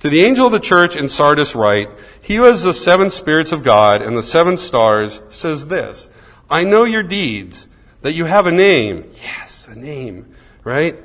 To 0.01 0.09
the 0.09 0.23
angel 0.23 0.45
of 0.45 0.53
the 0.53 0.61
church 0.61 0.95
in 0.95 1.09
Sardis 1.09 1.55
write, 1.55 1.89
He 2.21 2.35
who 2.35 2.43
has 2.43 2.63
the 2.63 2.71
seven 2.71 3.09
spirits 3.09 3.51
of 3.51 3.63
God 3.63 4.01
and 4.01 4.15
the 4.15 4.23
seven 4.23 4.57
stars 4.57 5.21
says 5.27 5.67
this, 5.67 6.07
I 6.49 6.63
know 6.63 6.85
your 6.85 7.03
deeds, 7.03 7.67
that 8.01 8.13
you 8.13 8.23
have 8.25 8.45
a 8.45 8.51
name. 8.51 9.09
Yes, 9.21 9.67
a 9.67 9.75
name, 9.75 10.33
right? 10.63 10.97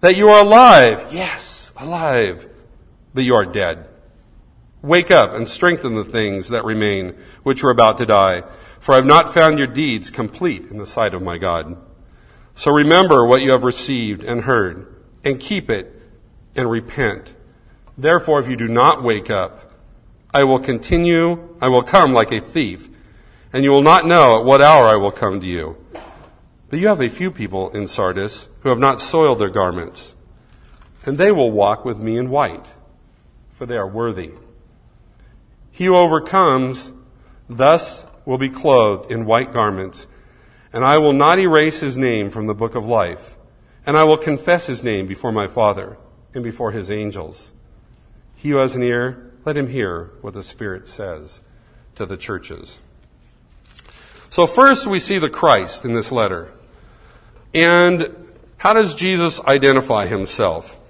That 0.00 0.14
you 0.14 0.28
are 0.28 0.44
alive. 0.44 1.08
Yes, 1.10 1.72
alive. 1.76 2.48
But 3.14 3.24
you 3.24 3.34
are 3.34 3.46
dead. 3.46 3.88
Wake 4.82 5.10
up 5.10 5.32
and 5.32 5.48
strengthen 5.48 5.94
the 5.94 6.04
things 6.04 6.48
that 6.48 6.64
remain, 6.64 7.14
which 7.42 7.64
are 7.64 7.70
about 7.70 7.98
to 7.98 8.06
die. 8.06 8.42
For 8.78 8.92
I 8.92 8.96
have 8.96 9.06
not 9.06 9.32
found 9.32 9.58
your 9.58 9.66
deeds 9.66 10.10
complete 10.10 10.66
in 10.70 10.78
the 10.78 10.86
sight 10.86 11.14
of 11.14 11.22
my 11.22 11.38
God. 11.38 11.76
So 12.54 12.70
remember 12.70 13.26
what 13.26 13.42
you 13.42 13.50
have 13.50 13.64
received 13.64 14.22
and 14.22 14.42
heard, 14.42 14.94
and 15.24 15.40
keep 15.40 15.70
it, 15.70 15.92
and 16.54 16.70
repent. 16.70 17.34
Therefore, 17.98 18.40
if 18.40 18.48
you 18.48 18.56
do 18.56 18.68
not 18.68 19.02
wake 19.02 19.30
up, 19.30 19.72
I 20.32 20.44
will 20.44 20.58
continue, 20.58 21.56
I 21.60 21.68
will 21.68 21.82
come 21.82 22.12
like 22.12 22.32
a 22.32 22.40
thief, 22.40 22.88
and 23.52 23.64
you 23.64 23.70
will 23.70 23.82
not 23.82 24.06
know 24.06 24.38
at 24.38 24.44
what 24.44 24.60
hour 24.60 24.86
I 24.86 24.96
will 24.96 25.10
come 25.10 25.40
to 25.40 25.46
you. 25.46 25.76
But 26.68 26.78
you 26.78 26.88
have 26.88 27.00
a 27.00 27.08
few 27.08 27.30
people 27.30 27.70
in 27.70 27.86
Sardis 27.86 28.48
who 28.60 28.68
have 28.68 28.78
not 28.78 29.00
soiled 29.00 29.38
their 29.38 29.50
garments, 29.50 30.14
and 31.04 31.16
they 31.16 31.32
will 31.32 31.50
walk 31.50 31.84
with 31.84 31.98
me 31.98 32.18
in 32.18 32.30
white, 32.30 32.66
for 33.50 33.66
they 33.66 33.76
are 33.76 33.88
worthy. 33.88 34.32
He 35.76 35.84
who 35.84 35.94
overcomes 35.94 36.94
thus 37.50 38.06
will 38.24 38.38
be 38.38 38.48
clothed 38.48 39.10
in 39.10 39.26
white 39.26 39.52
garments, 39.52 40.06
and 40.72 40.82
I 40.82 40.96
will 40.96 41.12
not 41.12 41.38
erase 41.38 41.80
his 41.80 41.98
name 41.98 42.30
from 42.30 42.46
the 42.46 42.54
book 42.54 42.74
of 42.74 42.86
life, 42.86 43.36
and 43.84 43.94
I 43.94 44.04
will 44.04 44.16
confess 44.16 44.68
his 44.68 44.82
name 44.82 45.06
before 45.06 45.32
my 45.32 45.46
Father 45.46 45.98
and 46.32 46.42
before 46.42 46.72
his 46.72 46.90
angels. 46.90 47.52
He 48.34 48.48
who 48.48 48.56
has 48.56 48.74
an 48.74 48.82
ear, 48.82 49.30
let 49.44 49.54
him 49.54 49.68
hear 49.68 50.12
what 50.22 50.32
the 50.32 50.42
Spirit 50.42 50.88
says 50.88 51.42
to 51.96 52.06
the 52.06 52.16
churches. 52.16 52.78
So 54.30 54.46
first 54.46 54.86
we 54.86 54.98
see 54.98 55.18
the 55.18 55.28
Christ 55.28 55.84
in 55.84 55.92
this 55.92 56.10
letter. 56.10 56.54
And 57.52 58.32
how 58.56 58.72
does 58.72 58.94
Jesus 58.94 59.42
identify 59.42 60.06
himself? 60.06 60.80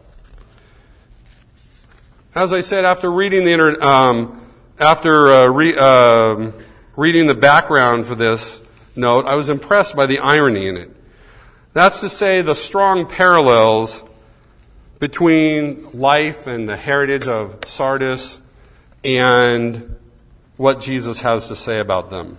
As 2.37 2.53
I 2.53 2.61
said, 2.61 2.85
after 2.85 3.11
reading 3.11 3.45
the 3.45 3.85
um, 3.85 4.46
after 4.79 5.33
uh, 5.33 5.47
re, 5.47 5.75
uh, 5.77 6.53
reading 6.97 7.27
the 7.27 7.35
background 7.35 8.07
for 8.07 8.15
this 8.15 8.63
note, 8.95 9.27
I 9.27 9.35
was 9.35 9.49
impressed 9.49 9.97
by 9.97 10.07
the 10.07 10.19
irony 10.19 10.69
in 10.69 10.77
it. 10.77 10.91
That's 11.73 12.01
to 12.01 12.09
say, 12.09 12.43
the 12.43 12.55
strong 12.55 13.07
parallels 13.07 14.05
between 14.99 15.93
life 15.93 16.47
and 16.47 16.69
the 16.69 16.77
heritage 16.77 17.27
of 17.27 17.65
Sardis 17.65 18.41
and 19.05 19.97
what 20.57 20.81
Jesus 20.81 21.21
has 21.21 21.49
to 21.49 21.57
say 21.57 21.79
about 21.79 22.11
them. 22.11 22.39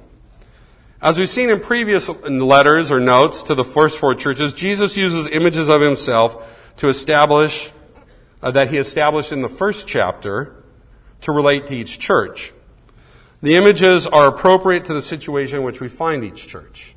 As 1.01 1.19
we've 1.19 1.29
seen 1.29 1.51
in 1.51 1.59
previous 1.59 2.09
letters 2.09 2.91
or 2.91 2.99
notes 2.99 3.43
to 3.43 3.55
the 3.55 3.63
first 3.63 3.99
four 3.99 4.15
churches, 4.15 4.53
Jesus 4.53 4.97
uses 4.97 5.27
images 5.27 5.69
of 5.69 5.81
himself 5.81 6.75
to 6.77 6.87
establish 6.87 7.71
uh, 8.41 8.51
that 8.51 8.69
he 8.69 8.77
established 8.77 9.31
in 9.31 9.41
the 9.41 9.49
first 9.49 9.87
chapter 9.87 10.63
to 11.21 11.31
relate 11.31 11.67
to 11.67 11.75
each 11.75 11.99
church. 11.99 12.53
The 13.41 13.55
images 13.55 14.07
are 14.07 14.27
appropriate 14.27 14.85
to 14.85 14.93
the 14.93 15.01
situation 15.01 15.59
in 15.59 15.63
which 15.63 15.79
we 15.79 15.89
find 15.89 16.23
each 16.23 16.47
church. 16.47 16.95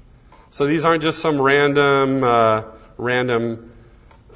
So 0.51 0.67
these 0.67 0.85
aren't 0.85 1.03
just 1.03 1.21
some 1.21 1.41
random, 1.41 2.25
uh, 2.25 2.65
random 2.97 3.73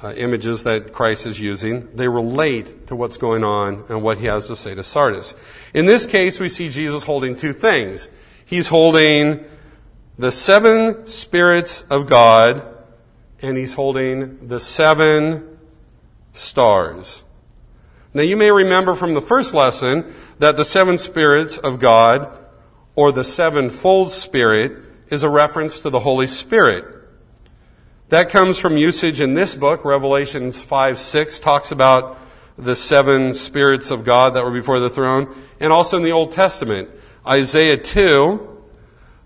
uh, 0.01 0.13
images 0.13 0.63
that 0.63 0.93
Christ 0.93 1.25
is 1.25 1.39
using. 1.39 1.89
They 1.95 2.07
relate 2.07 2.87
to 2.87 2.95
what's 2.95 3.17
going 3.17 3.43
on 3.43 3.83
and 3.89 4.01
what 4.01 4.19
he 4.19 4.27
has 4.27 4.47
to 4.47 4.55
say 4.55 4.75
to 4.75 4.83
Sardis. 4.83 5.35
In 5.73 5.85
this 5.85 6.05
case, 6.05 6.39
we 6.39 6.47
see 6.47 6.69
Jesus 6.69 7.03
holding 7.03 7.35
two 7.35 7.53
things. 7.53 8.07
He's 8.45 8.67
holding 8.67 9.43
the 10.17 10.31
seven 10.31 11.07
spirits 11.07 11.83
of 11.89 12.05
God, 12.05 12.63
and 13.41 13.57
he's 13.57 13.73
holding 13.73 14.47
the 14.47 14.59
seven 14.59 15.57
stars. 16.31 17.24
Now, 18.15 18.21
you 18.21 18.37
may 18.37 18.49
remember 18.49 18.95
from 18.95 19.13
the 19.13 19.21
first 19.21 19.53
lesson 19.53 20.15
that 20.39 20.55
the 20.55 20.63
seven 20.63 20.97
spirits 20.97 21.57
of 21.57 21.81
God, 21.81 22.31
or 22.95 23.11
the 23.11 23.25
sevenfold 23.25 24.09
spirit, 24.09 24.81
is 25.09 25.23
a 25.23 25.29
reference 25.29 25.81
to 25.81 25.89
the 25.89 25.99
Holy 25.99 26.25
Spirit. 26.25 26.85
That 28.07 28.29
comes 28.29 28.57
from 28.57 28.77
usage 28.77 29.19
in 29.19 29.33
this 29.33 29.53
book, 29.53 29.83
Revelations 29.83 30.57
5 30.57 30.97
6 30.97 31.39
talks 31.39 31.73
about 31.73 32.17
the 32.57 32.73
seven 32.73 33.33
spirits 33.33 33.91
of 33.91 34.05
God 34.05 34.35
that 34.35 34.45
were 34.45 34.51
before 34.51 34.79
the 34.79 34.89
throne, 34.89 35.35
and 35.59 35.73
also 35.73 35.97
in 35.97 36.03
the 36.03 36.13
Old 36.13 36.31
Testament. 36.31 36.89
Isaiah 37.27 37.77
2. 37.77 38.61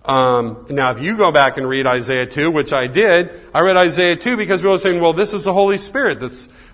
Um, 0.04 0.66
now, 0.72 0.90
if 0.90 1.00
you 1.00 1.16
go 1.16 1.32
back 1.32 1.58
and 1.58 1.70
read 1.70 1.86
Isaiah 1.86 2.26
2, 2.26 2.50
which 2.50 2.74
I 2.74 2.88
did, 2.88 3.30
I 3.54 3.60
read 3.60 3.78
Isaiah 3.78 4.16
2 4.16 4.36
because 4.36 4.62
people 4.62 4.72
were 4.72 4.80
saying, 4.80 5.00
well, 5.00 5.14
this 5.14 5.36
is 5.36 5.44
the 5.44 5.54
Holy 5.54 5.78
Spirit, 5.78 6.20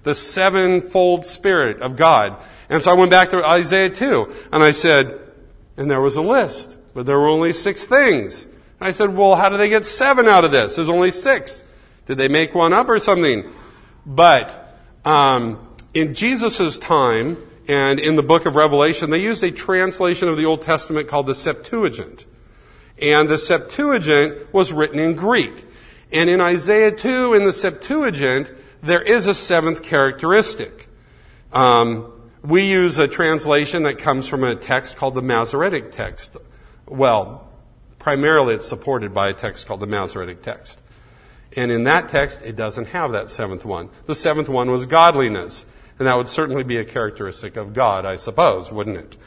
the 0.05 0.15
sevenfold 0.15 1.25
Spirit 1.25 1.81
of 1.81 1.97
God. 1.97 2.37
And 2.69 2.81
so 2.81 2.91
I 2.91 2.93
went 2.93 3.11
back 3.11 3.29
to 3.29 3.43
Isaiah 3.43 3.89
2, 3.89 4.33
and 4.53 4.63
I 4.63 4.71
said, 4.71 5.19
and 5.75 5.91
there 5.91 5.99
was 5.99 6.15
a 6.15 6.21
list, 6.21 6.77
but 6.93 7.05
there 7.05 7.19
were 7.19 7.27
only 7.27 7.51
six 7.51 7.87
things. 7.87 8.45
And 8.45 8.87
I 8.87 8.91
said, 8.91 9.15
well, 9.15 9.35
how 9.35 9.49
do 9.49 9.57
they 9.57 9.67
get 9.67 9.85
seven 9.85 10.27
out 10.27 10.45
of 10.45 10.51
this? 10.51 10.75
There's 10.75 10.89
only 10.89 11.11
six. 11.11 11.63
Did 12.05 12.17
they 12.17 12.27
make 12.27 12.53
one 12.53 12.71
up 12.71 12.87
or 12.87 12.99
something? 12.99 13.51
But 14.05 14.77
um, 15.03 15.75
in 15.93 16.13
Jesus' 16.13 16.77
time 16.77 17.37
and 17.67 17.99
in 17.99 18.15
the 18.15 18.23
book 18.23 18.45
of 18.45 18.55
Revelation, 18.55 19.09
they 19.09 19.17
used 19.17 19.43
a 19.43 19.51
translation 19.51 20.29
of 20.29 20.37
the 20.37 20.45
Old 20.45 20.61
Testament 20.61 21.07
called 21.07 21.25
the 21.25 21.35
Septuagint. 21.35 22.25
And 23.01 23.27
the 23.27 23.39
Septuagint 23.39 24.53
was 24.53 24.71
written 24.71 24.99
in 24.99 25.15
Greek. 25.15 25.65
And 26.11 26.29
in 26.29 26.39
Isaiah 26.39 26.91
2, 26.91 27.33
in 27.33 27.43
the 27.43 27.51
Septuagint, 27.51 28.51
there 28.85 29.01
is 29.01 29.27
a 29.27 29.33
seventh 29.33 29.83
characteristic. 29.83 30.87
Um, 31.51 32.11
we 32.43 32.69
use 32.69 32.99
a 32.99 33.07
translation 33.07 33.83
that 33.83 33.97
comes 33.97 34.27
from 34.27 34.43
a 34.43 34.55
text 34.55 34.97
called 34.97 35.15
the 35.15 35.21
Masoretic 35.21 35.91
text. 35.91 36.37
Well, 36.85 37.49
primarily 37.97 38.55
it's 38.55 38.67
supported 38.67 39.13
by 39.13 39.29
a 39.29 39.33
text 39.33 39.67
called 39.67 39.79
the 39.79 39.87
Masoretic 39.87 40.43
text. 40.43 40.79
And 41.57 41.71
in 41.71 41.85
that 41.85 42.09
text, 42.09 42.41
it 42.43 42.55
doesn't 42.55 42.87
have 42.89 43.13
that 43.13 43.29
seventh 43.29 43.65
one. 43.65 43.89
The 44.05 44.15
seventh 44.15 44.49
one 44.49 44.69
was 44.69 44.85
godliness. 44.85 45.65
And 45.97 46.07
that 46.07 46.17
would 46.17 46.27
certainly 46.27 46.63
be 46.63 46.77
a 46.77 46.85
characteristic 46.85 47.55
of 47.55 47.73
God, 47.73 48.05
I 48.05 48.17
suppose, 48.17 48.71
wouldn't 48.71 48.97
it? 48.97 49.17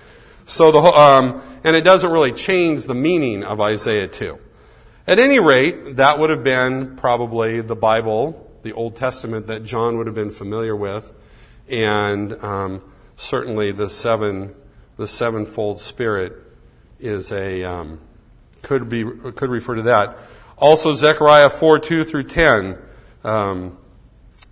So 0.44 0.70
the, 0.70 0.80
um, 0.80 1.42
and 1.64 1.74
it 1.74 1.82
doesn't 1.82 2.10
really 2.10 2.32
change 2.32 2.84
the 2.84 2.94
meaning 2.94 3.42
of 3.42 3.60
Isaiah 3.60 4.06
2. 4.06 4.38
At 5.06 5.18
any 5.18 5.40
rate, 5.40 5.96
that 5.96 6.18
would 6.18 6.30
have 6.30 6.44
been 6.44 6.96
probably 6.96 7.62
the 7.62 7.74
Bible, 7.74 8.47
the 8.68 8.74
Old 8.74 8.94
Testament 8.96 9.46
that 9.46 9.64
John 9.64 9.96
would 9.96 10.06
have 10.06 10.14
been 10.14 10.30
familiar 10.30 10.76
with, 10.76 11.10
and 11.70 12.34
um, 12.44 12.82
certainly 13.16 13.72
the 13.72 13.88
seven, 13.88 14.54
the 14.98 15.08
sevenfold 15.08 15.80
Spirit 15.80 16.34
is 17.00 17.32
a 17.32 17.64
um, 17.64 17.98
could 18.60 18.90
be 18.90 19.04
could 19.04 19.48
refer 19.48 19.76
to 19.76 19.82
that. 19.82 20.18
Also, 20.58 20.92
Zechariah 20.92 21.48
4 21.48 21.78
2 21.78 22.04
through 22.04 22.24
10 22.24 22.76
um, 23.24 23.78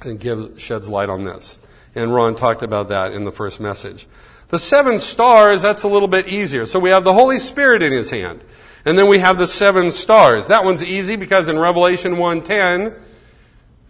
and 0.01 0.19
gives, 0.19 0.63
sheds 0.63 0.89
light 0.89 1.11
on 1.11 1.25
this. 1.25 1.59
And 1.95 2.15
Ron 2.15 2.37
talked 2.37 2.63
about 2.63 2.89
that 2.89 3.13
in 3.13 3.25
the 3.25 3.33
first 3.33 3.61
message. 3.61 4.07
The 4.49 4.59
seven 4.59 4.99
stars, 4.99 5.61
that's 5.61 5.83
a 5.83 5.89
little 5.89 6.09
bit 6.09 6.27
easier. 6.27 6.65
So 6.65 6.79
we 6.79 6.89
have 6.89 7.05
the 7.05 7.13
Holy 7.13 7.39
Spirit 7.39 7.83
in 7.83 7.93
his 7.93 8.11
hand. 8.11 8.41
And 8.87 8.97
then 8.97 9.09
we 9.09 9.19
have 9.19 9.37
the 9.37 9.49
seven 9.49 9.93
stars. 9.93 10.47
That 10.47 10.65
one's 10.65 10.83
easy 10.83 11.17
because 11.17 11.49
in 11.49 11.59
Revelation 11.59 12.13
1:10, 12.17 12.95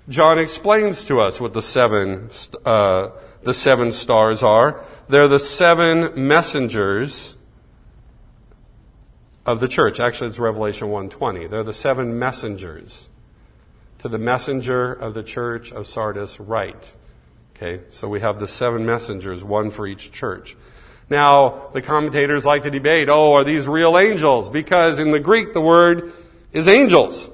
John 0.09 0.39
explains 0.39 1.05
to 1.07 1.21
us 1.21 1.41
what 1.41 1.53
the 1.53 1.63
seven, 1.63 2.31
uh, 2.65 3.09
the 3.43 3.55
seven 3.55 3.91
stars 3.91 4.43
are. 4.43 4.85
They're 5.09 5.29
the 5.29 5.41
seven 5.41 6.29
messengers 6.29 7.37
of 9.45 9.59
the 9.61 9.69
church. 9.69 9.99
Actually, 9.99 10.29
it's 10.29 10.39
Revelation 10.39 10.89
120. 10.89 11.49
They're 11.49 11.65
the 11.65 11.73
seven 11.73 12.19
messengers 12.19 13.09
to 13.99 14.09
the 14.09 14.19
messenger 14.19 14.93
of 14.93 15.15
the 15.15 15.23
church 15.23 15.73
of 15.73 15.87
Sardis 15.87 16.39
write. 16.39 16.93
Okay, 17.57 17.83
so 17.91 18.09
we 18.09 18.21
have 18.21 18.39
the 18.39 18.47
seven 18.47 18.85
messengers, 18.85 19.43
one 19.43 19.71
for 19.71 19.87
each 19.87 20.13
church. 20.13 20.57
Now, 21.09 21.71
the 21.73 21.81
commentators 21.81 22.45
like 22.45 22.63
to 22.63 22.71
debate, 22.71 23.09
oh, 23.09 23.33
are 23.35 23.45
these 23.45 23.67
real 23.67 23.97
angels? 23.97 24.51
Because 24.51 24.99
in 24.99 25.11
the 25.11 25.21
Greek, 25.21 25.53
the 25.53 25.61
word 25.61 26.13
is 26.53 26.69
angels. 26.69 27.31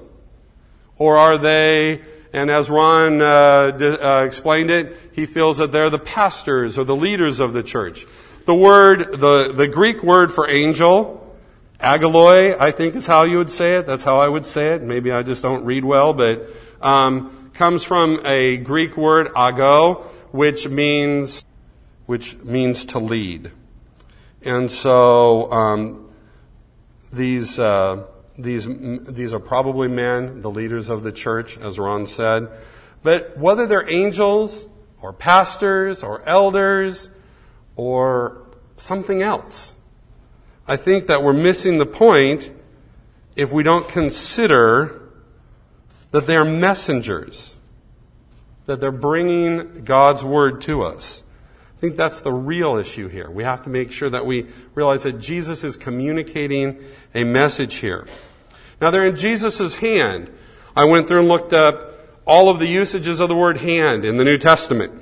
Or 0.97 1.17
are 1.17 1.37
they, 1.37 2.01
and 2.33 2.49
as 2.49 2.69
Ron 2.69 3.21
uh, 3.21 3.77
uh, 3.79 4.23
explained 4.25 4.71
it, 4.71 4.97
he 5.11 5.27
feels 5.27 5.59
that 5.59 5.71
they're 5.71 5.91
the 5.91 5.99
pastors 5.99 6.79
or 6.79 6.83
the 6.83 6.95
leaders 6.95 7.39
of 7.39 7.53
the 7.53 7.61
church. 7.61 8.05
The 8.45 8.55
word, 8.55 9.21
the, 9.21 9.53
the 9.55 9.67
Greek 9.67 10.03
word 10.03 10.33
for 10.33 10.49
angel, 10.49 11.37
agaloi, 11.79 12.59
I 12.59 12.71
think 12.71 12.95
is 12.95 13.05
how 13.05 13.23
you 13.23 13.37
would 13.37 13.51
say 13.51 13.75
it. 13.75 13.85
That's 13.85 14.03
how 14.03 14.19
I 14.19 14.27
would 14.27 14.45
say 14.47 14.73
it. 14.73 14.81
Maybe 14.81 15.11
I 15.11 15.21
just 15.21 15.43
don't 15.43 15.63
read 15.63 15.85
well, 15.85 16.13
but 16.13 16.49
um, 16.81 17.51
comes 17.53 17.83
from 17.83 18.25
a 18.25 18.57
Greek 18.57 18.97
word, 18.97 19.27
ago, 19.35 20.05
which 20.31 20.67
means 20.67 21.45
which 22.05 22.35
means 22.39 22.85
to 22.85 22.99
lead. 22.99 23.51
And 24.41 24.69
so 24.69 25.51
um, 25.51 26.09
these 27.13 27.59
uh, 27.59 28.03
these 28.37 28.67
these 28.67 29.33
are 29.33 29.39
probably 29.39 29.87
men, 29.87 30.41
the 30.41 30.49
leaders 30.49 30.89
of 30.89 31.03
the 31.03 31.11
church, 31.11 31.57
as 31.57 31.77
Ron 31.79 32.07
said. 32.07 32.49
But 33.03 33.37
whether 33.37 33.67
they're 33.67 33.89
angels 33.89 34.67
or 35.01 35.13
pastors 35.13 36.03
or 36.03 36.27
elders 36.27 37.11
or 37.75 38.47
something 38.77 39.21
else, 39.21 39.77
I 40.67 40.77
think 40.77 41.07
that 41.07 41.21
we're 41.21 41.33
missing 41.33 41.77
the 41.77 41.85
point 41.85 42.51
if 43.35 43.51
we 43.51 43.63
don't 43.63 43.87
consider 43.87 45.01
that 46.11 46.27
they 46.27 46.35
are 46.35 46.45
messengers, 46.45 47.57
that 48.65 48.79
they're 48.79 48.91
bringing 48.91 49.83
God's 49.83 50.23
word 50.23 50.61
to 50.61 50.83
us. 50.83 51.22
I 51.83 51.85
think 51.85 51.97
that's 51.97 52.21
the 52.21 52.31
real 52.31 52.77
issue 52.77 53.09
here. 53.09 53.29
We 53.29 53.43
have 53.43 53.63
to 53.63 53.69
make 53.69 53.91
sure 53.91 54.09
that 54.09 54.25
we 54.25 54.47
realize 54.73 55.03
that 55.03 55.19
Jesus 55.19 55.65
is 55.65 55.75
communicating 55.75 56.81
a 57.13 57.25
message 57.25 57.75
here. 57.75 58.07
Now 58.79 58.89
they're 58.89 59.05
in 59.05 59.17
Jesus' 59.17 59.75
hand. 59.75 60.31
I 60.77 60.85
went 60.85 61.09
through 61.09 61.19
and 61.19 61.27
looked 61.27 61.51
up 61.51 61.93
all 62.23 62.47
of 62.47 62.59
the 62.59 62.67
usages 62.67 63.19
of 63.19 63.27
the 63.27 63.35
word 63.35 63.57
hand 63.57 64.05
in 64.05 64.15
the 64.15 64.23
New 64.23 64.37
Testament. 64.37 64.93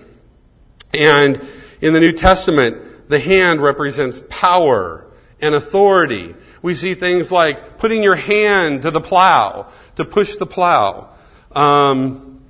And 0.92 1.48
in 1.82 1.94
the 1.94 2.00
New 2.00 2.14
Testament, 2.14 3.08
the 3.10 3.20
hand 3.20 3.62
represents 3.62 4.24
power 4.28 5.06
and 5.40 5.54
authority. 5.54 6.34
We 6.64 6.74
see 6.74 6.96
things 6.96 7.32
like 7.32 7.78
putting 7.78 8.02
your 8.02 8.16
hand 8.16 8.82
to 8.82 8.90
the 8.90 9.02
plow, 9.02 9.72
to 9.98 10.04
push 10.04 10.38
the 10.38 10.48
plow. 10.48 11.12
Um, 11.52 12.42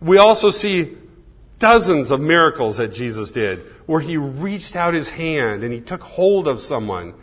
we 0.00 0.18
also 0.18 0.50
see 0.50 0.96
dozens 1.64 2.10
of 2.10 2.20
miracles 2.20 2.76
that 2.76 2.92
Jesus 2.92 3.30
did 3.30 3.60
where 3.86 4.02
he 4.02 4.18
reached 4.18 4.76
out 4.76 4.92
his 4.92 5.08
hand 5.08 5.64
and 5.64 5.72
he 5.72 5.80
took 5.80 6.02
hold 6.02 6.46
of 6.46 6.60
someone 6.60 7.14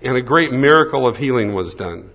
and 0.00 0.16
a 0.16 0.22
great 0.22 0.50
miracle 0.50 1.06
of 1.06 1.18
healing 1.18 1.52
was 1.52 1.74
done. 1.74 2.10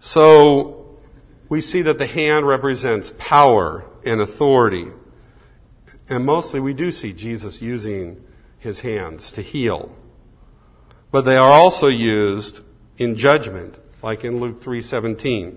So 0.00 0.98
we 1.48 1.62
see 1.62 1.80
that 1.80 1.96
the 1.96 2.06
hand 2.06 2.46
represents 2.46 3.14
power 3.16 3.86
and 4.04 4.20
authority. 4.20 4.88
And 6.10 6.26
mostly 6.26 6.60
we 6.60 6.74
do 6.74 6.90
see 6.90 7.14
Jesus 7.14 7.62
using 7.62 8.22
his 8.58 8.80
hands 8.80 9.32
to 9.32 9.40
heal. 9.40 9.96
But 11.10 11.22
they 11.22 11.38
are 11.38 11.50
also 11.50 11.86
used 11.86 12.60
in 12.98 13.16
judgment, 13.16 13.76
like 14.02 14.24
in 14.24 14.40
Luke 14.40 14.60
3:17. 14.60 15.56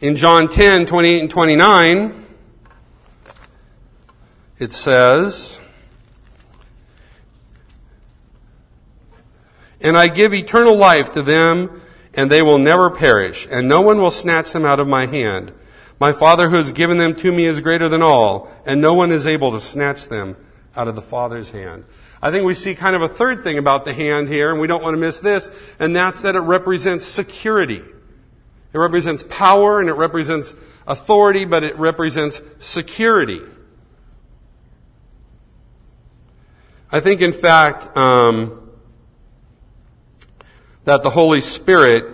In 0.00 0.14
John 0.14 0.46
10, 0.46 0.86
28 0.86 1.20
and 1.22 1.30
29, 1.30 2.26
it 4.60 4.72
says, 4.72 5.60
And 9.80 9.98
I 9.98 10.06
give 10.06 10.32
eternal 10.32 10.76
life 10.76 11.10
to 11.12 11.22
them, 11.22 11.82
and 12.14 12.30
they 12.30 12.42
will 12.42 12.58
never 12.58 12.90
perish, 12.90 13.48
and 13.50 13.68
no 13.68 13.80
one 13.80 14.00
will 14.00 14.12
snatch 14.12 14.52
them 14.52 14.64
out 14.64 14.78
of 14.78 14.86
my 14.86 15.06
hand. 15.06 15.52
My 15.98 16.12
Father 16.12 16.48
who 16.48 16.56
has 16.56 16.70
given 16.70 16.98
them 16.98 17.16
to 17.16 17.32
me 17.32 17.46
is 17.46 17.60
greater 17.60 17.88
than 17.88 18.02
all, 18.02 18.48
and 18.64 18.80
no 18.80 18.94
one 18.94 19.10
is 19.10 19.26
able 19.26 19.50
to 19.50 19.60
snatch 19.60 20.06
them 20.06 20.36
out 20.76 20.86
of 20.86 20.94
the 20.94 21.02
Father's 21.02 21.50
hand. 21.50 21.84
I 22.22 22.30
think 22.30 22.44
we 22.44 22.54
see 22.54 22.76
kind 22.76 22.94
of 22.94 23.02
a 23.02 23.08
third 23.08 23.42
thing 23.42 23.58
about 23.58 23.84
the 23.84 23.92
hand 23.92 24.28
here, 24.28 24.52
and 24.52 24.60
we 24.60 24.68
don't 24.68 24.82
want 24.82 24.94
to 24.94 25.00
miss 25.00 25.18
this, 25.18 25.50
and 25.80 25.94
that's 25.96 26.22
that 26.22 26.36
it 26.36 26.40
represents 26.40 27.04
security. 27.04 27.82
It 28.72 28.78
represents 28.78 29.24
power 29.28 29.80
and 29.80 29.88
it 29.88 29.94
represents 29.94 30.54
authority, 30.86 31.44
but 31.44 31.64
it 31.64 31.78
represents 31.78 32.42
security. 32.58 33.40
I 36.90 37.00
think, 37.00 37.20
in 37.20 37.32
fact, 37.32 37.96
um, 37.96 38.70
that 40.84 41.02
the 41.02 41.10
Holy 41.10 41.40
Spirit 41.40 42.04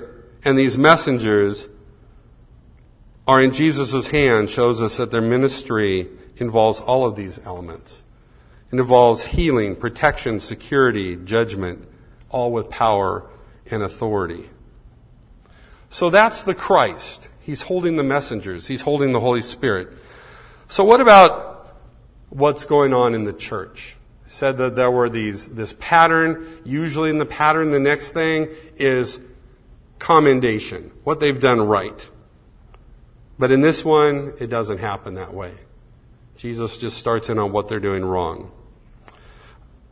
and 0.44 0.58
these 0.58 0.76
messengers 0.76 1.68
are 3.26 3.40
in 3.40 3.52
Jesus' 3.52 4.08
hand 4.08 4.50
shows 4.50 4.82
us 4.82 4.96
that 4.96 5.10
their 5.10 5.22
ministry 5.22 6.08
involves 6.36 6.80
all 6.80 7.06
of 7.06 7.16
these 7.16 7.40
elements. 7.44 8.04
It 8.72 8.78
involves 8.78 9.24
healing, 9.24 9.76
protection, 9.76 10.40
security, 10.40 11.16
judgment, 11.16 11.88
all 12.28 12.50
with 12.50 12.68
power 12.68 13.30
and 13.70 13.82
authority. 13.82 14.50
So 15.90 16.10
that's 16.10 16.42
the 16.42 16.54
Christ. 16.54 17.28
He's 17.40 17.62
holding 17.62 17.96
the 17.96 18.02
messengers. 18.02 18.66
He's 18.66 18.82
holding 18.82 19.12
the 19.12 19.20
Holy 19.20 19.42
Spirit. 19.42 19.88
So 20.68 20.82
what 20.84 21.00
about 21.00 21.78
what's 22.30 22.64
going 22.64 22.92
on 22.94 23.14
in 23.14 23.24
the 23.24 23.32
church? 23.32 23.96
I 24.24 24.28
said 24.28 24.56
that 24.58 24.76
there 24.76 24.90
were 24.90 25.08
these, 25.08 25.48
this 25.48 25.74
pattern. 25.78 26.60
Usually 26.64 27.10
in 27.10 27.18
the 27.18 27.26
pattern, 27.26 27.70
the 27.70 27.78
next 27.78 28.12
thing 28.12 28.48
is 28.76 29.20
commendation. 29.98 30.90
What 31.04 31.20
they've 31.20 31.38
done 31.38 31.60
right. 31.60 32.08
But 33.38 33.52
in 33.52 33.60
this 33.60 33.84
one, 33.84 34.32
it 34.40 34.48
doesn't 34.48 34.78
happen 34.78 35.14
that 35.14 35.34
way. 35.34 35.52
Jesus 36.36 36.78
just 36.78 36.96
starts 36.96 37.28
in 37.28 37.38
on 37.38 37.52
what 37.52 37.68
they're 37.68 37.80
doing 37.80 38.04
wrong. 38.04 38.50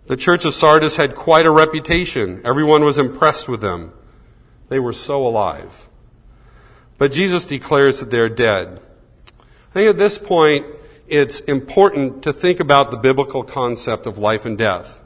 The 0.07 0.17
church 0.17 0.45
of 0.45 0.55
Sardis 0.55 0.97
had 0.97 1.15
quite 1.15 1.47
a 1.47 1.51
reputation. 1.51 2.41
Everyone 2.45 2.85
was 2.85 2.99
impressed 2.99 3.49
with 3.49 3.61
them. 3.61 3.93
They 4.73 4.79
were 4.79 4.95
so 4.95 5.27
alive. 5.27 5.87
But 6.97 7.13
Jesus 7.13 7.45
declares 7.45 8.01
that 8.01 8.11
they're 8.11 8.31
dead. 8.31 8.81
I 9.29 9.73
think 9.75 9.91
at 9.91 9.99
this 9.99 10.17
point, 10.17 10.65
it's 11.07 11.41
important 11.41 12.23
to 12.23 12.33
think 12.33 12.59
about 12.59 12.91
the 12.91 12.97
biblical 12.97 13.45
concept 13.45 14.07
of 14.07 14.17
life 14.17 14.47
and 14.47 14.57
death. 14.57 15.03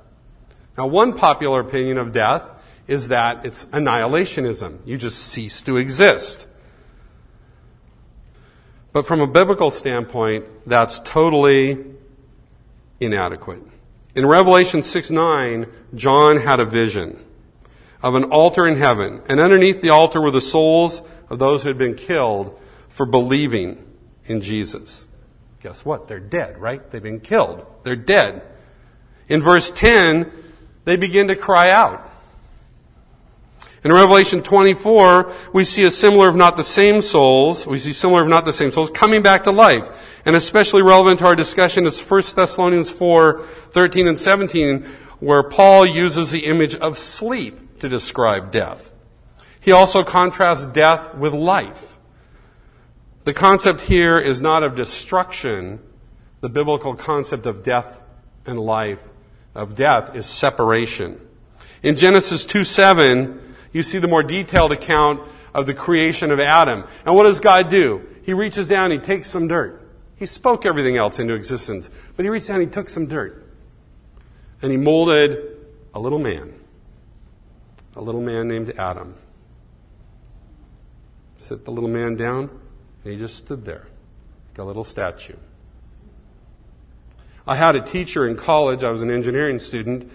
Now, 0.78 0.86
one 0.86 1.14
popular 1.14 1.58
opinion 1.58 1.98
of 1.98 2.12
death 2.12 2.44
is 2.86 3.08
that 3.08 3.44
it's 3.44 3.64
annihilationism. 3.72 4.78
You 4.84 4.98
just 4.98 5.18
cease 5.18 5.60
to 5.62 5.78
exist. 5.78 6.46
But 8.92 9.04
from 9.04 9.20
a 9.20 9.26
biblical 9.26 9.72
standpoint, 9.72 10.44
that's 10.64 11.00
totally 11.00 11.86
inadequate. 13.00 13.64
In 14.14 14.26
Revelation 14.26 14.84
6 14.84 15.10
9, 15.10 15.66
John 15.96 16.36
had 16.36 16.60
a 16.60 16.64
vision 16.64 17.25
of 18.02 18.14
an 18.14 18.24
altar 18.24 18.66
in 18.66 18.76
heaven, 18.76 19.22
and 19.28 19.40
underneath 19.40 19.80
the 19.80 19.90
altar 19.90 20.20
were 20.20 20.30
the 20.30 20.40
souls 20.40 21.02
of 21.28 21.38
those 21.38 21.62
who 21.62 21.68
had 21.68 21.78
been 21.78 21.94
killed 21.94 22.58
for 22.88 23.06
believing 23.06 23.82
in 24.26 24.40
Jesus. 24.40 25.08
Guess 25.62 25.84
what? 25.84 26.08
They're 26.08 26.20
dead, 26.20 26.58
right? 26.58 26.90
They've 26.90 27.02
been 27.02 27.20
killed. 27.20 27.66
They're 27.82 27.96
dead. 27.96 28.42
In 29.28 29.40
verse 29.40 29.70
10, 29.70 30.30
they 30.84 30.96
begin 30.96 31.28
to 31.28 31.36
cry 31.36 31.70
out. 31.70 32.10
In 33.82 33.92
Revelation 33.92 34.42
24, 34.42 35.32
we 35.52 35.64
see 35.64 35.84
a 35.84 35.90
similar, 35.90 36.28
if 36.28 36.34
not 36.34 36.56
the 36.56 36.64
same 36.64 37.02
souls, 37.02 37.66
we 37.66 37.78
see 37.78 37.92
similar, 37.92 38.22
if 38.22 38.28
not 38.28 38.44
the 38.44 38.52
same 38.52 38.72
souls, 38.72 38.90
coming 38.90 39.22
back 39.22 39.44
to 39.44 39.52
life. 39.52 40.18
And 40.24 40.34
especially 40.34 40.82
relevant 40.82 41.20
to 41.20 41.26
our 41.26 41.36
discussion 41.36 41.86
is 41.86 42.00
1 42.00 42.22
Thessalonians 42.34 42.90
4, 42.90 43.42
13 43.70 44.08
and 44.08 44.18
17, 44.18 44.82
where 45.20 45.42
Paul 45.44 45.86
uses 45.86 46.32
the 46.32 46.46
image 46.46 46.74
of 46.74 46.98
sleep 46.98 47.60
to 47.80 47.88
describe 47.88 48.50
death. 48.50 48.92
He 49.60 49.72
also 49.72 50.04
contrasts 50.04 50.66
death 50.66 51.14
with 51.14 51.32
life. 51.34 51.98
The 53.24 53.34
concept 53.34 53.80
here 53.82 54.18
is 54.18 54.40
not 54.40 54.62
of 54.62 54.76
destruction. 54.76 55.80
The 56.40 56.48
biblical 56.48 56.94
concept 56.94 57.46
of 57.46 57.64
death 57.64 58.00
and 58.46 58.60
life, 58.60 59.08
of 59.54 59.74
death, 59.74 60.14
is 60.14 60.26
separation. 60.26 61.20
In 61.82 61.96
Genesis 61.96 62.44
2 62.44 62.62
7, 62.62 63.54
you 63.72 63.82
see 63.82 63.98
the 63.98 64.08
more 64.08 64.22
detailed 64.22 64.72
account 64.72 65.20
of 65.52 65.66
the 65.66 65.74
creation 65.74 66.30
of 66.30 66.38
Adam. 66.38 66.84
And 67.04 67.14
what 67.14 67.24
does 67.24 67.40
God 67.40 67.68
do? 67.68 68.06
He 68.22 68.32
reaches 68.32 68.66
down, 68.66 68.90
he 68.90 68.98
takes 68.98 69.28
some 69.28 69.48
dirt. 69.48 69.82
He 70.16 70.26
spoke 70.26 70.64
everything 70.64 70.96
else 70.96 71.18
into 71.18 71.34
existence, 71.34 71.90
but 72.16 72.24
he 72.24 72.28
reached 72.28 72.48
down, 72.48 72.60
he 72.60 72.66
took 72.66 72.88
some 72.88 73.06
dirt. 73.06 73.44
And 74.62 74.70
he 74.70 74.78
molded 74.78 75.58
a 75.94 76.00
little 76.00 76.18
man, 76.18 76.54
a 77.96 78.02
little 78.02 78.20
man 78.20 78.46
named 78.46 78.74
Adam. 78.78 79.14
Sit 81.38 81.64
the 81.64 81.70
little 81.70 81.88
man 81.88 82.14
down, 82.14 82.50
and 83.02 83.12
he 83.12 83.18
just 83.18 83.36
stood 83.36 83.64
there, 83.64 83.86
like 84.50 84.58
a 84.58 84.64
little 84.64 84.84
statue. 84.84 85.36
I 87.46 87.56
had 87.56 87.74
a 87.74 87.80
teacher 87.80 88.28
in 88.28 88.36
college, 88.36 88.84
I 88.84 88.90
was 88.90 89.02
an 89.02 89.10
engineering 89.10 89.58
student, 89.58 90.10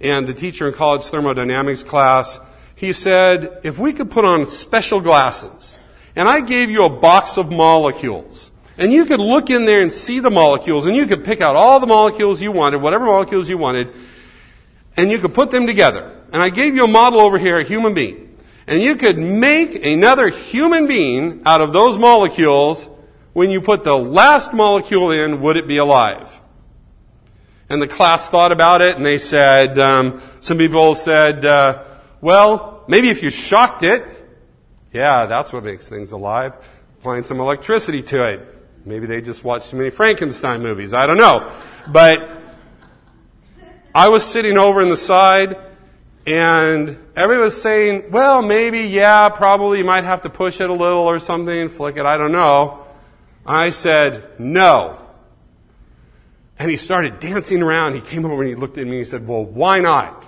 and 0.00 0.26
the 0.26 0.34
teacher 0.34 0.68
in 0.68 0.74
college 0.74 1.04
thermodynamics 1.04 1.82
class, 1.82 2.38
he 2.74 2.92
said, 2.92 3.60
if 3.62 3.78
we 3.78 3.92
could 3.92 4.10
put 4.10 4.24
on 4.24 4.48
special 4.50 5.00
glasses, 5.00 5.80
and 6.14 6.28
I 6.28 6.40
gave 6.40 6.68
you 6.68 6.84
a 6.84 6.90
box 6.90 7.38
of 7.38 7.50
molecules, 7.50 8.50
and 8.76 8.92
you 8.92 9.06
could 9.06 9.20
look 9.20 9.48
in 9.48 9.64
there 9.64 9.80
and 9.80 9.92
see 9.92 10.20
the 10.20 10.30
molecules, 10.30 10.86
and 10.86 10.96
you 10.96 11.06
could 11.06 11.24
pick 11.24 11.40
out 11.40 11.56
all 11.56 11.80
the 11.80 11.86
molecules 11.86 12.42
you 12.42 12.52
wanted, 12.52 12.82
whatever 12.82 13.06
molecules 13.06 13.48
you 13.48 13.56
wanted, 13.56 13.94
and 14.96 15.10
you 15.10 15.18
could 15.18 15.34
put 15.34 15.50
them 15.50 15.66
together. 15.66 16.20
And 16.32 16.42
I 16.42 16.48
gave 16.48 16.74
you 16.74 16.84
a 16.84 16.88
model 16.88 17.20
over 17.20 17.38
here, 17.38 17.58
a 17.58 17.64
human 17.64 17.94
being. 17.94 18.38
And 18.66 18.80
you 18.80 18.96
could 18.96 19.18
make 19.18 19.84
another 19.84 20.28
human 20.28 20.86
being 20.86 21.42
out 21.44 21.60
of 21.60 21.72
those 21.72 21.98
molecules. 21.98 22.88
When 23.32 23.50
you 23.50 23.60
put 23.60 23.84
the 23.84 23.96
last 23.96 24.52
molecule 24.52 25.10
in, 25.10 25.40
would 25.40 25.56
it 25.56 25.66
be 25.66 25.78
alive? 25.78 26.40
And 27.68 27.80
the 27.80 27.88
class 27.88 28.28
thought 28.28 28.52
about 28.52 28.82
it, 28.82 28.96
and 28.96 29.04
they 29.04 29.18
said, 29.18 29.78
um, 29.78 30.20
some 30.40 30.58
people 30.58 30.94
said, 30.94 31.44
uh, 31.44 31.84
well, 32.20 32.84
maybe 32.86 33.08
if 33.08 33.22
you 33.22 33.30
shocked 33.30 33.82
it, 33.82 34.04
yeah, 34.92 35.24
that's 35.26 35.52
what 35.52 35.64
makes 35.64 35.88
things 35.88 36.12
alive. 36.12 36.54
Applying 37.00 37.24
some 37.24 37.40
electricity 37.40 38.02
to 38.02 38.24
it. 38.28 38.48
Maybe 38.84 39.06
they 39.06 39.22
just 39.22 39.42
watched 39.42 39.70
too 39.70 39.76
many 39.76 39.90
Frankenstein 39.90 40.62
movies. 40.62 40.92
I 40.92 41.06
don't 41.06 41.16
know. 41.16 41.50
But 41.88 42.41
I 43.94 44.08
was 44.08 44.24
sitting 44.24 44.56
over 44.56 44.82
in 44.82 44.88
the 44.88 44.96
side, 44.96 45.58
and 46.26 46.98
everybody 47.14 47.44
was 47.44 47.60
saying, 47.60 48.10
well, 48.10 48.40
maybe, 48.40 48.80
yeah, 48.80 49.28
probably 49.28 49.78
you 49.78 49.84
might 49.84 50.04
have 50.04 50.22
to 50.22 50.30
push 50.30 50.60
it 50.60 50.70
a 50.70 50.72
little 50.72 51.02
or 51.02 51.18
something, 51.18 51.68
flick 51.68 51.96
it, 51.96 52.06
I 52.06 52.16
don't 52.16 52.32
know. 52.32 52.86
I 53.44 53.70
said, 53.70 54.40
no. 54.40 54.98
And 56.58 56.70
he 56.70 56.76
started 56.76 57.18
dancing 57.18 57.60
around. 57.60 57.94
He 57.94 58.00
came 58.00 58.24
over 58.24 58.40
and 58.40 58.48
he 58.48 58.54
looked 58.54 58.78
at 58.78 58.84
me 58.84 58.90
and 58.90 58.98
he 58.98 59.04
said, 59.04 59.26
Well, 59.26 59.44
why 59.44 59.80
not? 59.80 60.24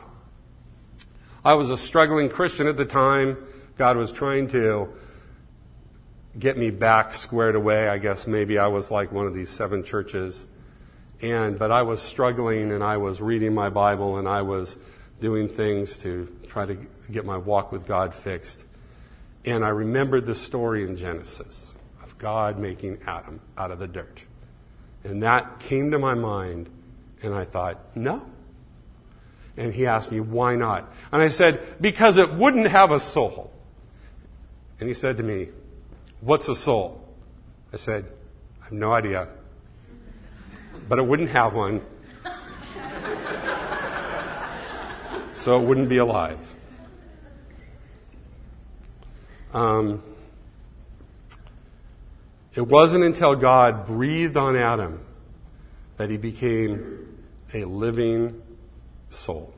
I 1.45 1.55
was 1.55 1.71
a 1.71 1.77
struggling 1.77 2.29
Christian 2.29 2.67
at 2.67 2.77
the 2.77 2.85
time. 2.85 3.37
God 3.77 3.97
was 3.97 4.11
trying 4.11 4.49
to 4.49 4.89
get 6.37 6.57
me 6.57 6.71
back 6.71 7.15
squared 7.15 7.55
away. 7.55 7.87
I 7.89 7.99
guess 7.99 8.27
maybe 8.27 8.59
I 8.59 8.67
was 8.67 8.91
like 8.91 9.13
one 9.13 9.27
of 9.27 9.35
these 9.35 9.51
seven 9.51 9.85
churches. 9.85 10.49
And, 11.25 11.59
but 11.59 11.73
I 11.73 11.81
was 11.81 12.03
struggling 12.03 12.71
and 12.71 12.85
I 12.85 12.99
was 12.99 13.19
reading 13.19 13.55
my 13.55 13.71
Bible 13.71 14.19
and 14.19 14.29
I 14.29 14.43
was 14.43 14.77
doing 15.23 15.49
things 15.49 15.97
to 16.01 16.29
try 16.49 16.67
to 16.67 16.77
get 17.11 17.25
my 17.25 17.39
walk 17.39 17.73
with 17.73 17.87
God 17.87 18.13
fixed. 18.13 18.63
And 19.47 19.65
I 19.65 19.71
remembered 19.71 20.27
the 20.27 20.35
story 20.35 20.85
in 20.85 20.97
Genesis 20.97 21.79
of 22.03 22.19
God 22.19 22.59
making 22.59 23.01
Adam 23.07 23.41
out 23.57 23.71
of 23.71 23.79
the 23.79 23.87
dirt. 23.87 24.23
And 25.03 25.23
that 25.23 25.61
came 25.61 25.93
to 25.93 25.99
my 25.99 26.13
mind, 26.13 26.69
and 27.23 27.35
I 27.35 27.47
thought, 27.47 27.79
no. 27.97 28.23
And 29.57 29.73
he 29.73 29.87
asked 29.87 30.13
me, 30.13 30.21
why 30.21 30.57
not? 30.57 30.93
And 31.11 31.23
I 31.23 31.29
said, 31.29 31.81
because 31.81 32.19
it 32.19 32.35
wouldn't 32.35 32.69
have 32.69 32.91
a 32.91 33.01
soul. 33.01 33.51
And 34.79 34.89
he 34.89 34.95
said 34.95 35.17
to 35.17 35.23
me, 35.23 35.49
what's 36.21 36.49
a 36.51 36.55
soul? 36.55 37.03
I 37.73 37.77
said, 37.77 38.05
I 38.61 38.65
have 38.65 38.73
no 38.75 38.93
idea. 38.93 39.29
But 40.89 40.99
it 40.99 41.07
wouldn't 41.07 41.31
have 41.31 41.55
one. 41.55 41.83
so 45.35 45.61
it 45.61 45.65
wouldn't 45.65 45.89
be 45.89 45.99
alive. 45.99 46.55
Um, 49.53 50.03
it 52.55 52.67
wasn't 52.67 53.05
until 53.05 53.37
God 53.37 53.87
breathed 53.87 54.37
on 54.37 54.57
Adam 54.57 55.01
that 55.97 56.11
he 56.11 56.17
became 56.17 57.23
a 57.53 57.65
living 57.65 58.43
soul. 59.11 59.55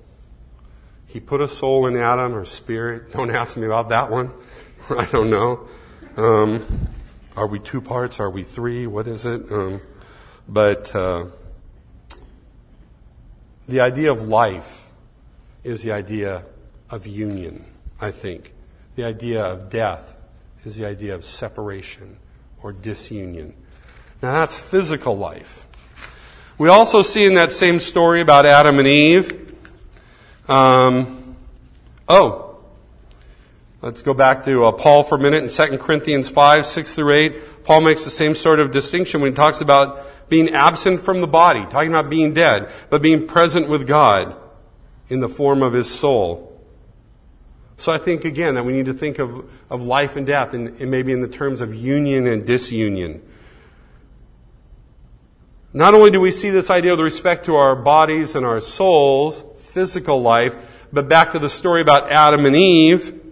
He 1.06 1.20
put 1.20 1.40
a 1.40 1.48
soul 1.48 1.86
in 1.86 1.96
Adam 1.96 2.34
or 2.34 2.44
spirit. 2.44 3.12
Don't 3.12 3.30
ask 3.30 3.56
me 3.56 3.66
about 3.66 3.88
that 3.88 4.10
one. 4.10 4.32
I 4.90 5.04
don't 5.06 5.30
know. 5.30 5.68
Um, 6.16 6.88
are 7.36 7.46
we 7.46 7.58
two 7.58 7.80
parts? 7.80 8.20
Are 8.20 8.30
we 8.30 8.42
three? 8.42 8.86
What 8.86 9.06
is 9.06 9.26
it? 9.26 9.50
Um, 9.50 9.80
but 10.48 10.94
uh, 10.94 11.26
the 13.68 13.80
idea 13.80 14.12
of 14.12 14.28
life 14.28 14.90
is 15.64 15.82
the 15.82 15.92
idea 15.92 16.44
of 16.90 17.06
union, 17.06 17.64
I 18.00 18.11
think. 18.12 18.52
The 18.94 19.04
idea 19.04 19.44
of 19.44 19.68
death 19.68 20.14
is 20.64 20.76
the 20.76 20.87
idea 20.87 21.14
of 21.14 21.24
separation 21.24 22.18
or 22.62 22.72
disunion. 22.72 23.54
Now 24.22 24.32
that's 24.32 24.59
physical 24.59 25.16
life. 25.16 25.66
We 26.59 26.68
also 26.68 27.02
see 27.02 27.24
in 27.24 27.35
that 27.35 27.52
same 27.52 27.80
story 27.80 28.20
about 28.20 28.46
Adam 28.46 28.78
and 28.78 28.88
Eve. 28.88 29.54
Um, 30.48 31.37
oh, 32.09 32.45
let's 33.82 34.02
go 34.02 34.14
back 34.14 34.44
to 34.44 34.64
uh, 34.64 34.72
Paul 34.72 35.02
for 35.02 35.16
a 35.16 35.20
minute 35.20 35.44
in 35.44 35.50
2 35.50 35.78
Corinthians 35.78 36.28
5, 36.28 36.66
6 36.66 36.94
through 36.94 37.14
8. 37.14 37.64
Paul 37.64 37.82
makes 37.82 38.04
the 38.04 38.10
same 38.10 38.34
sort 38.34 38.60
of 38.60 38.70
distinction 38.70 39.20
when 39.20 39.32
he 39.32 39.36
talks 39.36 39.60
about 39.60 40.28
being 40.28 40.54
absent 40.54 41.00
from 41.00 41.20
the 41.20 41.26
body, 41.26 41.62
talking 41.66 41.90
about 41.90 42.10
being 42.10 42.34
dead, 42.34 42.70
but 42.90 43.02
being 43.02 43.26
present 43.26 43.68
with 43.68 43.86
God 43.86 44.36
in 45.08 45.20
the 45.20 45.28
form 45.28 45.62
of 45.62 45.72
his 45.72 45.88
soul. 45.88 46.52
So 47.76 47.92
I 47.92 47.98
think 47.98 48.24
again 48.24 48.54
that 48.54 48.64
we 48.64 48.72
need 48.72 48.86
to 48.86 48.94
think 48.94 49.18
of, 49.18 49.48
of 49.70 49.82
life 49.82 50.16
and 50.16 50.26
death 50.26 50.54
and, 50.54 50.80
and 50.80 50.90
maybe 50.90 51.12
in 51.12 51.20
the 51.20 51.28
terms 51.28 51.60
of 51.60 51.74
union 51.74 52.26
and 52.26 52.46
disunion. 52.46 53.22
Not 55.72 55.92
only 55.92 56.10
do 56.10 56.20
we 56.20 56.30
see 56.30 56.48
this 56.48 56.70
idea 56.70 56.92
with 56.92 57.00
respect 57.00 57.44
to 57.46 57.56
our 57.56 57.76
bodies 57.76 58.34
and 58.34 58.46
our 58.46 58.60
souls, 58.60 59.44
physical 59.60 60.22
life, 60.22 60.56
but 60.90 61.06
back 61.06 61.32
to 61.32 61.38
the 61.38 61.50
story 61.50 61.82
about 61.82 62.10
Adam 62.10 62.46
and 62.46 62.56
Eve. 62.56 63.25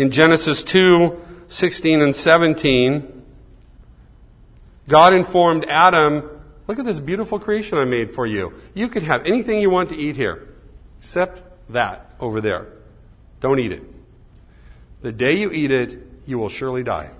In 0.00 0.10
Genesis 0.10 0.62
2, 0.62 1.20
16 1.48 2.00
and 2.00 2.16
17, 2.16 3.22
God 4.88 5.12
informed 5.12 5.66
Adam, 5.68 6.26
look 6.66 6.78
at 6.78 6.86
this 6.86 6.98
beautiful 6.98 7.38
creation 7.38 7.76
I 7.76 7.84
made 7.84 8.10
for 8.10 8.24
you. 8.26 8.54
You 8.72 8.88
can 8.88 9.04
have 9.04 9.26
anything 9.26 9.60
you 9.60 9.68
want 9.68 9.90
to 9.90 9.96
eat 9.96 10.16
here, 10.16 10.48
except 10.98 11.42
that 11.68 12.14
over 12.18 12.40
there. 12.40 12.68
Don't 13.42 13.58
eat 13.58 13.72
it. 13.72 13.82
The 15.02 15.12
day 15.12 15.34
you 15.34 15.50
eat 15.50 15.70
it, 15.70 15.98
you 16.24 16.38
will 16.38 16.48
surely 16.48 16.82
die. 16.82 17.10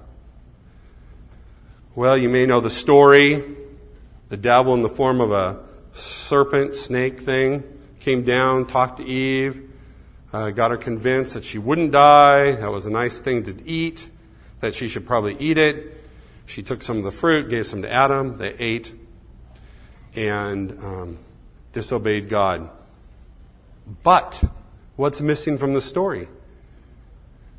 Well, 1.94 2.16
you 2.16 2.30
may 2.30 2.46
know 2.46 2.62
the 2.62 2.70
story. 2.70 3.44
The 4.30 4.38
devil, 4.38 4.72
in 4.72 4.80
the 4.80 4.88
form 4.88 5.20
of 5.20 5.32
a 5.32 5.58
serpent, 5.92 6.76
snake 6.76 7.20
thing, 7.20 7.62
came 7.98 8.24
down, 8.24 8.64
talked 8.64 8.96
to 8.96 9.04
Eve, 9.04 9.69
uh, 10.32 10.50
got 10.50 10.70
her 10.70 10.76
convinced 10.76 11.34
that 11.34 11.44
she 11.44 11.58
wouldn't 11.58 11.92
die. 11.92 12.52
That 12.56 12.70
was 12.70 12.86
a 12.86 12.90
nice 12.90 13.20
thing 13.20 13.44
to 13.44 13.68
eat, 13.68 14.08
that 14.60 14.74
she 14.74 14.88
should 14.88 15.06
probably 15.06 15.36
eat 15.38 15.58
it. 15.58 16.02
She 16.46 16.62
took 16.62 16.82
some 16.82 16.98
of 16.98 17.04
the 17.04 17.12
fruit, 17.12 17.48
gave 17.48 17.66
some 17.66 17.82
to 17.82 17.92
Adam. 17.92 18.38
They 18.38 18.54
ate 18.58 18.92
and 20.14 20.70
um, 20.72 21.18
disobeyed 21.72 22.28
God. 22.28 22.68
But 24.02 24.42
What's 25.00 25.22
missing 25.22 25.56
from 25.56 25.72
the 25.72 25.80
story? 25.80 26.28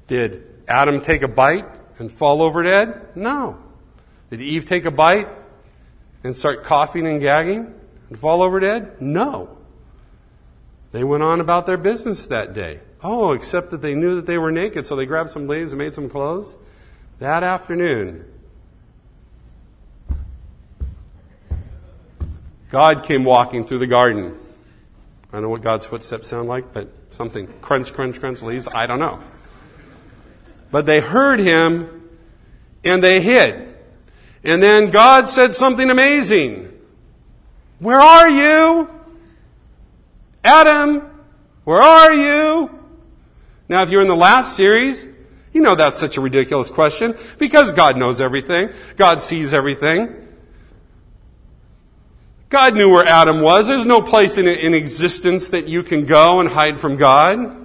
Did 0.05 0.45
Adam 0.67 1.01
take 1.01 1.23
a 1.23 1.27
bite 1.27 1.65
and 1.97 2.11
fall 2.11 2.43
over 2.43 2.61
dead? 2.61 3.15
No. 3.15 3.57
Did 4.29 4.43
Eve 4.43 4.65
take 4.65 4.85
a 4.85 4.91
bite 4.91 5.27
and 6.23 6.37
start 6.37 6.63
coughing 6.63 7.07
and 7.07 7.19
gagging 7.19 7.73
and 8.09 8.19
fall 8.19 8.43
over 8.43 8.59
dead? 8.59 9.01
No. 9.01 9.57
They 10.91 11.03
went 11.03 11.23
on 11.23 11.39
about 11.39 11.65
their 11.65 11.77
business 11.77 12.27
that 12.27 12.53
day. 12.53 12.81
Oh, 13.03 13.31
except 13.31 13.71
that 13.71 13.81
they 13.81 13.93
knew 13.93 14.15
that 14.15 14.25
they 14.25 14.37
were 14.37 14.51
naked, 14.51 14.85
so 14.85 14.95
they 14.95 15.05
grabbed 15.05 15.31
some 15.31 15.47
leaves 15.47 15.71
and 15.71 15.79
made 15.79 15.95
some 15.95 16.09
clothes. 16.09 16.57
That 17.19 17.43
afternoon, 17.43 18.25
God 22.69 23.03
came 23.03 23.23
walking 23.23 23.65
through 23.65 23.79
the 23.79 23.87
garden. 23.87 24.37
I 25.29 25.37
don't 25.37 25.43
know 25.43 25.49
what 25.49 25.61
God's 25.61 25.85
footsteps 25.85 26.27
sound 26.27 26.47
like, 26.49 26.73
but 26.73 26.89
something 27.11 27.47
crunch, 27.61 27.93
crunch, 27.93 28.19
crunch 28.19 28.41
leaves. 28.41 28.67
I 28.73 28.85
don't 28.85 28.99
know. 28.99 29.21
But 30.71 30.85
they 30.85 30.99
heard 30.99 31.39
him 31.39 32.09
and 32.83 33.03
they 33.03 33.21
hid. 33.21 33.67
And 34.43 34.61
then 34.61 34.89
God 34.89 35.29
said 35.29 35.53
something 35.53 35.89
amazing. 35.89 36.71
Where 37.79 37.99
are 37.99 38.29
you? 38.29 38.89
Adam, 40.43 41.09
Where 41.63 41.81
are 41.81 42.13
you? 42.13 42.69
Now, 43.69 43.83
if 43.83 43.91
you're 43.91 44.01
in 44.01 44.07
the 44.07 44.15
last 44.15 44.55
series, 44.55 45.07
you 45.53 45.61
know 45.61 45.75
that's 45.75 45.97
such 45.97 46.17
a 46.17 46.21
ridiculous 46.21 46.69
question 46.69 47.15
because 47.37 47.71
God 47.73 47.97
knows 47.97 48.19
everything. 48.19 48.71
God 48.97 49.21
sees 49.21 49.53
everything. 49.53 50.15
God 52.49 52.73
knew 52.73 52.89
where 52.89 53.05
Adam 53.05 53.41
was. 53.41 53.67
There's 53.67 53.85
no 53.85 54.01
place 54.01 54.37
in, 54.37 54.47
in 54.47 54.73
existence 54.73 55.49
that 55.49 55.67
you 55.67 55.83
can 55.83 56.05
go 56.05 56.41
and 56.41 56.49
hide 56.49 56.79
from 56.79 56.97
God. 56.97 57.57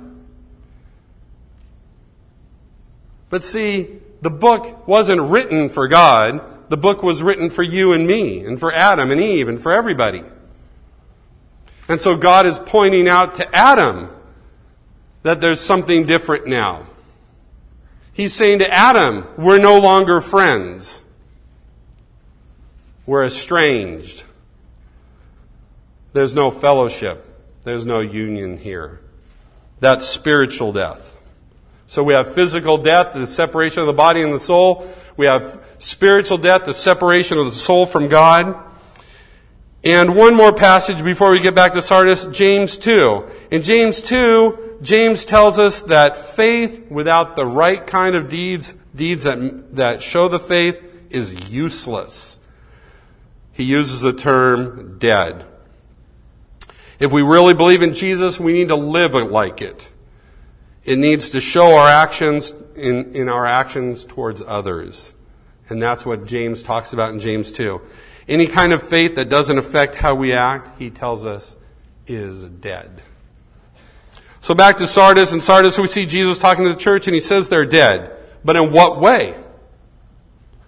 But 3.28 3.42
see, 3.42 3.98
the 4.22 4.30
book 4.30 4.86
wasn't 4.86 5.22
written 5.22 5.68
for 5.68 5.88
God. 5.88 6.70
The 6.70 6.76
book 6.76 7.02
was 7.02 7.22
written 7.22 7.50
for 7.50 7.62
you 7.64 7.92
and 7.92 8.06
me, 8.06 8.44
and 8.44 8.58
for 8.60 8.72
Adam 8.72 9.10
and 9.10 9.20
Eve, 9.20 9.48
and 9.48 9.60
for 9.60 9.72
everybody. 9.72 10.22
And 11.88 12.00
so 12.00 12.16
God 12.16 12.46
is 12.46 12.58
pointing 12.58 13.08
out 13.08 13.36
to 13.36 13.56
Adam 13.56 14.08
that 15.22 15.40
there's 15.40 15.60
something 15.60 16.06
different 16.06 16.46
now. 16.46 16.86
He's 18.12 18.32
saying 18.32 18.60
to 18.60 18.72
Adam, 18.72 19.26
we're 19.36 19.58
no 19.58 19.78
longer 19.78 20.20
friends. 20.20 21.04
We're 23.04 23.24
estranged. 23.24 24.24
There's 26.12 26.34
no 26.34 26.50
fellowship. 26.50 27.24
There's 27.64 27.84
no 27.84 28.00
union 28.00 28.56
here. 28.56 29.00
That's 29.80 30.06
spiritual 30.06 30.72
death. 30.72 31.14
So 31.86 32.02
we 32.02 32.14
have 32.14 32.34
physical 32.34 32.78
death, 32.78 33.12
the 33.12 33.26
separation 33.26 33.80
of 33.80 33.86
the 33.86 33.92
body 33.92 34.22
and 34.22 34.32
the 34.32 34.40
soul. 34.40 34.88
We 35.16 35.26
have 35.26 35.62
spiritual 35.78 36.38
death, 36.38 36.64
the 36.64 36.74
separation 36.74 37.38
of 37.38 37.44
the 37.44 37.52
soul 37.52 37.86
from 37.86 38.08
God. 38.08 38.56
And 39.86 40.16
one 40.16 40.34
more 40.34 40.52
passage 40.52 41.04
before 41.04 41.30
we 41.30 41.38
get 41.38 41.54
back 41.54 41.74
to 41.74 41.80
Sardis, 41.80 42.24
James 42.32 42.76
2. 42.76 43.24
In 43.52 43.62
James 43.62 44.00
2, 44.00 44.80
James 44.82 45.24
tells 45.24 45.60
us 45.60 45.82
that 45.82 46.16
faith 46.16 46.90
without 46.90 47.36
the 47.36 47.46
right 47.46 47.86
kind 47.86 48.16
of 48.16 48.28
deeds, 48.28 48.74
deeds 48.96 49.22
that, 49.22 49.76
that 49.76 50.02
show 50.02 50.26
the 50.26 50.40
faith, 50.40 50.82
is 51.08 51.48
useless. 51.48 52.40
He 53.52 53.62
uses 53.62 54.00
the 54.00 54.12
term 54.12 54.98
dead. 54.98 55.46
If 56.98 57.12
we 57.12 57.22
really 57.22 57.54
believe 57.54 57.82
in 57.82 57.94
Jesus, 57.94 58.40
we 58.40 58.54
need 58.54 58.68
to 58.68 58.74
live 58.74 59.14
like 59.14 59.62
it. 59.62 59.88
It 60.82 60.98
needs 60.98 61.30
to 61.30 61.40
show 61.40 61.76
our 61.76 61.88
actions 61.88 62.52
in, 62.74 63.14
in 63.14 63.28
our 63.28 63.46
actions 63.46 64.04
towards 64.04 64.42
others. 64.42 65.14
And 65.68 65.80
that's 65.80 66.04
what 66.04 66.26
James 66.26 66.64
talks 66.64 66.92
about 66.92 67.12
in 67.14 67.20
James 67.20 67.52
2. 67.52 67.80
Any 68.28 68.46
kind 68.46 68.72
of 68.72 68.82
faith 68.82 69.14
that 69.14 69.28
doesn't 69.28 69.56
affect 69.56 69.94
how 69.94 70.14
we 70.14 70.32
act, 70.32 70.78
he 70.78 70.90
tells 70.90 71.24
us, 71.24 71.56
is 72.06 72.44
dead. 72.46 73.02
So 74.40 74.54
back 74.54 74.78
to 74.78 74.86
Sardis. 74.86 75.32
In 75.32 75.40
Sardis, 75.40 75.78
we 75.78 75.86
see 75.86 76.06
Jesus 76.06 76.38
talking 76.38 76.64
to 76.64 76.72
the 76.72 76.78
church 76.78 77.06
and 77.06 77.14
he 77.14 77.20
says 77.20 77.48
they're 77.48 77.66
dead. 77.66 78.12
But 78.44 78.56
in 78.56 78.72
what 78.72 79.00
way? 79.00 79.36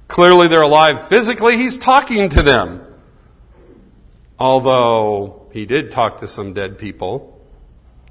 Clearly 0.08 0.48
they're 0.48 0.62
alive 0.62 1.06
physically. 1.06 1.56
He's 1.56 1.78
talking 1.78 2.28
to 2.30 2.42
them. 2.42 2.84
Although 4.38 5.48
he 5.52 5.66
did 5.66 5.90
talk 5.90 6.20
to 6.20 6.26
some 6.26 6.54
dead 6.54 6.78
people 6.78 7.40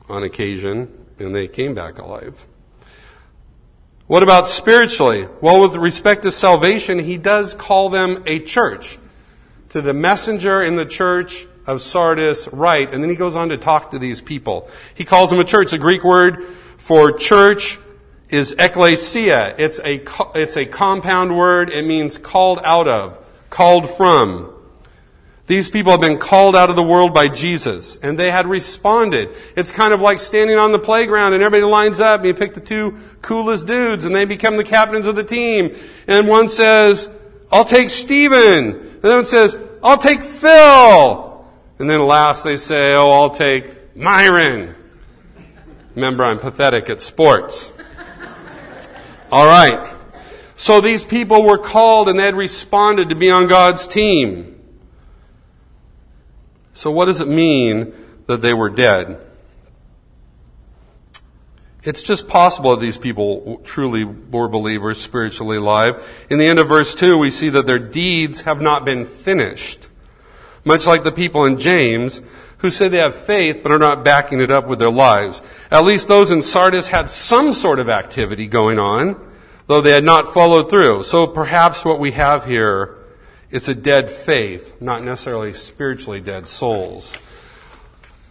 on 0.09 0.23
occasion 0.23 1.05
and 1.19 1.35
they 1.35 1.47
came 1.47 1.73
back 1.73 1.97
alive. 1.97 2.45
What 4.07 4.23
about 4.23 4.47
spiritually? 4.47 5.27
Well, 5.41 5.59
with 5.61 5.75
respect 5.75 6.23
to 6.23 6.31
salvation, 6.31 6.99
he 6.99 7.17
does 7.17 7.53
call 7.53 7.89
them 7.89 8.23
a 8.25 8.39
church. 8.39 8.97
To 9.69 9.81
the 9.81 9.93
messenger 9.93 10.63
in 10.63 10.75
the 10.75 10.85
church, 10.85 11.47
of 11.67 11.81
Sardis 11.81 12.47
right. 12.47 12.91
And 12.91 13.03
then 13.03 13.09
he 13.09 13.15
goes 13.15 13.35
on 13.35 13.49
to 13.49 13.57
talk 13.57 13.91
to 13.91 13.99
these 13.99 14.21
people. 14.21 14.69
He 14.95 15.03
calls 15.03 15.29
them 15.29 15.39
a 15.39 15.43
church. 15.43 15.71
The 15.71 15.77
Greek 15.77 16.03
word 16.03 16.45
for 16.77 17.11
church 17.11 17.77
is 18.29 18.55
ekklesia. 18.55 19.55
It's 19.59 19.79
a, 19.79 20.01
it's 20.35 20.57
a 20.57 20.65
compound 20.65 21.37
word. 21.37 21.69
It 21.69 21.85
means 21.85 22.17
called 22.17 22.61
out 22.63 22.87
of, 22.87 23.19
called 23.49 23.89
from. 23.89 24.53
These 25.47 25.69
people 25.69 25.91
have 25.91 26.01
been 26.01 26.17
called 26.17 26.57
out 26.57 26.69
of 26.69 26.75
the 26.75 26.83
world 26.83 27.13
by 27.13 27.29
Jesus, 27.29 27.95
and 27.95 28.19
they 28.19 28.29
had 28.29 28.47
responded. 28.47 29.29
It's 29.55 29.71
kind 29.71 29.93
of 29.93 30.01
like 30.01 30.19
standing 30.19 30.57
on 30.57 30.73
the 30.73 30.79
playground 30.79 31.33
and 31.33 31.41
everybody 31.41 31.69
lines 31.69 32.01
up 32.01 32.19
and 32.19 32.27
you 32.27 32.33
pick 32.33 32.53
the 32.53 32.59
two 32.59 32.97
coolest 33.21 33.65
dudes 33.65 34.03
and 34.03 34.13
they 34.13 34.25
become 34.25 34.57
the 34.57 34.65
captains 34.65 35.05
of 35.05 35.15
the 35.15 35.23
team. 35.23 35.73
And 36.05 36.27
one 36.27 36.49
says, 36.49 37.09
I'll 37.51 37.65
take 37.65 37.89
Stephen. 37.89 38.75
And 38.75 39.01
then 39.01 39.15
one 39.15 39.25
says, 39.25 39.57
I'll 39.83 39.97
take 39.97 40.23
Phil. 40.23 41.45
And 41.79 41.89
then 41.89 42.05
last 42.05 42.43
they 42.43 42.57
say, 42.57 42.93
oh, 42.95 43.09
I'll 43.09 43.29
take 43.29 43.95
Myron. 43.95 44.75
Remember, 45.95 46.23
I'm 46.23 46.39
pathetic 46.39 46.89
at 46.89 47.01
sports. 47.01 47.71
All 49.31 49.45
right. 49.45 49.93
So 50.55 50.81
these 50.81 51.03
people 51.03 51.43
were 51.43 51.57
called 51.57 52.09
and 52.09 52.17
they 52.17 52.23
had 52.23 52.35
responded 52.35 53.09
to 53.09 53.15
be 53.15 53.29
on 53.29 53.47
God's 53.47 53.87
team. 53.87 54.59
So 56.73 56.91
what 56.91 57.05
does 57.05 57.21
it 57.21 57.27
mean 57.27 57.93
that 58.27 58.41
they 58.41 58.53
were 58.53 58.69
dead? 58.69 59.26
It's 61.87 62.03
just 62.03 62.27
possible 62.27 62.71
that 62.71 62.81
these 62.81 62.97
people 62.97 63.61
truly 63.63 64.03
were 64.03 64.49
believers, 64.49 64.99
spiritually 64.99 65.55
alive. 65.55 66.05
In 66.29 66.37
the 66.37 66.45
end 66.45 66.59
of 66.59 66.67
verse 66.67 66.93
2, 66.93 67.17
we 67.17 67.31
see 67.31 67.47
that 67.51 67.65
their 67.65 67.79
deeds 67.79 68.41
have 68.41 68.59
not 68.59 68.83
been 68.83 69.05
finished. 69.05 69.87
Much 70.65 70.85
like 70.85 71.03
the 71.03 71.13
people 71.13 71.45
in 71.45 71.57
James 71.57 72.21
who 72.57 72.69
say 72.69 72.89
they 72.89 72.97
have 72.97 73.15
faith 73.15 73.61
but 73.63 73.71
are 73.71 73.79
not 73.79 74.03
backing 74.03 74.41
it 74.41 74.51
up 74.51 74.67
with 74.67 74.79
their 74.79 74.91
lives. 74.91 75.41
At 75.71 75.85
least 75.85 76.09
those 76.09 76.29
in 76.29 76.41
Sardis 76.41 76.87
had 76.87 77.09
some 77.09 77.53
sort 77.53 77.79
of 77.79 77.87
activity 77.87 78.47
going 78.47 78.79
on, 78.79 79.15
though 79.67 79.79
they 79.79 79.93
had 79.93 80.03
not 80.03 80.33
followed 80.33 80.69
through. 80.69 81.03
So 81.03 81.25
perhaps 81.25 81.85
what 81.85 82.01
we 82.01 82.11
have 82.11 82.43
here 82.43 82.97
is 83.49 83.69
a 83.69 83.75
dead 83.75 84.09
faith, 84.09 84.81
not 84.81 85.03
necessarily 85.03 85.53
spiritually 85.53 86.19
dead 86.19 86.49
souls. 86.49 87.15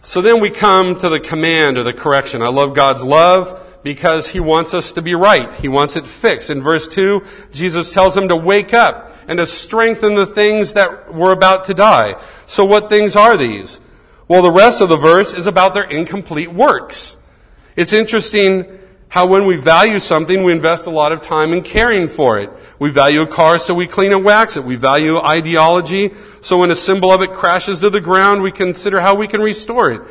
So 0.07 0.21
then 0.21 0.39
we 0.39 0.51
come 0.51 0.97
to 1.01 1.09
the 1.09 1.19
command 1.19 1.77
or 1.77 1.83
the 1.83 1.91
correction. 1.91 2.41
I 2.41 2.47
love 2.47 2.73
God's 2.73 3.03
love 3.03 3.61
because 3.83 4.29
He 4.29 4.39
wants 4.39 4.73
us 4.73 4.93
to 4.93 5.01
be 5.01 5.15
right. 5.15 5.51
He 5.55 5.67
wants 5.67 5.97
it 5.97 6.07
fixed. 6.07 6.49
In 6.49 6.61
verse 6.61 6.87
2, 6.87 7.25
Jesus 7.51 7.93
tells 7.93 8.15
them 8.15 8.29
to 8.29 8.35
wake 8.37 8.73
up 8.73 9.13
and 9.27 9.37
to 9.37 9.45
strengthen 9.45 10.15
the 10.15 10.25
things 10.25 10.75
that 10.75 11.13
were 11.13 11.33
about 11.33 11.65
to 11.65 11.73
die. 11.73 12.15
So 12.45 12.63
what 12.63 12.87
things 12.87 13.17
are 13.17 13.35
these? 13.35 13.81
Well, 14.29 14.41
the 14.41 14.49
rest 14.49 14.79
of 14.79 14.87
the 14.87 14.95
verse 14.95 15.33
is 15.33 15.45
about 15.45 15.73
their 15.73 15.83
incomplete 15.83 16.53
works. 16.53 17.17
It's 17.75 17.91
interesting 17.91 18.79
how 19.09 19.25
when 19.27 19.45
we 19.45 19.57
value 19.57 19.99
something, 19.99 20.43
we 20.43 20.51
invest 20.51 20.85
a 20.85 20.89
lot 20.89 21.11
of 21.11 21.21
time 21.21 21.53
in 21.53 21.61
caring 21.61 22.07
for 22.07 22.39
it. 22.39 22.49
We 22.77 22.91
value 22.91 23.21
a 23.21 23.27
car, 23.27 23.57
so 23.57 23.73
we 23.73 23.87
clean 23.87 24.11
and 24.11 24.23
wax 24.23 24.57
it. 24.57 24.63
We 24.63 24.75
value 24.75 25.17
ideology, 25.17 26.11
so 26.41 26.57
when 26.57 26.71
a 26.71 26.75
symbol 26.75 27.11
of 27.11 27.21
it 27.21 27.31
crashes 27.31 27.79
to 27.79 27.89
the 27.89 28.01
ground, 28.01 28.41
we 28.41 28.51
consider 28.51 28.99
how 28.99 29.15
we 29.15 29.27
can 29.27 29.41
restore 29.41 29.91
it. 29.91 30.01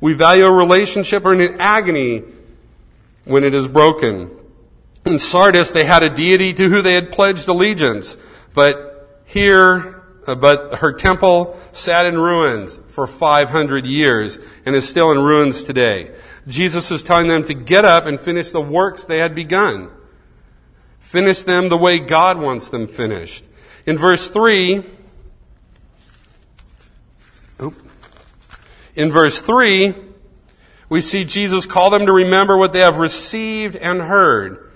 We 0.00 0.14
value 0.14 0.46
a 0.46 0.52
relationship 0.52 1.24
or 1.24 1.32
an 1.32 1.60
agony 1.60 2.24
when 3.24 3.44
it 3.44 3.54
is 3.54 3.68
broken. 3.68 4.30
In 5.04 5.18
Sardis, 5.18 5.70
they 5.70 5.84
had 5.84 6.02
a 6.02 6.10
deity 6.10 6.52
to 6.54 6.68
who 6.68 6.82
they 6.82 6.94
had 6.94 7.12
pledged 7.12 7.48
allegiance. 7.48 8.16
But 8.54 9.20
here, 9.26 10.02
uh, 10.26 10.34
but 10.34 10.76
her 10.76 10.92
temple 10.92 11.60
sat 11.72 12.06
in 12.06 12.18
ruins 12.18 12.80
for 12.88 13.06
500 13.06 13.86
years 13.86 14.38
and 14.64 14.74
is 14.74 14.88
still 14.88 15.12
in 15.12 15.18
ruins 15.18 15.62
today. 15.62 16.10
Jesus 16.48 16.90
is 16.90 17.02
telling 17.02 17.28
them 17.28 17.44
to 17.44 17.54
get 17.54 17.84
up 17.84 18.06
and 18.06 18.20
finish 18.20 18.50
the 18.50 18.60
works 18.60 19.04
they 19.04 19.18
had 19.18 19.34
begun. 19.34 19.90
Finish 21.00 21.42
them 21.42 21.68
the 21.68 21.76
way 21.76 21.98
God 21.98 22.38
wants 22.38 22.68
them 22.68 22.86
finished. 22.86 23.44
In 23.84 23.96
verse 23.96 24.28
3, 24.28 24.84
in 28.94 29.10
verse 29.10 29.40
3, 29.40 29.94
we 30.88 31.00
see 31.00 31.24
Jesus 31.24 31.66
call 31.66 31.90
them 31.90 32.06
to 32.06 32.12
remember 32.12 32.56
what 32.56 32.72
they 32.72 32.80
have 32.80 32.96
received 32.96 33.76
and 33.76 34.00
heard. 34.00 34.72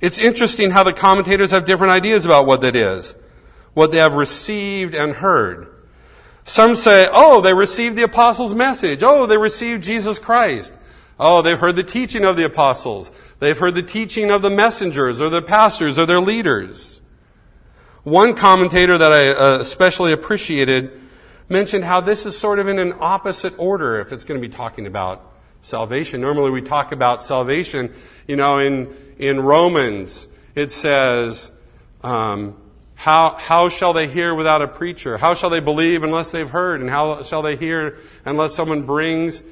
It's 0.00 0.18
interesting 0.18 0.70
how 0.70 0.82
the 0.82 0.92
commentators 0.92 1.52
have 1.52 1.64
different 1.64 1.92
ideas 1.92 2.26
about 2.26 2.46
what 2.46 2.60
that 2.60 2.76
is. 2.76 3.14
What 3.72 3.90
they 3.90 3.98
have 3.98 4.14
received 4.14 4.94
and 4.94 5.14
heard. 5.14 5.68
Some 6.44 6.76
say, 6.76 7.08
oh, 7.10 7.40
they 7.40 7.54
received 7.54 7.96
the 7.96 8.02
apostles' 8.02 8.54
message. 8.54 9.02
Oh, 9.02 9.26
they 9.26 9.38
received 9.38 9.82
Jesus 9.82 10.18
Christ. 10.18 10.74
Oh, 11.18 11.42
they've 11.42 11.58
heard 11.58 11.76
the 11.76 11.84
teaching 11.84 12.24
of 12.24 12.36
the 12.36 12.44
apostles. 12.44 13.10
They've 13.38 13.56
heard 13.56 13.74
the 13.74 13.82
teaching 13.82 14.30
of 14.30 14.42
the 14.42 14.50
messengers 14.50 15.20
or 15.20 15.30
the 15.30 15.42
pastors 15.42 15.98
or 15.98 16.06
their 16.06 16.20
leaders. 16.20 17.02
One 18.02 18.34
commentator 18.34 18.98
that 18.98 19.12
I 19.12 19.30
uh, 19.30 19.58
especially 19.60 20.12
appreciated 20.12 21.00
mentioned 21.48 21.84
how 21.84 22.00
this 22.00 22.26
is 22.26 22.36
sort 22.36 22.58
of 22.58 22.68
in 22.68 22.78
an 22.78 22.94
opposite 23.00 23.54
order 23.58 24.00
if 24.00 24.12
it's 24.12 24.24
going 24.24 24.40
to 24.40 24.46
be 24.46 24.52
talking 24.52 24.86
about 24.86 25.32
salvation. 25.60 26.20
Normally 26.20 26.50
we 26.50 26.62
talk 26.62 26.92
about 26.92 27.22
salvation, 27.22 27.94
you 28.26 28.36
know, 28.36 28.58
in, 28.58 28.94
in 29.18 29.40
Romans, 29.40 30.28
it 30.54 30.70
says, 30.70 31.50
um, 32.02 32.56
how, 32.94 33.36
how 33.38 33.68
shall 33.68 33.92
they 33.92 34.06
hear 34.06 34.34
without 34.34 34.62
a 34.62 34.68
preacher? 34.68 35.16
How 35.16 35.34
shall 35.34 35.50
they 35.50 35.60
believe 35.60 36.04
unless 36.04 36.30
they've 36.30 36.48
heard? 36.48 36.80
And 36.80 36.90
how 36.90 37.22
shall 37.22 37.42
they 37.42 37.56
hear 37.56 37.98
unless 38.24 38.54
someone 38.54 38.82
brings 38.82 39.42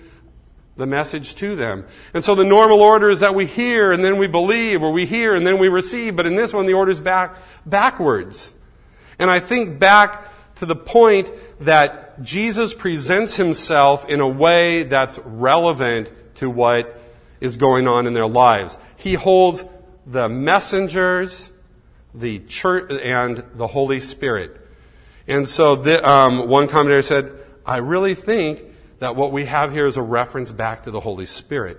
the 0.76 0.86
message 0.86 1.34
to 1.36 1.54
them. 1.54 1.84
And 2.14 2.24
so 2.24 2.34
the 2.34 2.44
normal 2.44 2.80
order 2.80 3.10
is 3.10 3.20
that 3.20 3.34
we 3.34 3.46
hear 3.46 3.92
and 3.92 4.04
then 4.04 4.18
we 4.18 4.26
believe, 4.26 4.82
or 4.82 4.92
we 4.92 5.06
hear 5.06 5.34
and 5.34 5.46
then 5.46 5.58
we 5.58 5.68
receive, 5.68 6.16
but 6.16 6.26
in 6.26 6.34
this 6.34 6.52
one 6.52 6.66
the 6.66 6.72
order's 6.72 7.00
back, 7.00 7.36
backwards. 7.66 8.54
And 9.18 9.30
I 9.30 9.40
think 9.40 9.78
back 9.78 10.28
to 10.56 10.66
the 10.66 10.76
point 10.76 11.30
that 11.60 12.22
Jesus 12.22 12.72
presents 12.72 13.36
himself 13.36 14.08
in 14.08 14.20
a 14.20 14.28
way 14.28 14.84
that's 14.84 15.18
relevant 15.18 16.10
to 16.36 16.48
what 16.48 16.98
is 17.40 17.56
going 17.56 17.86
on 17.86 18.06
in 18.06 18.14
their 18.14 18.26
lives. 18.26 18.78
He 18.96 19.14
holds 19.14 19.64
the 20.06 20.28
messengers, 20.28 21.52
the 22.14 22.38
church, 22.40 22.90
and 22.90 23.44
the 23.54 23.66
Holy 23.66 24.00
Spirit. 24.00 24.58
And 25.26 25.48
so 25.48 25.76
the, 25.76 26.08
um, 26.08 26.48
one 26.48 26.68
commentator 26.68 27.02
said, 27.02 27.32
I 27.64 27.78
really 27.78 28.14
think 28.14 28.62
that 29.02 29.16
what 29.16 29.32
we 29.32 29.46
have 29.46 29.72
here 29.72 29.84
is 29.84 29.96
a 29.96 30.02
reference 30.02 30.52
back 30.52 30.84
to 30.84 30.92
the 30.92 31.00
Holy 31.00 31.26
Spirit. 31.26 31.76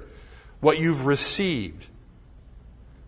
What 0.60 0.78
you've 0.78 1.06
received. 1.06 1.88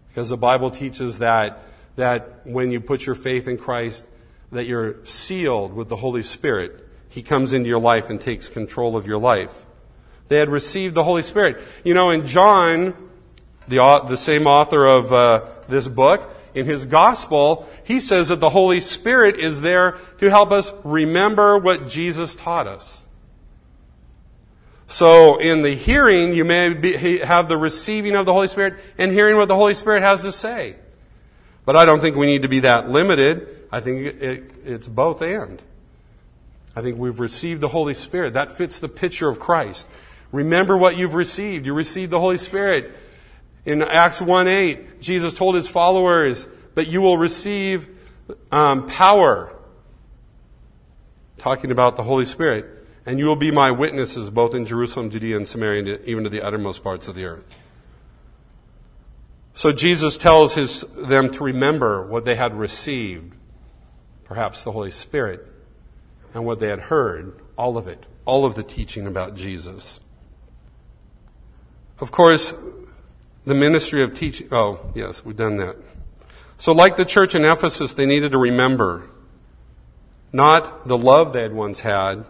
Because 0.08 0.30
the 0.30 0.38
Bible 0.38 0.72
teaches 0.72 1.20
that, 1.20 1.64
that 1.98 2.48
when 2.48 2.72
you 2.72 2.80
put 2.80 3.06
your 3.06 3.16
faith 3.16 3.46
in 3.46 3.58
Christ, 3.58 4.06
that 4.54 4.68
you're 4.68 5.04
sealed 5.04 5.74
with 5.74 5.90
the 5.90 5.98
Holy 5.98 6.24
Spirit. 6.24 6.88
He 7.10 7.24
comes 7.24 7.52
into 7.52 7.68
your 7.68 7.82
life 7.82 8.10
and 8.10 8.22
takes 8.22 8.48
control 8.48 8.96
of 8.96 9.06
your 9.06 9.18
life. 9.18 9.66
They 10.30 10.38
had 10.38 10.48
received 10.48 10.96
the 10.96 11.04
Holy 11.04 11.22
Spirit. 11.22 11.62
You 11.84 11.94
know, 11.94 12.12
in 12.12 12.26
John, 12.26 12.94
the, 13.68 14.02
the 14.08 14.16
same 14.16 14.48
author 14.48 14.86
of 14.86 15.12
uh, 15.12 15.46
this 15.68 15.90
book, 15.90 16.34
in 16.54 16.66
his 16.66 16.86
gospel, 16.86 17.68
he 17.84 18.00
says 18.00 18.30
that 18.30 18.40
the 18.40 18.52
Holy 18.52 18.80
Spirit 18.80 19.42
is 19.42 19.60
there 19.60 19.98
to 20.20 20.30
help 20.30 20.54
us 20.54 20.72
remember 20.86 21.58
what 21.58 21.90
Jesus 21.90 22.34
taught 22.34 22.66
us. 22.66 23.05
So 24.88 25.38
in 25.38 25.62
the 25.62 25.74
hearing, 25.76 26.34
you 26.34 26.46
may 26.46 26.74
be, 26.74 27.18
have 27.20 27.50
the 27.50 27.58
receiving 27.58 28.16
of 28.16 28.26
the 28.26 28.34
Holy 28.34 28.48
Spirit 28.48 28.76
and 28.98 29.12
hearing 29.12 29.38
what 29.38 29.48
the 29.48 29.56
Holy 29.56 29.74
Spirit 29.74 30.02
has 30.02 30.22
to 30.22 30.32
say. 30.32 30.76
But 31.66 31.76
I 31.76 31.86
don't 31.86 32.00
think 32.00 32.16
we 32.16 32.28
need 32.28 32.44
to 32.44 32.48
be 32.48 32.62
that 32.62 32.90
limited. 32.90 33.68
I 33.72 33.80
think 33.80 34.02
it, 34.02 34.22
it, 34.22 34.52
it's 34.64 34.88
both 34.88 35.22
and. 35.22 35.62
I 36.76 36.82
think 36.82 36.98
we've 36.98 37.20
received 37.20 37.62
the 37.62 37.68
Holy 37.68 37.94
Spirit. 37.94 38.34
That 38.34 38.52
fits 38.52 38.80
the 38.80 38.90
picture 38.90 39.28
of 39.28 39.40
Christ. 39.40 39.88
Remember 40.32 40.78
what 40.78 40.98
you've 40.98 41.16
received. 41.16 41.66
You 41.66 41.74
received 41.74 42.12
the 42.12 42.20
Holy 42.20 42.38
Spirit. 42.38 42.96
In 43.66 43.82
Acts 43.82 44.22
1 44.22 44.48
8, 44.48 45.02
Jesus 45.02 45.34
told 45.34 45.56
his 45.56 45.68
followers, 45.68 46.48
that 46.76 46.88
you 46.88 47.02
will 47.02 47.18
receive 47.18 47.88
um, 48.52 48.88
power. 48.88 49.52
Talking 51.38 51.72
about 51.72 51.96
the 51.96 52.04
Holy 52.04 52.26
Spirit 52.26 52.85
and 53.06 53.20
you 53.20 53.26
will 53.26 53.36
be 53.36 53.52
my 53.52 53.72
witnesses 53.72 54.30
both 54.30 54.56
in 54.56 54.66
Jerusalem, 54.66 55.10
Judea, 55.10 55.38
and 55.38 55.48
Samaria, 55.48 55.96
and 55.96 56.06
even 56.06 56.24
to 56.24 56.30
the 56.30 56.42
uttermost 56.42 56.84
parts 56.84 57.08
of 57.08 57.16
the 57.16 57.26
earth. 57.26 57.48
So 59.54 59.72
Jesus 59.72 60.18
tells 60.18 60.56
his, 60.56 60.82
them 60.82 61.32
to 61.32 61.44
remember 61.44 62.06
what 62.06 62.26
they 62.26 62.36
had 62.36 62.54
received, 62.54 63.34
perhaps 64.26 64.64
the 64.64 64.72
Holy 64.72 64.92
Spirit, 64.92 65.46
and 66.34 66.46
what 66.46 66.60
they 66.60 66.68
had 66.68 66.80
heard, 66.80 67.40
all 67.58 67.78
of 67.78 67.88
it, 67.88 68.06
all 68.26 68.44
of 68.44 68.56
the 68.56 68.64
teaching 68.64 69.08
about 69.08 69.36
Jesus. 69.36 70.02
Of 72.00 72.12
course, 72.12 72.54
the 73.46 73.54
ministry 73.54 74.04
of 74.04 74.14
teaching, 74.14 74.50
oh, 74.52 74.92
yes, 74.94 75.24
we've 75.24 75.38
done 75.38 75.58
that. 75.58 75.78
So, 76.58 76.74
like 76.74 76.98
the 76.98 77.06
church 77.06 77.36
in 77.36 77.46
Ephesus, 77.46 77.94
they 77.94 78.06
needed 78.06 78.32
to 78.32 78.38
remember 78.38 79.10
not 80.34 80.88
the 80.88 80.98
love 80.98 81.32
they 81.32 81.44
had 81.44 81.54
once 81.54 81.80
had, 81.80 82.26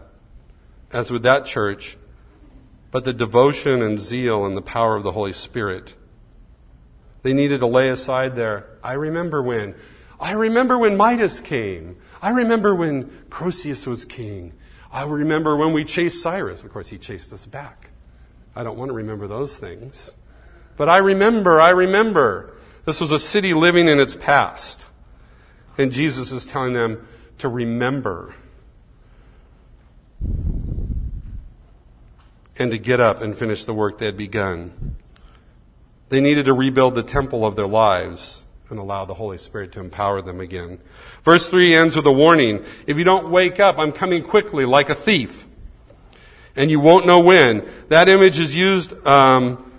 as 0.95 1.11
with 1.11 1.23
that 1.23 1.45
church, 1.45 1.97
but 2.89 3.03
the 3.03 3.11
devotion 3.11 3.81
and 3.81 3.99
zeal 3.99 4.45
and 4.45 4.55
the 4.55 4.61
power 4.61 4.95
of 4.95 5.03
the 5.03 5.11
Holy 5.11 5.33
Spirit. 5.33 5.93
They 7.21 7.33
needed 7.33 7.59
to 7.59 7.67
lay 7.67 7.89
aside 7.89 8.37
their, 8.37 8.69
I 8.81 8.93
remember 8.93 9.41
when. 9.41 9.75
I 10.21 10.31
remember 10.31 10.79
when 10.79 10.95
Midas 10.95 11.41
came. 11.41 11.97
I 12.21 12.29
remember 12.29 12.73
when 12.73 13.25
Croesus 13.29 13.85
was 13.85 14.05
king. 14.05 14.53
I 14.89 15.03
remember 15.03 15.57
when 15.57 15.73
we 15.73 15.83
chased 15.83 16.21
Cyrus. 16.21 16.63
Of 16.63 16.71
course, 16.71 16.87
he 16.87 16.97
chased 16.97 17.33
us 17.33 17.45
back. 17.45 17.89
I 18.55 18.63
don't 18.63 18.77
want 18.77 18.87
to 18.87 18.93
remember 18.93 19.27
those 19.27 19.59
things. 19.59 20.15
But 20.77 20.87
I 20.87 20.99
remember, 20.99 21.59
I 21.59 21.71
remember. 21.71 22.53
This 22.85 23.01
was 23.01 23.11
a 23.11 23.19
city 23.19 23.53
living 23.53 23.89
in 23.89 23.99
its 23.99 24.15
past. 24.15 24.85
And 25.77 25.91
Jesus 25.91 26.31
is 26.31 26.45
telling 26.45 26.71
them 26.71 27.05
to 27.39 27.49
remember 27.49 28.33
and 32.57 32.71
to 32.71 32.77
get 32.77 32.99
up 32.99 33.21
and 33.21 33.37
finish 33.37 33.65
the 33.65 33.73
work 33.73 33.97
they 33.97 34.05
had 34.05 34.17
begun. 34.17 34.95
They 36.09 36.21
needed 36.21 36.45
to 36.45 36.53
rebuild 36.53 36.95
the 36.95 37.03
temple 37.03 37.45
of 37.45 37.55
their 37.55 37.67
lives 37.67 38.45
and 38.69 38.79
allow 38.79 39.05
the 39.05 39.13
Holy 39.13 39.37
Spirit 39.37 39.71
to 39.73 39.79
empower 39.79 40.21
them 40.21 40.39
again. 40.39 40.79
Verse 41.23 41.47
3 41.47 41.75
ends 41.75 41.95
with 41.95 42.05
a 42.05 42.11
warning. 42.11 42.63
If 42.87 42.97
you 42.97 43.03
don't 43.03 43.29
wake 43.29 43.59
up, 43.59 43.77
I'm 43.77 43.91
coming 43.91 44.23
quickly 44.23 44.65
like 44.65 44.89
a 44.89 44.95
thief. 44.95 45.45
And 46.55 46.71
you 46.71 46.79
won't 46.79 47.05
know 47.05 47.19
when. 47.19 47.67
That 47.89 48.07
image 48.07 48.39
is 48.39 48.55
used, 48.55 48.93
um, 49.05 49.71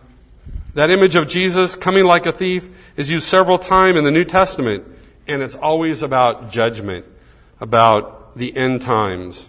that 0.75 0.91
image 0.91 1.17
of 1.17 1.27
Jesus 1.27 1.75
coming 1.75 2.05
like 2.05 2.27
a 2.27 2.33
thief 2.33 2.69
is 2.97 3.11
used 3.11 3.27
several 3.27 3.59
times 3.59 3.97
in 3.97 4.05
the 4.05 4.11
New 4.11 4.25
Testament. 4.25 4.85
And 5.27 5.43
it's 5.43 5.57
always 5.57 6.03
about 6.03 6.51
judgment, 6.51 7.07
about 7.61 8.37
the 8.37 8.57
end 8.57 8.83
times 8.83 9.49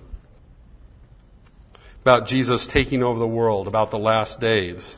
about 2.07 2.25
Jesus 2.25 2.67
taking 2.67 3.03
over 3.03 3.19
the 3.19 3.27
world, 3.27 3.67
about 3.67 3.91
the 3.91 3.99
last 3.99 4.39
days. 4.39 4.97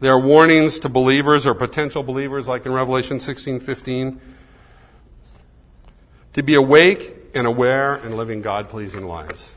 There 0.00 0.10
are 0.10 0.18
warnings 0.18 0.78
to 0.78 0.88
believers 0.88 1.46
or 1.46 1.52
potential 1.52 2.02
believers, 2.02 2.48
like 2.48 2.64
in 2.64 2.72
Revelation 2.72 3.20
16 3.20 3.60
15, 3.60 4.18
to 6.32 6.42
be 6.42 6.54
awake 6.54 7.14
and 7.34 7.46
aware 7.46 7.96
and 7.96 8.16
living 8.16 8.40
God 8.40 8.70
pleasing 8.70 9.04
lives. 9.06 9.54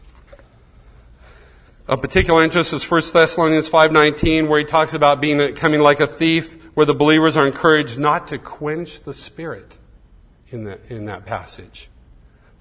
Of 1.88 2.02
particular 2.02 2.44
interest 2.44 2.74
is 2.74 2.84
1 2.84 3.14
Thessalonians 3.14 3.70
5:19 3.70 4.50
where 4.50 4.60
he 4.60 4.66
talks 4.66 4.94
about 4.94 5.22
being 5.22 5.56
coming 5.56 5.80
like 5.80 6.02
a 6.02 6.08
thief 6.08 6.58
where 6.74 6.86
the 6.86 6.94
believers 6.94 7.38
are 7.38 7.48
encouraged 7.48 7.98
not 7.98 8.28
to 8.28 8.38
quench 8.38 9.04
the 9.04 9.14
spirit 9.14 9.78
in, 10.50 10.66
the, 10.66 10.80
in 10.94 11.06
that 11.06 11.26
passage. 11.26 11.90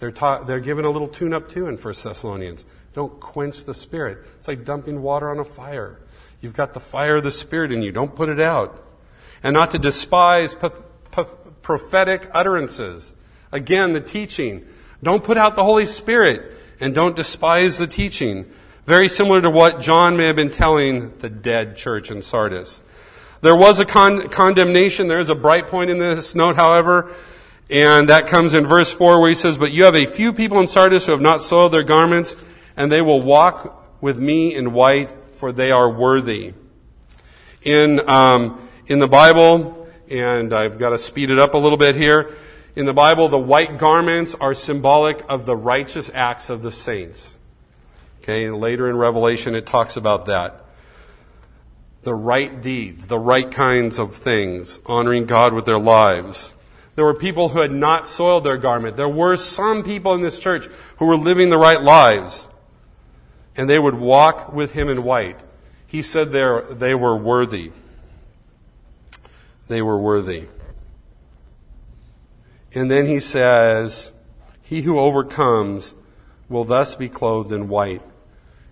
They're, 0.02 0.10
taught, 0.10 0.48
they're 0.48 0.58
given 0.58 0.84
a 0.84 0.90
little 0.90 1.06
tune 1.06 1.32
up 1.32 1.48
too 1.48 1.68
in 1.68 1.76
1 1.76 1.94
Thessalonians. 2.02 2.66
Don't 2.92 3.20
quench 3.20 3.62
the 3.62 3.72
Spirit. 3.72 4.18
It's 4.40 4.48
like 4.48 4.64
dumping 4.64 5.00
water 5.00 5.30
on 5.30 5.38
a 5.38 5.44
fire. 5.44 6.00
You've 6.40 6.54
got 6.54 6.74
the 6.74 6.80
fire 6.80 7.18
of 7.18 7.22
the 7.22 7.30
Spirit 7.30 7.70
in 7.70 7.82
you. 7.82 7.92
Don't 7.92 8.12
put 8.12 8.28
it 8.28 8.40
out. 8.40 8.84
And 9.44 9.54
not 9.54 9.70
to 9.70 9.78
despise 9.78 10.56
prophetic 11.62 12.28
utterances. 12.34 13.14
Again, 13.52 13.92
the 13.92 14.00
teaching. 14.00 14.66
Don't 15.04 15.22
put 15.22 15.36
out 15.36 15.54
the 15.54 15.62
Holy 15.62 15.86
Spirit 15.86 16.52
and 16.80 16.96
don't 16.96 17.14
despise 17.14 17.78
the 17.78 17.86
teaching. 17.86 18.50
Very 18.86 19.08
similar 19.08 19.40
to 19.40 19.50
what 19.50 19.80
John 19.80 20.16
may 20.16 20.26
have 20.26 20.34
been 20.34 20.50
telling 20.50 21.16
the 21.18 21.30
dead 21.30 21.76
church 21.76 22.10
in 22.10 22.22
Sardis. 22.22 22.82
There 23.40 23.54
was 23.54 23.78
a 23.78 23.84
con- 23.84 24.30
condemnation. 24.30 25.06
There 25.06 25.20
is 25.20 25.30
a 25.30 25.36
bright 25.36 25.68
point 25.68 25.90
in 25.90 26.00
this 26.00 26.34
note, 26.34 26.56
however. 26.56 27.14
And 27.72 28.10
that 28.10 28.26
comes 28.26 28.52
in 28.52 28.66
verse 28.66 28.92
4 28.92 29.18
where 29.18 29.30
he 29.30 29.34
says, 29.34 29.56
But 29.56 29.72
you 29.72 29.84
have 29.84 29.96
a 29.96 30.04
few 30.04 30.34
people 30.34 30.60
in 30.60 30.68
Sardis 30.68 31.06
who 31.06 31.12
have 31.12 31.22
not 31.22 31.42
soiled 31.42 31.72
their 31.72 31.82
garments, 31.82 32.36
and 32.76 32.92
they 32.92 33.00
will 33.00 33.22
walk 33.22 34.02
with 34.02 34.18
me 34.18 34.54
in 34.54 34.74
white, 34.74 35.10
for 35.36 35.52
they 35.52 35.70
are 35.70 35.90
worthy. 35.90 36.52
In, 37.62 38.06
um, 38.10 38.68
in 38.88 38.98
the 38.98 39.08
Bible, 39.08 39.88
and 40.10 40.52
I've 40.52 40.78
got 40.78 40.90
to 40.90 40.98
speed 40.98 41.30
it 41.30 41.38
up 41.38 41.54
a 41.54 41.58
little 41.58 41.78
bit 41.78 41.96
here, 41.96 42.36
in 42.76 42.84
the 42.84 42.92
Bible, 42.92 43.30
the 43.30 43.38
white 43.38 43.78
garments 43.78 44.34
are 44.38 44.52
symbolic 44.52 45.22
of 45.30 45.46
the 45.46 45.56
righteous 45.56 46.10
acts 46.12 46.50
of 46.50 46.60
the 46.60 46.70
saints. 46.70 47.38
Okay, 48.22 48.44
and 48.44 48.60
later 48.60 48.86
in 48.86 48.96
Revelation 48.96 49.54
it 49.54 49.64
talks 49.64 49.96
about 49.96 50.26
that. 50.26 50.66
The 52.02 52.14
right 52.14 52.60
deeds, 52.60 53.06
the 53.06 53.18
right 53.18 53.50
kinds 53.50 53.98
of 53.98 54.14
things, 54.14 54.78
honoring 54.84 55.24
God 55.24 55.54
with 55.54 55.64
their 55.64 55.80
lives. 55.80 56.52
There 56.94 57.04
were 57.04 57.14
people 57.14 57.50
who 57.50 57.60
had 57.60 57.72
not 57.72 58.06
soiled 58.06 58.44
their 58.44 58.58
garment. 58.58 58.96
There 58.96 59.08
were 59.08 59.36
some 59.36 59.82
people 59.82 60.14
in 60.14 60.20
this 60.20 60.38
church 60.38 60.66
who 60.98 61.06
were 61.06 61.16
living 61.16 61.48
the 61.48 61.58
right 61.58 61.80
lives. 61.80 62.48
And 63.56 63.68
they 63.68 63.78
would 63.78 63.94
walk 63.94 64.52
with 64.52 64.72
him 64.72 64.88
in 64.88 65.02
white. 65.02 65.38
He 65.86 66.02
said 66.02 66.32
they 66.32 66.94
were 66.94 67.16
worthy. 67.16 67.72
They 69.68 69.82
were 69.82 69.98
worthy. 69.98 70.48
And 72.74 72.90
then 72.90 73.06
he 73.06 73.20
says, 73.20 74.12
He 74.62 74.82
who 74.82 74.98
overcomes 74.98 75.94
will 76.48 76.64
thus 76.64 76.94
be 76.94 77.08
clothed 77.08 77.52
in 77.52 77.68
white. 77.68 78.02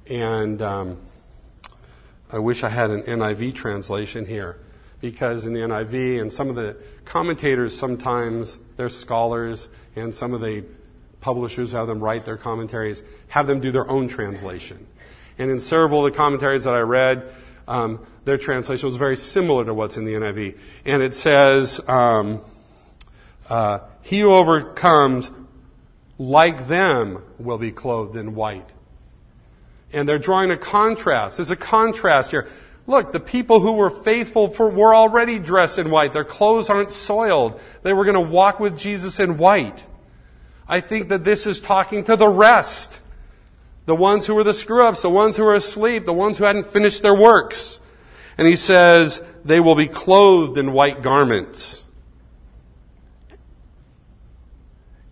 And 0.07 0.61
um, 0.61 0.99
I 2.33 2.39
wish 2.39 2.65
I 2.65 2.69
had 2.69 2.91
an 2.91 3.03
NIV 3.03 3.55
translation 3.55 4.27
here 4.27 4.59
because 5.01 5.47
in 5.47 5.53
the 5.53 5.61
NIV 5.61 6.21
and 6.21 6.33
some 6.33 6.49
of 6.49 6.57
the 6.57 6.77
commentators 7.05 7.77
sometimes, 7.77 8.59
they're 8.77 8.89
scholars, 8.89 9.69
and 9.97 10.15
some 10.15 10.35
of 10.35 10.41
the 10.41 10.65
publishers 11.21 11.73
have 11.73 11.87
them 11.87 12.01
write 12.01 12.25
their 12.25 12.37
commentaries, 12.37 13.05
have 13.29 13.47
them 13.47 13.61
do 13.61 13.71
their 13.71 13.89
own 13.89 14.09
translation. 14.09 14.87
And 15.39 15.51
in 15.51 15.61
several 15.61 16.07
of 16.07 16.13
the 16.13 16.17
commentaries 16.17 16.65
that 16.65 16.75
I 16.75 16.81
read, 16.81 17.33
um, 17.67 18.07
their 18.25 18.39
translation 18.39 18.89
was 18.89 18.97
very 18.97 19.17
similar 19.17 19.65
to 19.65 19.73
what's 19.73 19.97
in 19.97 20.05
the 20.05 20.15
NIV. 20.15 20.59
And 20.85 21.03
it 21.03 21.15
says, 21.15 21.81
um, 21.89 22.41
uh, 23.49 23.81
He 24.03 24.21
who 24.21 24.35
overcomes, 24.35 25.31
like 26.19 26.69
them, 26.69 27.23
will 27.39 27.59
be 27.59 27.73
clothed 27.73 28.17
in 28.17 28.35
white. 28.35 28.69
And 29.93 30.09
they're 30.09 30.19
drawing 30.19 30.51
a 30.51 30.57
contrast. 30.57 31.39
There's 31.39 31.51
a 31.51 31.57
contrast 31.57 32.31
here. 32.31 32.49
Look, 32.91 33.13
the 33.13 33.21
people 33.21 33.61
who 33.61 33.75
were 33.75 33.89
faithful 33.89 34.49
for, 34.49 34.69
were 34.69 34.93
already 34.93 35.39
dressed 35.39 35.79
in 35.79 35.93
white. 35.93 36.13
Their 36.13 36.25
clothes 36.25 36.69
aren't 36.69 36.91
soiled. 36.91 37.61
They 37.85 37.93
were 37.93 38.03
going 38.05 38.17
to 38.17 38.33
walk 38.33 38.59
with 38.59 38.77
Jesus 38.77 39.21
in 39.21 39.39
white. 39.39 39.87
I 40.67 40.81
think 40.81 41.11
that 41.11 41.23
this 41.23 41.47
is 41.47 41.61
talking 41.61 42.03
to 42.03 42.17
the 42.17 42.27
rest. 42.27 42.99
The 43.87 43.95
ones 43.95 44.27
who 44.27 44.35
were 44.35 44.43
the 44.43 44.53
screw 44.53 44.89
ups, 44.89 45.03
the 45.03 45.09
ones 45.09 45.37
who 45.37 45.45
were 45.45 45.55
asleep, 45.55 46.05
the 46.05 46.13
ones 46.13 46.39
who 46.39 46.43
hadn't 46.43 46.67
finished 46.67 47.01
their 47.01 47.15
works. 47.15 47.81
And 48.37 48.49
he 48.49 48.57
says, 48.57 49.23
they 49.45 49.61
will 49.61 49.77
be 49.77 49.87
clothed 49.87 50.59
in 50.59 50.73
white 50.73 51.01
garments. 51.01 51.85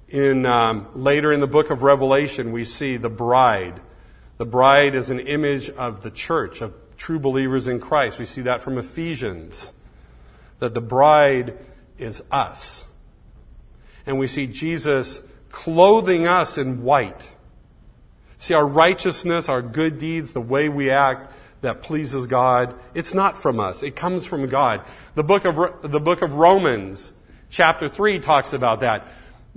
In, 0.09 0.47
um, 0.47 0.89
later 0.97 1.33
in 1.33 1.39
the 1.39 1.47
book 1.47 1.71
of 1.71 1.85
Revelation, 1.85 2.51
we 2.51 2.65
see 2.65 2.97
the 2.97 3.09
bride. 3.09 3.81
The 4.39 4.47
bride 4.47 4.97
is 4.97 5.11
an 5.11 5.21
image 5.21 5.71
of 5.71 6.03
the 6.03 6.11
church, 6.11 6.61
of 6.61 6.75
true 6.99 7.19
believers 7.19 7.69
in 7.69 7.81
Christ. 7.81 8.19
We 8.19 8.27
see 8.27 8.43
that 8.43 8.61
from 8.61 8.77
Ephesians, 8.77 9.73
that 10.59 10.75
the 10.75 10.81
bride 10.83 11.57
is 11.97 12.23
us. 12.31 12.89
And 14.05 14.19
we 14.19 14.27
see 14.27 14.47
Jesus 14.47 15.23
clothing 15.51 16.27
us 16.27 16.59
in 16.59 16.83
white. 16.83 17.35
See, 18.37 18.55
our 18.55 18.67
righteousness, 18.67 19.49
our 19.49 19.63
good 19.63 19.99
deeds, 19.99 20.33
the 20.33 20.41
way 20.41 20.69
we 20.69 20.91
act 20.91 21.33
that 21.61 21.83
pleases 21.83 22.27
God, 22.27 22.75
it's 22.95 23.15
not 23.15 23.41
from 23.41 23.59
us. 23.59 23.83
It 23.83 23.97
comes 23.97 24.27
from 24.27 24.47
God. 24.49 24.83
The 25.15 25.25
book 25.25 25.45
of, 25.45 25.91
the 25.91 26.01
book 26.01 26.23
of 26.23 26.35
Romans, 26.35 27.15
chapter 27.51 27.89
3 27.89 28.21
talks 28.21 28.53
about 28.53 28.81
that 28.81 29.09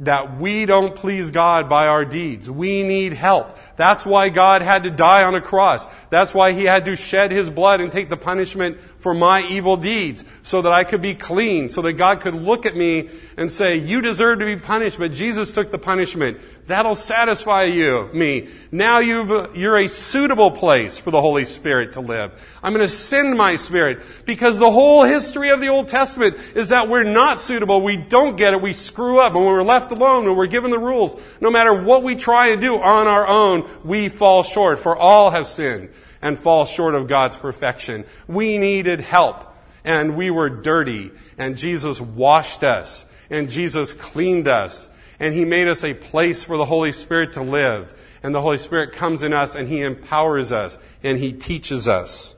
that 0.02 0.39
we 0.39 0.66
don't 0.66 0.95
please 0.95 1.30
God 1.30 1.70
by 1.70 1.86
our 1.86 2.04
deeds. 2.06 2.49
We 2.49 2.84
need 2.84 3.14
help. 3.14 3.56
That's 3.76 4.06
why 4.06 4.30
God 4.30 4.64
had 4.64 4.84
to 4.84 4.89
die 4.89 5.24
on 5.24 5.36
a 5.36 5.41
cross. 5.41 5.86
That's 6.10 6.34
why 6.34 6.54
He 6.54 6.66
had 6.66 6.86
to 6.86 6.95
shed 6.95 7.32
His 7.32 7.49
blood 7.49 7.82
and 7.82 7.91
take 7.91 8.10
the 8.10 8.18
punishment 8.18 8.80
for 9.02 9.16
my 9.16 9.41
evil 9.41 9.78
deeds 9.78 10.24
so 10.43 10.62
that 10.62 10.72
I 10.72 10.84
could 10.84 11.02
be 11.02 11.16
clean, 11.16 11.70
so 11.70 11.82
that 11.82 11.93
God 11.93 12.22
could 12.22 12.36
look 12.36 12.68
at 12.68 12.76
me 12.76 13.10
and 13.36 13.52
say, 13.52 13.78
you 13.78 14.02
deserve 14.02 14.39
to 14.39 14.45
be 14.45 14.56
punished, 14.56 14.99
but 14.99 15.12
Jesus 15.12 15.49
took 15.49 15.72
the 15.72 15.80
punishment. 15.80 16.39
That'll 16.68 16.95
satisfy 16.95 17.64
you, 17.64 18.10
me. 18.14 18.49
Now 18.72 18.99
you've, 18.99 19.56
you're 19.58 19.80
a 19.80 19.89
suitable 19.89 20.52
place 20.52 20.99
for 20.99 21.10
the 21.10 21.20
Holy 21.20 21.45
Spirit 21.45 21.93
to 21.93 21.99
live. 21.99 22.32
I'm 22.62 22.74
going 22.74 22.86
to 22.86 22.93
send 22.93 23.36
my 23.36 23.56
Spirit 23.56 24.04
because 24.26 24.60
the 24.60 24.72
whole 24.72 25.04
history 25.04 25.49
of 25.49 25.62
the 25.62 25.70
Old 25.70 25.88
Testament 25.88 26.38
is 26.54 26.70
that 26.70 26.88
we're 26.88 27.04
not 27.04 27.41
suitable. 27.41 27.82
We 27.82 27.97
don't 27.97 28.38
get 28.38 28.54
it. 28.54 28.62
We 28.62 28.74
screw 28.74 29.20
up 29.20 29.34
and 29.34 29.43
when 29.43 29.52
we're 29.52 29.64
left 29.64 29.91
alone 29.91 30.28
and 30.28 30.38
we're 30.38 30.45
given 30.45 30.70
the 30.70 30.80
rules. 30.80 31.20
No 31.41 31.49
matter 31.49 31.74
what 31.74 32.04
we 32.04 32.16
try 32.16 32.49
and 32.49 32.62
do 32.62 32.76
on 32.76 33.08
our 33.08 33.28
own, 33.28 33.68
we 33.84 34.10
fall 34.10 34.43
short 34.43 34.80
for 34.80 34.95
all 34.95 35.32
have 35.32 35.47
sinned 35.47 35.89
and 36.22 36.38
fall 36.38 36.65
short 36.65 36.95
of 36.95 37.07
God's 37.07 37.38
perfection. 37.38 38.05
We 38.28 38.57
needed 38.57 39.01
help 39.01 39.47
and 39.84 40.15
we 40.15 40.30
were 40.30 40.49
dirty 40.49 41.11
and 41.38 41.57
Jesus 41.57 41.99
washed 41.99 42.63
us 42.63 43.05
and 43.30 43.49
Jesus 43.49 43.93
cleaned 43.93 44.47
us 44.47 44.89
and 45.19 45.34
He 45.34 45.45
made 45.45 45.67
us 45.67 45.84
a 45.84 45.93
place 45.93 46.43
for 46.43 46.57
the 46.57 46.65
Holy 46.65 46.91
Spirit 46.91 47.34
to 47.34 47.41
live. 47.41 47.93
And 48.24 48.36
the 48.36 48.41
Holy 48.41 48.57
Spirit 48.57 48.91
comes 48.91 49.24
in 49.24 49.34
us 49.34 49.55
and 49.55 49.67
He 49.67 49.82
empowers 49.82 50.51
us 50.51 50.78
and 51.03 51.17
He 51.17 51.32
teaches 51.32 51.88
us. 51.88 52.36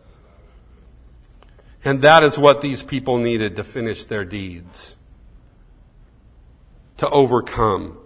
And 1.85 2.01
that 2.01 2.23
is 2.23 2.37
what 2.37 2.61
these 2.61 2.83
people 2.83 3.17
needed 3.17 3.55
to 3.57 3.63
finish 3.63 4.05
their 4.05 4.23
deeds. 4.23 4.97
To 6.97 7.09
overcome. 7.09 7.97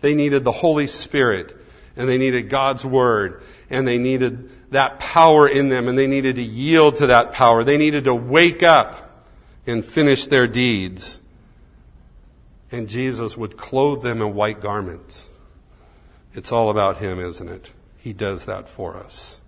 They 0.00 0.14
needed 0.14 0.44
the 0.44 0.52
Holy 0.52 0.86
Spirit 0.86 1.56
and 1.96 2.08
they 2.08 2.18
needed 2.18 2.48
God's 2.48 2.84
Word 2.84 3.42
and 3.68 3.86
they 3.86 3.98
needed 3.98 4.50
that 4.70 4.98
power 4.98 5.48
in 5.48 5.68
them 5.68 5.88
and 5.88 5.96
they 5.96 6.06
needed 6.06 6.36
to 6.36 6.42
yield 6.42 6.96
to 6.96 7.06
that 7.08 7.32
power. 7.32 7.64
They 7.64 7.76
needed 7.76 8.04
to 8.04 8.14
wake 8.14 8.62
up 8.62 9.24
and 9.66 9.84
finish 9.84 10.26
their 10.26 10.46
deeds. 10.46 11.20
And 12.70 12.88
Jesus 12.88 13.36
would 13.36 13.56
clothe 13.56 14.02
them 14.02 14.20
in 14.20 14.34
white 14.34 14.60
garments. 14.60 15.34
It's 16.34 16.52
all 16.52 16.70
about 16.70 16.98
Him, 16.98 17.18
isn't 17.18 17.48
it? 17.48 17.72
He 17.96 18.12
does 18.12 18.44
that 18.44 18.68
for 18.68 18.96
us. 18.96 19.40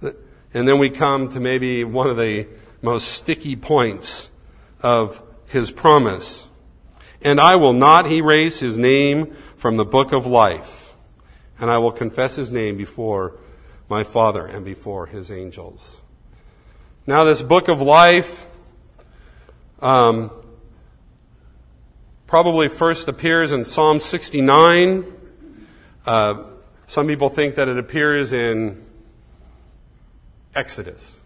And 0.00 0.68
then 0.68 0.78
we 0.78 0.90
come 0.90 1.28
to 1.30 1.40
maybe 1.40 1.82
one 1.82 2.08
of 2.08 2.16
the 2.16 2.46
most 2.82 3.08
sticky 3.08 3.56
points 3.56 4.30
of 4.80 5.22
His 5.46 5.70
promise. 5.70 6.48
And 7.22 7.40
I 7.40 7.56
will 7.56 7.72
not 7.72 8.10
erase 8.10 8.60
His 8.60 8.78
name 8.78 9.36
from 9.56 9.76
the 9.76 9.84
book 9.84 10.12
of 10.12 10.26
life, 10.26 10.94
and 11.58 11.70
I 11.70 11.78
will 11.78 11.92
confess 11.92 12.36
His 12.36 12.50
name 12.50 12.76
before 12.76 13.38
my 13.92 14.02
Father 14.02 14.46
and 14.46 14.64
before 14.64 15.04
his 15.04 15.30
angels. 15.30 16.02
Now, 17.06 17.24
this 17.24 17.42
book 17.42 17.68
of 17.68 17.82
life 17.82 18.46
um, 19.80 20.30
probably 22.26 22.68
first 22.68 23.06
appears 23.06 23.52
in 23.52 23.66
Psalm 23.66 24.00
69. 24.00 25.04
Uh, 26.06 26.44
some 26.86 27.06
people 27.06 27.28
think 27.28 27.56
that 27.56 27.68
it 27.68 27.76
appears 27.76 28.32
in 28.32 28.82
Exodus. 30.54 31.22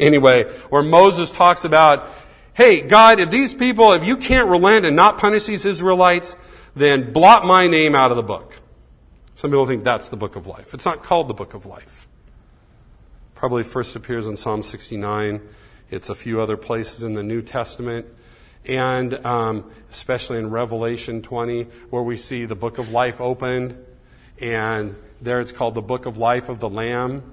Anyway, 0.00 0.52
where 0.70 0.82
Moses 0.82 1.30
talks 1.30 1.64
about, 1.64 2.10
hey, 2.54 2.80
God, 2.80 3.20
if 3.20 3.30
these 3.30 3.54
people, 3.54 3.92
if 3.92 4.02
you 4.02 4.16
can't 4.16 4.48
relent 4.48 4.84
and 4.84 4.96
not 4.96 5.18
punish 5.18 5.44
these 5.44 5.64
Israelites, 5.64 6.34
then 6.74 7.12
blot 7.12 7.46
my 7.46 7.68
name 7.68 7.94
out 7.94 8.10
of 8.10 8.16
the 8.16 8.24
book. 8.24 8.53
Some 9.36 9.50
people 9.50 9.66
think 9.66 9.84
that's 9.84 10.08
the 10.08 10.16
book 10.16 10.36
of 10.36 10.46
life. 10.46 10.74
It's 10.74 10.84
not 10.84 11.02
called 11.02 11.28
the 11.28 11.34
book 11.34 11.54
of 11.54 11.66
life. 11.66 12.06
Probably 13.34 13.64
first 13.64 13.96
appears 13.96 14.26
in 14.26 14.36
Psalm 14.36 14.62
69. 14.62 15.40
It's 15.90 16.08
a 16.08 16.14
few 16.14 16.40
other 16.40 16.56
places 16.56 17.02
in 17.02 17.14
the 17.14 17.22
New 17.22 17.42
Testament. 17.42 18.06
And 18.64 19.14
um, 19.26 19.70
especially 19.90 20.38
in 20.38 20.50
Revelation 20.50 21.20
20, 21.20 21.64
where 21.90 22.02
we 22.02 22.16
see 22.16 22.46
the 22.46 22.54
book 22.54 22.78
of 22.78 22.90
life 22.90 23.20
opened. 23.20 23.76
And 24.40 24.96
there 25.20 25.40
it's 25.40 25.52
called 25.52 25.74
the 25.74 25.82
book 25.82 26.06
of 26.06 26.16
life 26.16 26.48
of 26.48 26.60
the 26.60 26.68
Lamb. 26.68 27.32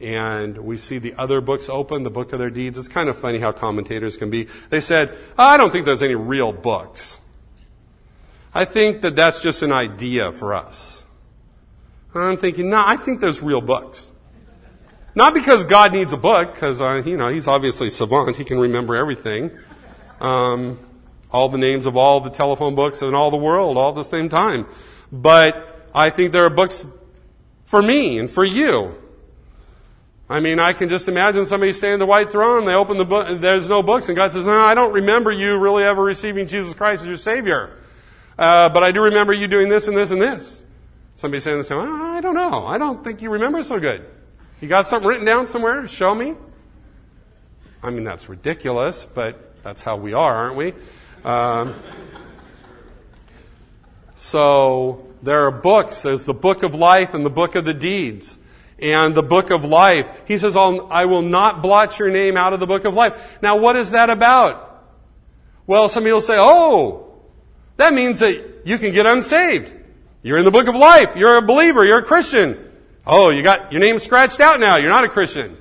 And 0.00 0.58
we 0.58 0.78
see 0.78 0.98
the 0.98 1.14
other 1.14 1.40
books 1.40 1.68
open, 1.68 2.02
the 2.02 2.10
book 2.10 2.32
of 2.32 2.38
their 2.38 2.50
deeds. 2.50 2.78
It's 2.78 2.88
kind 2.88 3.08
of 3.08 3.18
funny 3.18 3.38
how 3.38 3.52
commentators 3.52 4.16
can 4.16 4.30
be. 4.30 4.48
They 4.70 4.80
said, 4.80 5.16
I 5.36 5.56
don't 5.56 5.70
think 5.70 5.86
there's 5.86 6.02
any 6.02 6.14
real 6.14 6.52
books. 6.52 7.20
I 8.54 8.64
think 8.64 9.02
that 9.02 9.16
that's 9.16 9.40
just 9.40 9.62
an 9.62 9.72
idea 9.72 10.32
for 10.32 10.54
us. 10.54 11.01
And 12.14 12.24
I'm 12.24 12.36
thinking, 12.36 12.70
no, 12.70 12.82
I 12.84 12.96
think 12.96 13.20
there's 13.20 13.40
real 13.40 13.60
books. 13.60 14.12
Not 15.14 15.34
because 15.34 15.64
God 15.66 15.92
needs 15.92 16.12
a 16.12 16.16
book, 16.16 16.54
because 16.54 16.80
uh, 16.80 17.02
you 17.04 17.16
know 17.16 17.28
he's 17.28 17.46
obviously 17.46 17.90
savant; 17.90 18.36
he 18.36 18.44
can 18.44 18.58
remember 18.58 18.96
everything, 18.96 19.50
um, 20.20 20.78
all 21.30 21.50
the 21.50 21.58
names 21.58 21.86
of 21.86 21.96
all 21.96 22.20
the 22.20 22.30
telephone 22.30 22.74
books 22.74 23.02
in 23.02 23.14
all 23.14 23.30
the 23.30 23.36
world, 23.36 23.76
all 23.76 23.90
at 23.90 23.94
the 23.94 24.04
same 24.04 24.30
time. 24.30 24.66
But 25.10 25.88
I 25.94 26.08
think 26.08 26.32
there 26.32 26.46
are 26.46 26.50
books 26.50 26.86
for 27.66 27.82
me 27.82 28.18
and 28.18 28.30
for 28.30 28.44
you. 28.44 28.94
I 30.30 30.40
mean, 30.40 30.58
I 30.58 30.72
can 30.72 30.88
just 30.88 31.08
imagine 31.08 31.44
somebody 31.44 31.74
standing 31.74 31.94
in 31.94 32.00
the 32.00 32.06
white 32.06 32.32
throne. 32.32 32.64
They 32.64 32.72
open 32.72 32.96
the 32.96 33.04
book, 33.04 33.38
there's 33.42 33.68
no 33.68 33.82
books, 33.82 34.08
and 34.08 34.16
God 34.16 34.32
says, 34.32 34.46
"No, 34.46 34.60
I 34.60 34.72
don't 34.72 34.94
remember 34.94 35.30
you 35.30 35.58
really 35.58 35.84
ever 35.84 36.02
receiving 36.02 36.46
Jesus 36.46 36.72
Christ 36.72 37.02
as 37.02 37.08
your 37.08 37.18
Savior, 37.18 37.76
uh, 38.38 38.70
but 38.70 38.82
I 38.82 38.92
do 38.92 39.02
remember 39.02 39.34
you 39.34 39.46
doing 39.46 39.68
this 39.68 39.88
and 39.88 39.96
this 39.96 40.10
and 40.10 40.22
this." 40.22 40.64
Somebody 41.16 41.40
saying 41.40 41.58
this, 41.58 41.70
I 41.70 42.20
don't 42.20 42.34
know. 42.34 42.66
I 42.66 42.78
don't 42.78 43.04
think 43.04 43.22
you 43.22 43.30
remember 43.30 43.62
so 43.62 43.78
good. 43.78 44.04
You 44.60 44.68
got 44.68 44.88
something 44.88 45.08
written 45.08 45.26
down 45.26 45.46
somewhere? 45.46 45.86
Show 45.88 46.14
me. 46.14 46.34
I 47.82 47.90
mean, 47.90 48.04
that's 48.04 48.28
ridiculous, 48.28 49.04
but 49.04 49.62
that's 49.62 49.82
how 49.82 49.96
we 49.96 50.12
are, 50.12 50.34
aren't 50.34 50.56
we? 50.56 50.74
Um, 51.24 51.74
so 54.14 55.08
there 55.22 55.46
are 55.46 55.50
books. 55.50 56.02
There's 56.02 56.24
the 56.24 56.34
book 56.34 56.62
of 56.62 56.74
life 56.74 57.14
and 57.14 57.26
the 57.26 57.30
book 57.30 57.54
of 57.54 57.64
the 57.64 57.74
deeds. 57.74 58.38
And 58.78 59.14
the 59.14 59.22
book 59.22 59.50
of 59.50 59.64
life, 59.64 60.08
he 60.26 60.38
says, 60.38 60.56
I 60.56 61.04
will 61.04 61.22
not 61.22 61.62
blot 61.62 61.98
your 61.98 62.10
name 62.10 62.36
out 62.36 62.52
of 62.52 62.60
the 62.60 62.66
book 62.66 62.84
of 62.84 62.94
life. 62.94 63.38
Now, 63.40 63.56
what 63.56 63.76
is 63.76 63.92
that 63.92 64.10
about? 64.10 64.84
Well, 65.66 65.88
some 65.88 66.02
people 66.02 66.20
say, 66.20 66.36
oh, 66.38 67.12
that 67.76 67.94
means 67.94 68.20
that 68.20 68.62
you 68.64 68.78
can 68.78 68.92
get 68.92 69.06
unsaved. 69.06 69.72
You're 70.22 70.38
in 70.38 70.44
the 70.44 70.50
book 70.50 70.68
of 70.68 70.74
life. 70.74 71.16
You're 71.16 71.36
a 71.36 71.42
believer. 71.42 71.84
You're 71.84 71.98
a 71.98 72.04
Christian. 72.04 72.70
Oh, 73.06 73.30
you 73.30 73.42
got 73.42 73.72
your 73.72 73.80
name 73.80 73.98
scratched 73.98 74.40
out 74.40 74.60
now. 74.60 74.76
You're 74.76 74.90
not 74.90 75.04
a 75.04 75.08
Christian. 75.08 75.56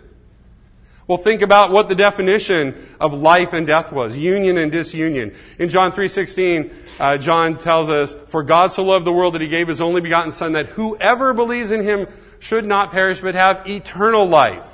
Well, 1.07 1.17
think 1.17 1.41
about 1.41 1.71
what 1.71 1.89
the 1.89 1.95
definition 1.95 2.95
of 2.99 3.13
life 3.13 3.53
and 3.53 3.65
death 3.65 3.91
was. 3.91 4.17
Union 4.17 4.57
and 4.57 4.71
disunion. 4.71 5.35
In 5.57 5.69
John 5.69 5.91
3.16, 5.91 6.73
uh, 6.99 7.17
John 7.17 7.57
tells 7.57 7.89
us, 7.89 8.15
For 8.27 8.43
God 8.43 8.71
so 8.71 8.83
loved 8.83 9.05
the 9.05 9.11
world 9.11 9.33
that 9.33 9.41
he 9.41 9.47
gave 9.47 9.67
his 9.67 9.81
only 9.81 9.99
begotten 9.99 10.31
son 10.31 10.53
that 10.53 10.67
whoever 10.67 11.33
believes 11.33 11.71
in 11.71 11.83
him 11.83 12.07
should 12.39 12.65
not 12.65 12.91
perish 12.91 13.19
but 13.19 13.35
have 13.35 13.67
eternal 13.67 14.27
life. 14.27 14.65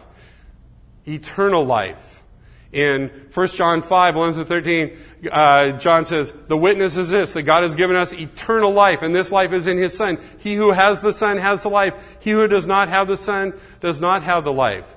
Eternal 1.07 1.65
life. 1.65 2.21
In 2.73 3.09
1 3.33 3.47
John 3.47 3.81
5, 3.81 4.15
1 4.15 4.33
through 4.33 4.43
13, 4.43 4.97
uh, 5.31 5.71
John 5.73 6.05
says, 6.05 6.33
The 6.47 6.57
witness 6.57 6.97
is 6.97 7.09
this, 7.09 7.33
that 7.33 7.43
God 7.43 7.63
has 7.63 7.75
given 7.75 7.95
us 7.95 8.13
eternal 8.13 8.71
life, 8.71 9.01
and 9.01 9.13
this 9.15 9.31
life 9.31 9.51
is 9.53 9.67
in 9.67 9.77
His 9.77 9.95
Son. 9.95 10.19
He 10.37 10.55
who 10.55 10.71
has 10.71 11.01
the 11.01 11.13
Son 11.13 11.37
has 11.37 11.63
the 11.63 11.69
life. 11.69 11.93
He 12.19 12.31
who 12.31 12.47
does 12.47 12.67
not 12.67 12.89
have 12.89 13.07
the 13.07 13.17
Son 13.17 13.53
does 13.79 13.99
not 13.99 14.23
have 14.23 14.43
the 14.43 14.53
life. 14.53 14.95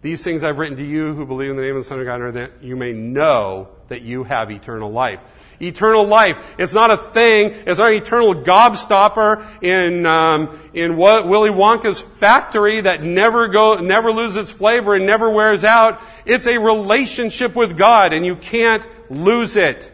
These 0.00 0.22
things 0.22 0.44
I've 0.44 0.58
written 0.58 0.76
to 0.76 0.84
you 0.84 1.14
who 1.14 1.26
believe 1.26 1.50
in 1.50 1.56
the 1.56 1.62
name 1.62 1.76
of 1.76 1.82
the 1.82 1.88
Son 1.88 1.98
of 1.98 2.06
God, 2.06 2.34
that 2.34 2.62
you 2.62 2.76
may 2.76 2.92
know 2.92 3.68
that 3.88 4.02
you 4.02 4.24
have 4.24 4.50
eternal 4.50 4.92
life. 4.92 5.22
Eternal 5.60 6.06
life. 6.06 6.38
It's 6.56 6.72
not 6.72 6.90
a 6.90 6.96
thing. 6.96 7.52
It's 7.66 7.78
not 7.78 7.90
an 7.90 7.96
eternal 7.96 8.34
gobstopper 8.34 9.62
in 9.62 10.06
um, 10.06 10.58
in 10.72 10.96
Willy 10.96 11.50
Wonka's 11.50 12.00
factory 12.00 12.80
that 12.80 13.02
never 13.02 13.48
go 13.48 13.80
never 13.80 14.12
loses 14.12 14.50
flavor 14.50 14.94
and 14.94 15.04
never 15.04 15.30
wears 15.30 15.64
out. 15.64 16.00
It's 16.24 16.46
a 16.46 16.58
relationship 16.58 17.56
with 17.56 17.76
God, 17.76 18.12
and 18.12 18.24
you 18.24 18.36
can't 18.36 18.86
lose 19.10 19.56
it. 19.56 19.90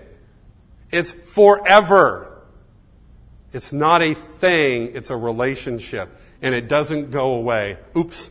It's 0.90 1.12
forever. 1.12 2.42
It's 3.52 3.72
not 3.72 4.02
a 4.02 4.14
thing. 4.14 4.90
It's 4.94 5.10
a 5.10 5.16
relationship, 5.16 6.10
and 6.42 6.54
it 6.54 6.68
doesn't 6.68 7.10
go 7.10 7.34
away. 7.34 7.78
Oops. 7.96 8.30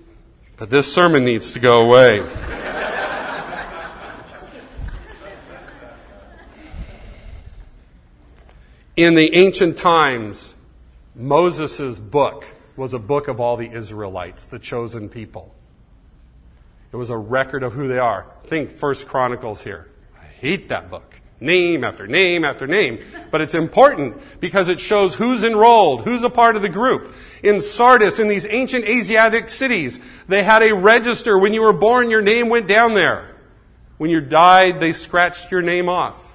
But 0.58 0.70
this 0.70 0.94
sermon 0.94 1.26
needs 1.26 1.54
to 1.54 1.60
go 1.60 1.86
away. 1.86 2.22
In 8.96 9.16
the 9.16 9.34
ancient 9.36 9.78
times, 9.78 10.56
Moses' 11.16 11.98
book 11.98 12.46
was 12.76 12.94
a 12.94 13.00
book 13.00 13.28
of 13.28 13.40
all 13.40 13.58
the 13.58 13.72
Israelites, 13.72 14.46
the 14.46 14.60
chosen 14.60 15.10
people. 15.10 15.54
It 16.92 16.98
was 16.98 17.10
a 17.10 17.18
record 17.18 17.64
of 17.64 17.74
who 17.74 17.88
they 17.88 17.98
are. 17.98 18.28
Think 18.44 18.70
First 18.70 19.08
Chronicles 19.08 19.64
here. 19.64 19.90
I 20.22 20.26
hate 20.26 20.70
that 20.70 20.92
book. 20.92 21.22
Name 21.40 21.84
after 21.84 22.06
name 22.06 22.46
after 22.46 22.68
name. 22.68 23.00
But 23.32 23.42
it's 23.42 23.56
important 23.56 24.22
because 24.40 24.70
it 24.70 24.80
shows 24.80 25.16
who's 25.16 25.44
enrolled, 25.44 26.04
who's 26.04 26.24
a 26.24 26.30
part 26.30 26.56
of 26.56 26.62
the 26.62 26.70
group. 26.70 27.16
In 27.42 27.62
Sardis, 27.62 28.20
in 28.20 28.28
these 28.28 28.46
ancient 28.48 28.86
Asiatic 28.86 29.50
cities, 29.50 30.00
they 30.28 30.44
had 30.44 30.62
a 30.62 30.76
register. 30.76 31.40
When 31.40 31.52
you 31.54 31.64
were 31.64 31.74
born, 31.74 32.12
your 32.12 32.22
name 32.22 32.48
went 32.48 32.68
down 32.68 32.94
there. 32.94 33.36
When 33.98 34.12
you 34.12 34.22
died, 34.22 34.80
they 34.80 34.94
scratched 34.94 35.52
your 35.52 35.64
name 35.64 35.90
off. 35.90 36.33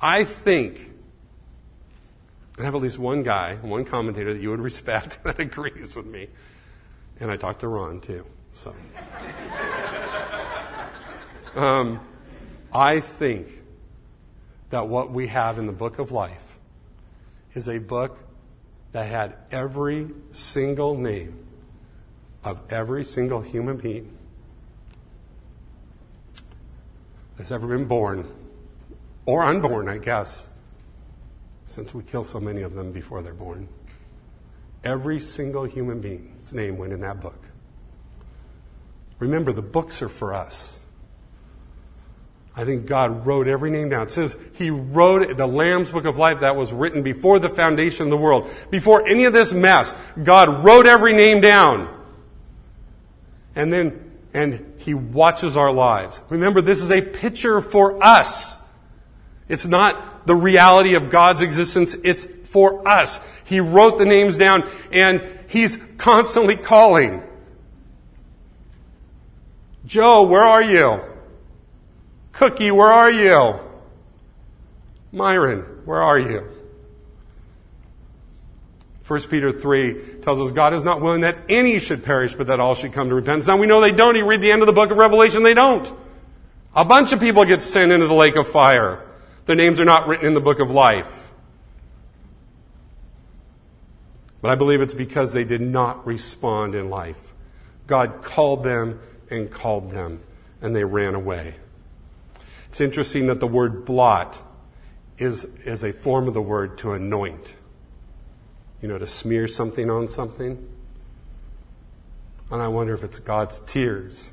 I 0.00 0.24
think 0.24 0.92
I 2.58 2.64
have 2.64 2.74
at 2.74 2.80
least 2.80 2.98
one 2.98 3.22
guy, 3.22 3.56
one 3.56 3.84
commentator 3.84 4.32
that 4.32 4.40
you 4.40 4.50
would 4.50 4.60
respect 4.60 5.18
that 5.24 5.38
agrees 5.38 5.96
with 5.96 6.06
me. 6.06 6.28
And 7.20 7.30
I 7.30 7.36
talked 7.36 7.60
to 7.60 7.68
Ron 7.68 8.00
too. 8.00 8.24
So, 8.52 8.74
um, 11.54 12.00
I 12.72 13.00
think 13.00 13.48
that 14.70 14.88
what 14.88 15.10
we 15.10 15.28
have 15.28 15.58
in 15.58 15.66
the 15.66 15.72
book 15.72 15.98
of 15.98 16.12
life 16.12 16.58
is 17.54 17.68
a 17.68 17.78
book 17.78 18.18
that 18.92 19.04
had 19.04 19.36
every 19.50 20.10
single 20.32 20.96
name 20.96 21.46
of 22.44 22.60
every 22.70 23.04
single 23.04 23.40
human 23.40 23.76
being 23.76 24.16
that's 27.36 27.52
ever 27.52 27.66
been 27.66 27.84
born 27.84 28.28
or 29.28 29.42
unborn, 29.42 29.90
I 29.90 29.98
guess, 29.98 30.48
since 31.66 31.92
we 31.92 32.02
kill 32.02 32.24
so 32.24 32.40
many 32.40 32.62
of 32.62 32.72
them 32.72 32.92
before 32.92 33.20
they're 33.20 33.34
born. 33.34 33.68
Every 34.82 35.20
single 35.20 35.64
human 35.64 36.00
being's 36.00 36.54
name 36.54 36.78
went 36.78 36.94
in 36.94 37.00
that 37.00 37.20
book. 37.20 37.44
Remember, 39.18 39.52
the 39.52 39.60
books 39.60 40.00
are 40.00 40.08
for 40.08 40.32
us. 40.32 40.80
I 42.56 42.64
think 42.64 42.86
God 42.86 43.26
wrote 43.26 43.48
every 43.48 43.70
name 43.70 43.90
down. 43.90 44.06
It 44.06 44.12
says 44.12 44.34
He 44.54 44.70
wrote 44.70 45.36
the 45.36 45.46
Lamb's 45.46 45.90
Book 45.90 46.06
of 46.06 46.16
Life 46.16 46.40
that 46.40 46.56
was 46.56 46.72
written 46.72 47.02
before 47.02 47.38
the 47.38 47.50
foundation 47.50 48.04
of 48.04 48.10
the 48.10 48.16
world. 48.16 48.48
Before 48.70 49.06
any 49.06 49.26
of 49.26 49.34
this 49.34 49.52
mess, 49.52 49.92
God 50.22 50.64
wrote 50.64 50.86
every 50.86 51.12
name 51.12 51.42
down. 51.42 52.02
And 53.54 53.70
then, 53.70 54.10
and 54.32 54.72
He 54.78 54.94
watches 54.94 55.54
our 55.54 55.70
lives. 55.70 56.22
Remember, 56.30 56.62
this 56.62 56.82
is 56.82 56.90
a 56.90 57.02
picture 57.02 57.60
for 57.60 58.02
us. 58.02 58.56
It's 59.48 59.66
not 59.66 60.26
the 60.26 60.34
reality 60.34 60.94
of 60.94 61.10
God's 61.10 61.40
existence, 61.40 61.96
it's 62.04 62.26
for 62.44 62.86
us. 62.86 63.20
He 63.44 63.60
wrote 63.60 63.98
the 63.98 64.04
names 64.04 64.36
down 64.36 64.68
and 64.92 65.22
He's 65.48 65.78
constantly 65.96 66.56
calling. 66.56 67.22
Joe, 69.86 70.22
where 70.24 70.42
are 70.42 70.62
you? 70.62 71.00
Cookie, 72.32 72.70
where 72.70 72.92
are 72.92 73.10
you? 73.10 73.58
Myron, 75.12 75.60
where 75.86 76.02
are 76.02 76.18
you? 76.18 76.46
1 79.06 79.20
Peter 79.22 79.50
3 79.50 80.20
tells 80.20 80.38
us 80.38 80.52
God 80.52 80.74
is 80.74 80.84
not 80.84 81.00
willing 81.00 81.22
that 81.22 81.38
any 81.48 81.78
should 81.78 82.04
perish, 82.04 82.34
but 82.34 82.48
that 82.48 82.60
all 82.60 82.74
should 82.74 82.92
come 82.92 83.08
to 83.08 83.14
repentance. 83.14 83.46
Now 83.46 83.56
we 83.56 83.66
know 83.66 83.80
they 83.80 83.92
don't. 83.92 84.14
You 84.14 84.26
read 84.26 84.42
the 84.42 84.52
end 84.52 84.60
of 84.60 84.66
the 84.66 84.74
book 84.74 84.90
of 84.90 84.98
Revelation, 84.98 85.42
they 85.42 85.54
don't. 85.54 85.90
A 86.76 86.84
bunch 86.84 87.14
of 87.14 87.20
people 87.20 87.46
get 87.46 87.62
sent 87.62 87.90
into 87.90 88.06
the 88.06 88.14
lake 88.14 88.36
of 88.36 88.46
fire. 88.46 89.07
Their 89.48 89.56
names 89.56 89.80
are 89.80 89.86
not 89.86 90.06
written 90.06 90.26
in 90.26 90.34
the 90.34 90.42
book 90.42 90.60
of 90.60 90.70
life. 90.70 91.30
But 94.42 94.50
I 94.50 94.56
believe 94.56 94.82
it's 94.82 94.92
because 94.92 95.32
they 95.32 95.44
did 95.44 95.62
not 95.62 96.06
respond 96.06 96.74
in 96.74 96.90
life. 96.90 97.32
God 97.86 98.20
called 98.20 98.62
them 98.62 99.00
and 99.30 99.50
called 99.50 99.90
them, 99.90 100.20
and 100.60 100.76
they 100.76 100.84
ran 100.84 101.14
away. 101.14 101.54
It's 102.68 102.82
interesting 102.82 103.28
that 103.28 103.40
the 103.40 103.46
word 103.46 103.86
blot 103.86 104.36
is, 105.16 105.46
is 105.64 105.82
a 105.82 105.94
form 105.94 106.28
of 106.28 106.34
the 106.34 106.42
word 106.42 106.76
to 106.78 106.92
anoint. 106.92 107.56
You 108.82 108.88
know, 108.88 108.98
to 108.98 109.06
smear 109.06 109.48
something 109.48 109.88
on 109.88 110.08
something. 110.08 110.68
And 112.50 112.60
I 112.60 112.68
wonder 112.68 112.92
if 112.92 113.02
it's 113.02 113.18
God's 113.18 113.60
tears 113.60 114.30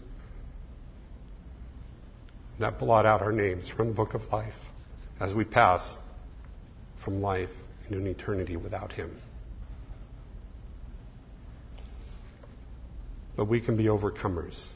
that 2.59 2.79
blot 2.79 3.05
out 3.05 3.21
our 3.21 3.31
names 3.31 3.69
from 3.69 3.87
the 3.87 3.93
book 3.93 4.13
of 4.13 4.29
life 4.33 4.64
as 5.19 5.33
we 5.33 5.43
pass 5.43 5.99
from 6.95 7.21
life 7.21 7.55
into 7.85 7.97
an 7.97 8.07
eternity 8.07 8.57
without 8.57 8.93
Him. 8.93 9.15
But 13.35 13.45
we 13.45 13.59
can 13.59 13.75
be 13.75 13.85
overcomers 13.85 14.73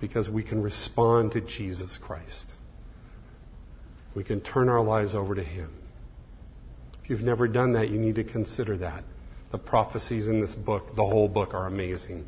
because 0.00 0.30
we 0.30 0.42
can 0.42 0.62
respond 0.62 1.32
to 1.32 1.40
Jesus 1.40 1.98
Christ. 1.98 2.52
We 4.14 4.24
can 4.24 4.40
turn 4.40 4.68
our 4.68 4.82
lives 4.82 5.14
over 5.14 5.34
to 5.34 5.42
Him. 5.42 5.70
If 7.02 7.10
you've 7.10 7.24
never 7.24 7.46
done 7.46 7.72
that, 7.72 7.90
you 7.90 7.98
need 7.98 8.16
to 8.16 8.24
consider 8.24 8.76
that. 8.78 9.04
The 9.50 9.58
prophecies 9.58 10.28
in 10.28 10.40
this 10.40 10.54
book, 10.54 10.96
the 10.96 11.04
whole 11.04 11.28
book, 11.28 11.54
are 11.54 11.66
amazing. 11.66 12.26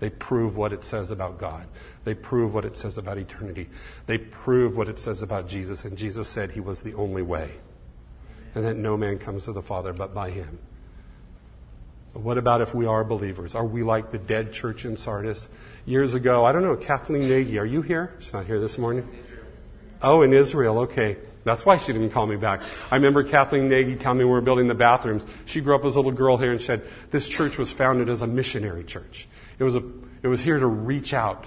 They 0.00 0.10
prove 0.10 0.56
what 0.56 0.72
it 0.72 0.82
says 0.82 1.10
about 1.10 1.38
God. 1.38 1.66
They 2.04 2.14
prove 2.14 2.54
what 2.54 2.64
it 2.64 2.76
says 2.76 2.98
about 2.98 3.18
eternity. 3.18 3.68
They 4.06 4.18
prove 4.18 4.76
what 4.76 4.88
it 4.88 4.98
says 4.98 5.22
about 5.22 5.46
Jesus. 5.46 5.84
And 5.84 5.96
Jesus 5.96 6.26
said 6.26 6.50
he 6.50 6.60
was 6.60 6.82
the 6.82 6.94
only 6.94 7.22
way. 7.22 7.52
And 8.54 8.64
that 8.64 8.76
no 8.76 8.96
man 8.96 9.18
comes 9.18 9.44
to 9.44 9.52
the 9.52 9.62
Father 9.62 9.92
but 9.92 10.14
by 10.14 10.30
him. 10.30 10.58
But 12.14 12.22
what 12.22 12.38
about 12.38 12.62
if 12.62 12.74
we 12.74 12.86
are 12.86 13.04
believers? 13.04 13.54
Are 13.54 13.64
we 13.64 13.82
like 13.82 14.10
the 14.10 14.18
dead 14.18 14.52
church 14.52 14.84
in 14.84 14.96
Sardis? 14.96 15.48
Years 15.84 16.14
ago, 16.14 16.44
I 16.44 16.52
don't 16.52 16.62
know, 16.62 16.76
Kathleen 16.76 17.28
Nagy, 17.28 17.58
are 17.58 17.64
you 17.64 17.82
here? 17.82 18.14
She's 18.18 18.32
not 18.32 18.46
here 18.46 18.58
this 18.58 18.78
morning. 18.78 19.08
Oh, 20.02 20.22
in 20.22 20.32
Israel, 20.32 20.80
okay. 20.80 21.18
That's 21.44 21.64
why 21.64 21.78
she 21.78 21.92
didn't 21.92 22.10
call 22.10 22.26
me 22.26 22.36
back. 22.36 22.62
I 22.90 22.96
remember 22.96 23.22
Kathleen 23.22 23.68
Nagy 23.68 23.96
telling 23.96 24.18
me 24.18 24.24
we 24.24 24.30
were 24.30 24.40
building 24.40 24.66
the 24.66 24.74
bathrooms. 24.74 25.26
She 25.46 25.60
grew 25.60 25.74
up 25.74 25.84
as 25.84 25.96
a 25.96 25.98
little 25.98 26.12
girl 26.12 26.36
here 26.36 26.52
and 26.52 26.60
said, 26.60 26.86
this 27.10 27.28
church 27.28 27.56
was 27.56 27.70
founded 27.70 28.10
as 28.10 28.22
a 28.22 28.26
missionary 28.26 28.84
church. 28.84 29.26
It 29.58 29.64
was, 29.64 29.76
a, 29.76 29.82
it 30.22 30.28
was 30.28 30.42
here 30.42 30.58
to 30.58 30.66
reach 30.66 31.14
out. 31.14 31.46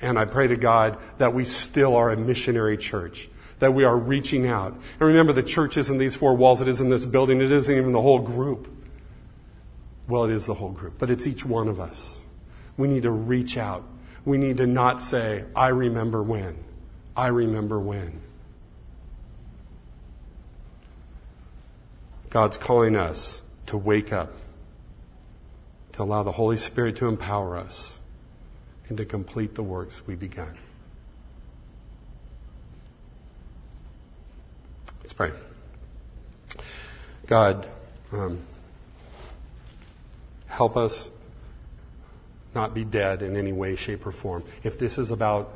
And 0.00 0.18
I 0.18 0.24
pray 0.24 0.48
to 0.48 0.56
God 0.56 0.98
that 1.18 1.34
we 1.34 1.44
still 1.44 1.96
are 1.96 2.10
a 2.10 2.16
missionary 2.16 2.76
church, 2.76 3.28
that 3.58 3.72
we 3.72 3.84
are 3.84 3.96
reaching 3.96 4.46
out. 4.46 4.72
And 4.72 5.08
remember, 5.08 5.32
the 5.32 5.42
church 5.42 5.76
isn't 5.76 5.98
these 5.98 6.14
four 6.14 6.34
walls, 6.34 6.60
it 6.60 6.68
isn't 6.68 6.88
this 6.88 7.06
building, 7.06 7.40
it 7.40 7.52
isn't 7.52 7.74
even 7.74 7.92
the 7.92 8.02
whole 8.02 8.20
group. 8.20 8.68
Well, 10.08 10.24
it 10.24 10.30
is 10.30 10.46
the 10.46 10.54
whole 10.54 10.72
group, 10.72 10.94
but 10.98 11.10
it's 11.10 11.26
each 11.26 11.44
one 11.44 11.68
of 11.68 11.80
us. 11.80 12.24
We 12.76 12.88
need 12.88 13.04
to 13.04 13.10
reach 13.10 13.56
out. 13.56 13.84
We 14.24 14.38
need 14.38 14.56
to 14.58 14.66
not 14.66 15.00
say, 15.00 15.44
I 15.54 15.68
remember 15.68 16.22
when. 16.22 16.56
I 17.16 17.28
remember 17.28 17.78
when. 17.78 18.20
God's 22.30 22.56
calling 22.56 22.96
us 22.96 23.42
to 23.66 23.76
wake 23.76 24.12
up 24.12 24.32
to 25.92 26.02
allow 26.02 26.24
the 26.24 26.32
Holy 26.32 26.56
Spirit 26.56 26.96
to 26.96 27.06
empower 27.06 27.56
us 27.56 28.00
and 28.88 28.96
to 28.96 29.04
complete 29.04 29.54
the 29.54 29.62
works 29.62 30.04
we 30.06 30.16
began. 30.16 30.58
Let's 35.00 35.12
pray. 35.12 35.30
God, 37.26 37.68
um, 38.10 38.40
help 40.48 40.76
us 40.76 41.10
not 42.54 42.74
be 42.74 42.84
dead 42.84 43.22
in 43.22 43.36
any 43.36 43.52
way, 43.52 43.76
shape, 43.76 44.06
or 44.06 44.12
form. 44.12 44.44
If 44.62 44.78
this 44.78 44.98
is 44.98 45.10
about 45.10 45.54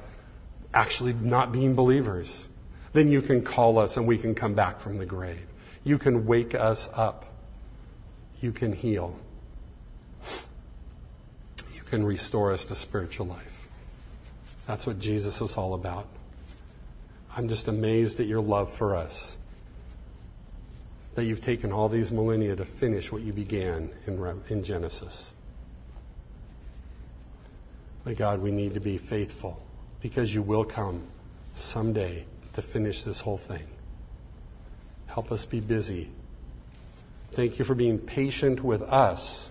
actually 0.73 1.13
not 1.13 1.53
being 1.53 1.75
believers, 1.75 2.49
then 2.93 3.09
you 3.09 3.23
can 3.23 3.43
call 3.43 3.79
us 3.79 3.97
and 3.97 4.07
we 4.07 4.19
can 4.19 4.35
come 4.35 4.55
back 4.55 4.81
from 4.81 4.99
the 4.99 5.07
grave. 5.07 5.47
You 5.85 5.99
can 5.99 6.27
wake 6.27 6.55
us 6.55 6.89
up. 6.95 7.25
You 8.41 8.53
can 8.53 8.73
heal. 8.73 9.19
You 11.75 11.83
can 11.83 12.05
restore 12.05 12.53
us 12.53 12.65
to 12.67 12.75
spiritual 12.75 13.27
life. 13.27 13.69
That's 14.67 14.87
what 14.87 14.99
Jesus 14.99 15.41
is 15.41 15.57
all 15.57 15.75
about. 15.75 16.07
I'm 17.37 17.49
just 17.49 17.69
amazed 17.69 18.21
at 18.21 18.27
your 18.27 18.43
love 18.43 18.73
for 18.73 18.97
us. 18.97 19.39
That 21.15 21.25
you've 21.25 21.41
taken 21.41 21.73
all 21.73 21.89
these 21.89 22.13
millennia 22.13 22.55
to 22.57 22.65
finish 22.65 23.11
what 23.11 23.23
you 23.23 23.33
began 23.33 23.91
in, 24.07 24.43
in 24.49 24.63
Genesis. 24.63 25.35
But 28.09 28.17
God, 28.17 28.41
we 28.41 28.51
need 28.51 28.73
to 28.73 28.81
be 28.81 28.97
faithful 28.97 29.61
because 30.01 30.35
you 30.35 30.41
will 30.41 30.65
come 30.65 31.03
someday 31.53 32.25
to 32.55 32.63
finish 32.63 33.03
this 33.03 33.21
whole 33.21 33.37
thing. 33.37 33.67
Help 35.09 35.31
us 35.31 35.45
be 35.45 35.61
busy. 35.61 36.09
Thank 37.33 37.59
you 37.59 37.67
for 37.67 37.75
being 37.75 37.99
patient 37.99 38.65
with 38.65 38.81
us 38.81 39.51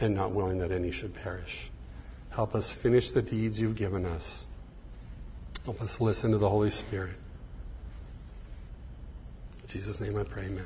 and 0.00 0.12
not 0.12 0.32
willing 0.32 0.58
that 0.58 0.72
any 0.72 0.90
should 0.90 1.14
perish. 1.14 1.70
Help 2.30 2.56
us 2.56 2.68
finish 2.68 3.12
the 3.12 3.22
deeds 3.22 3.60
you've 3.60 3.76
given 3.76 4.04
us. 4.04 4.48
Help 5.64 5.80
us 5.80 6.00
listen 6.00 6.32
to 6.32 6.38
the 6.38 6.48
Holy 6.48 6.70
Spirit. 6.70 7.14
In 9.62 9.68
Jesus' 9.68 10.00
name 10.00 10.16
I 10.16 10.24
pray, 10.24 10.46
amen. 10.46 10.64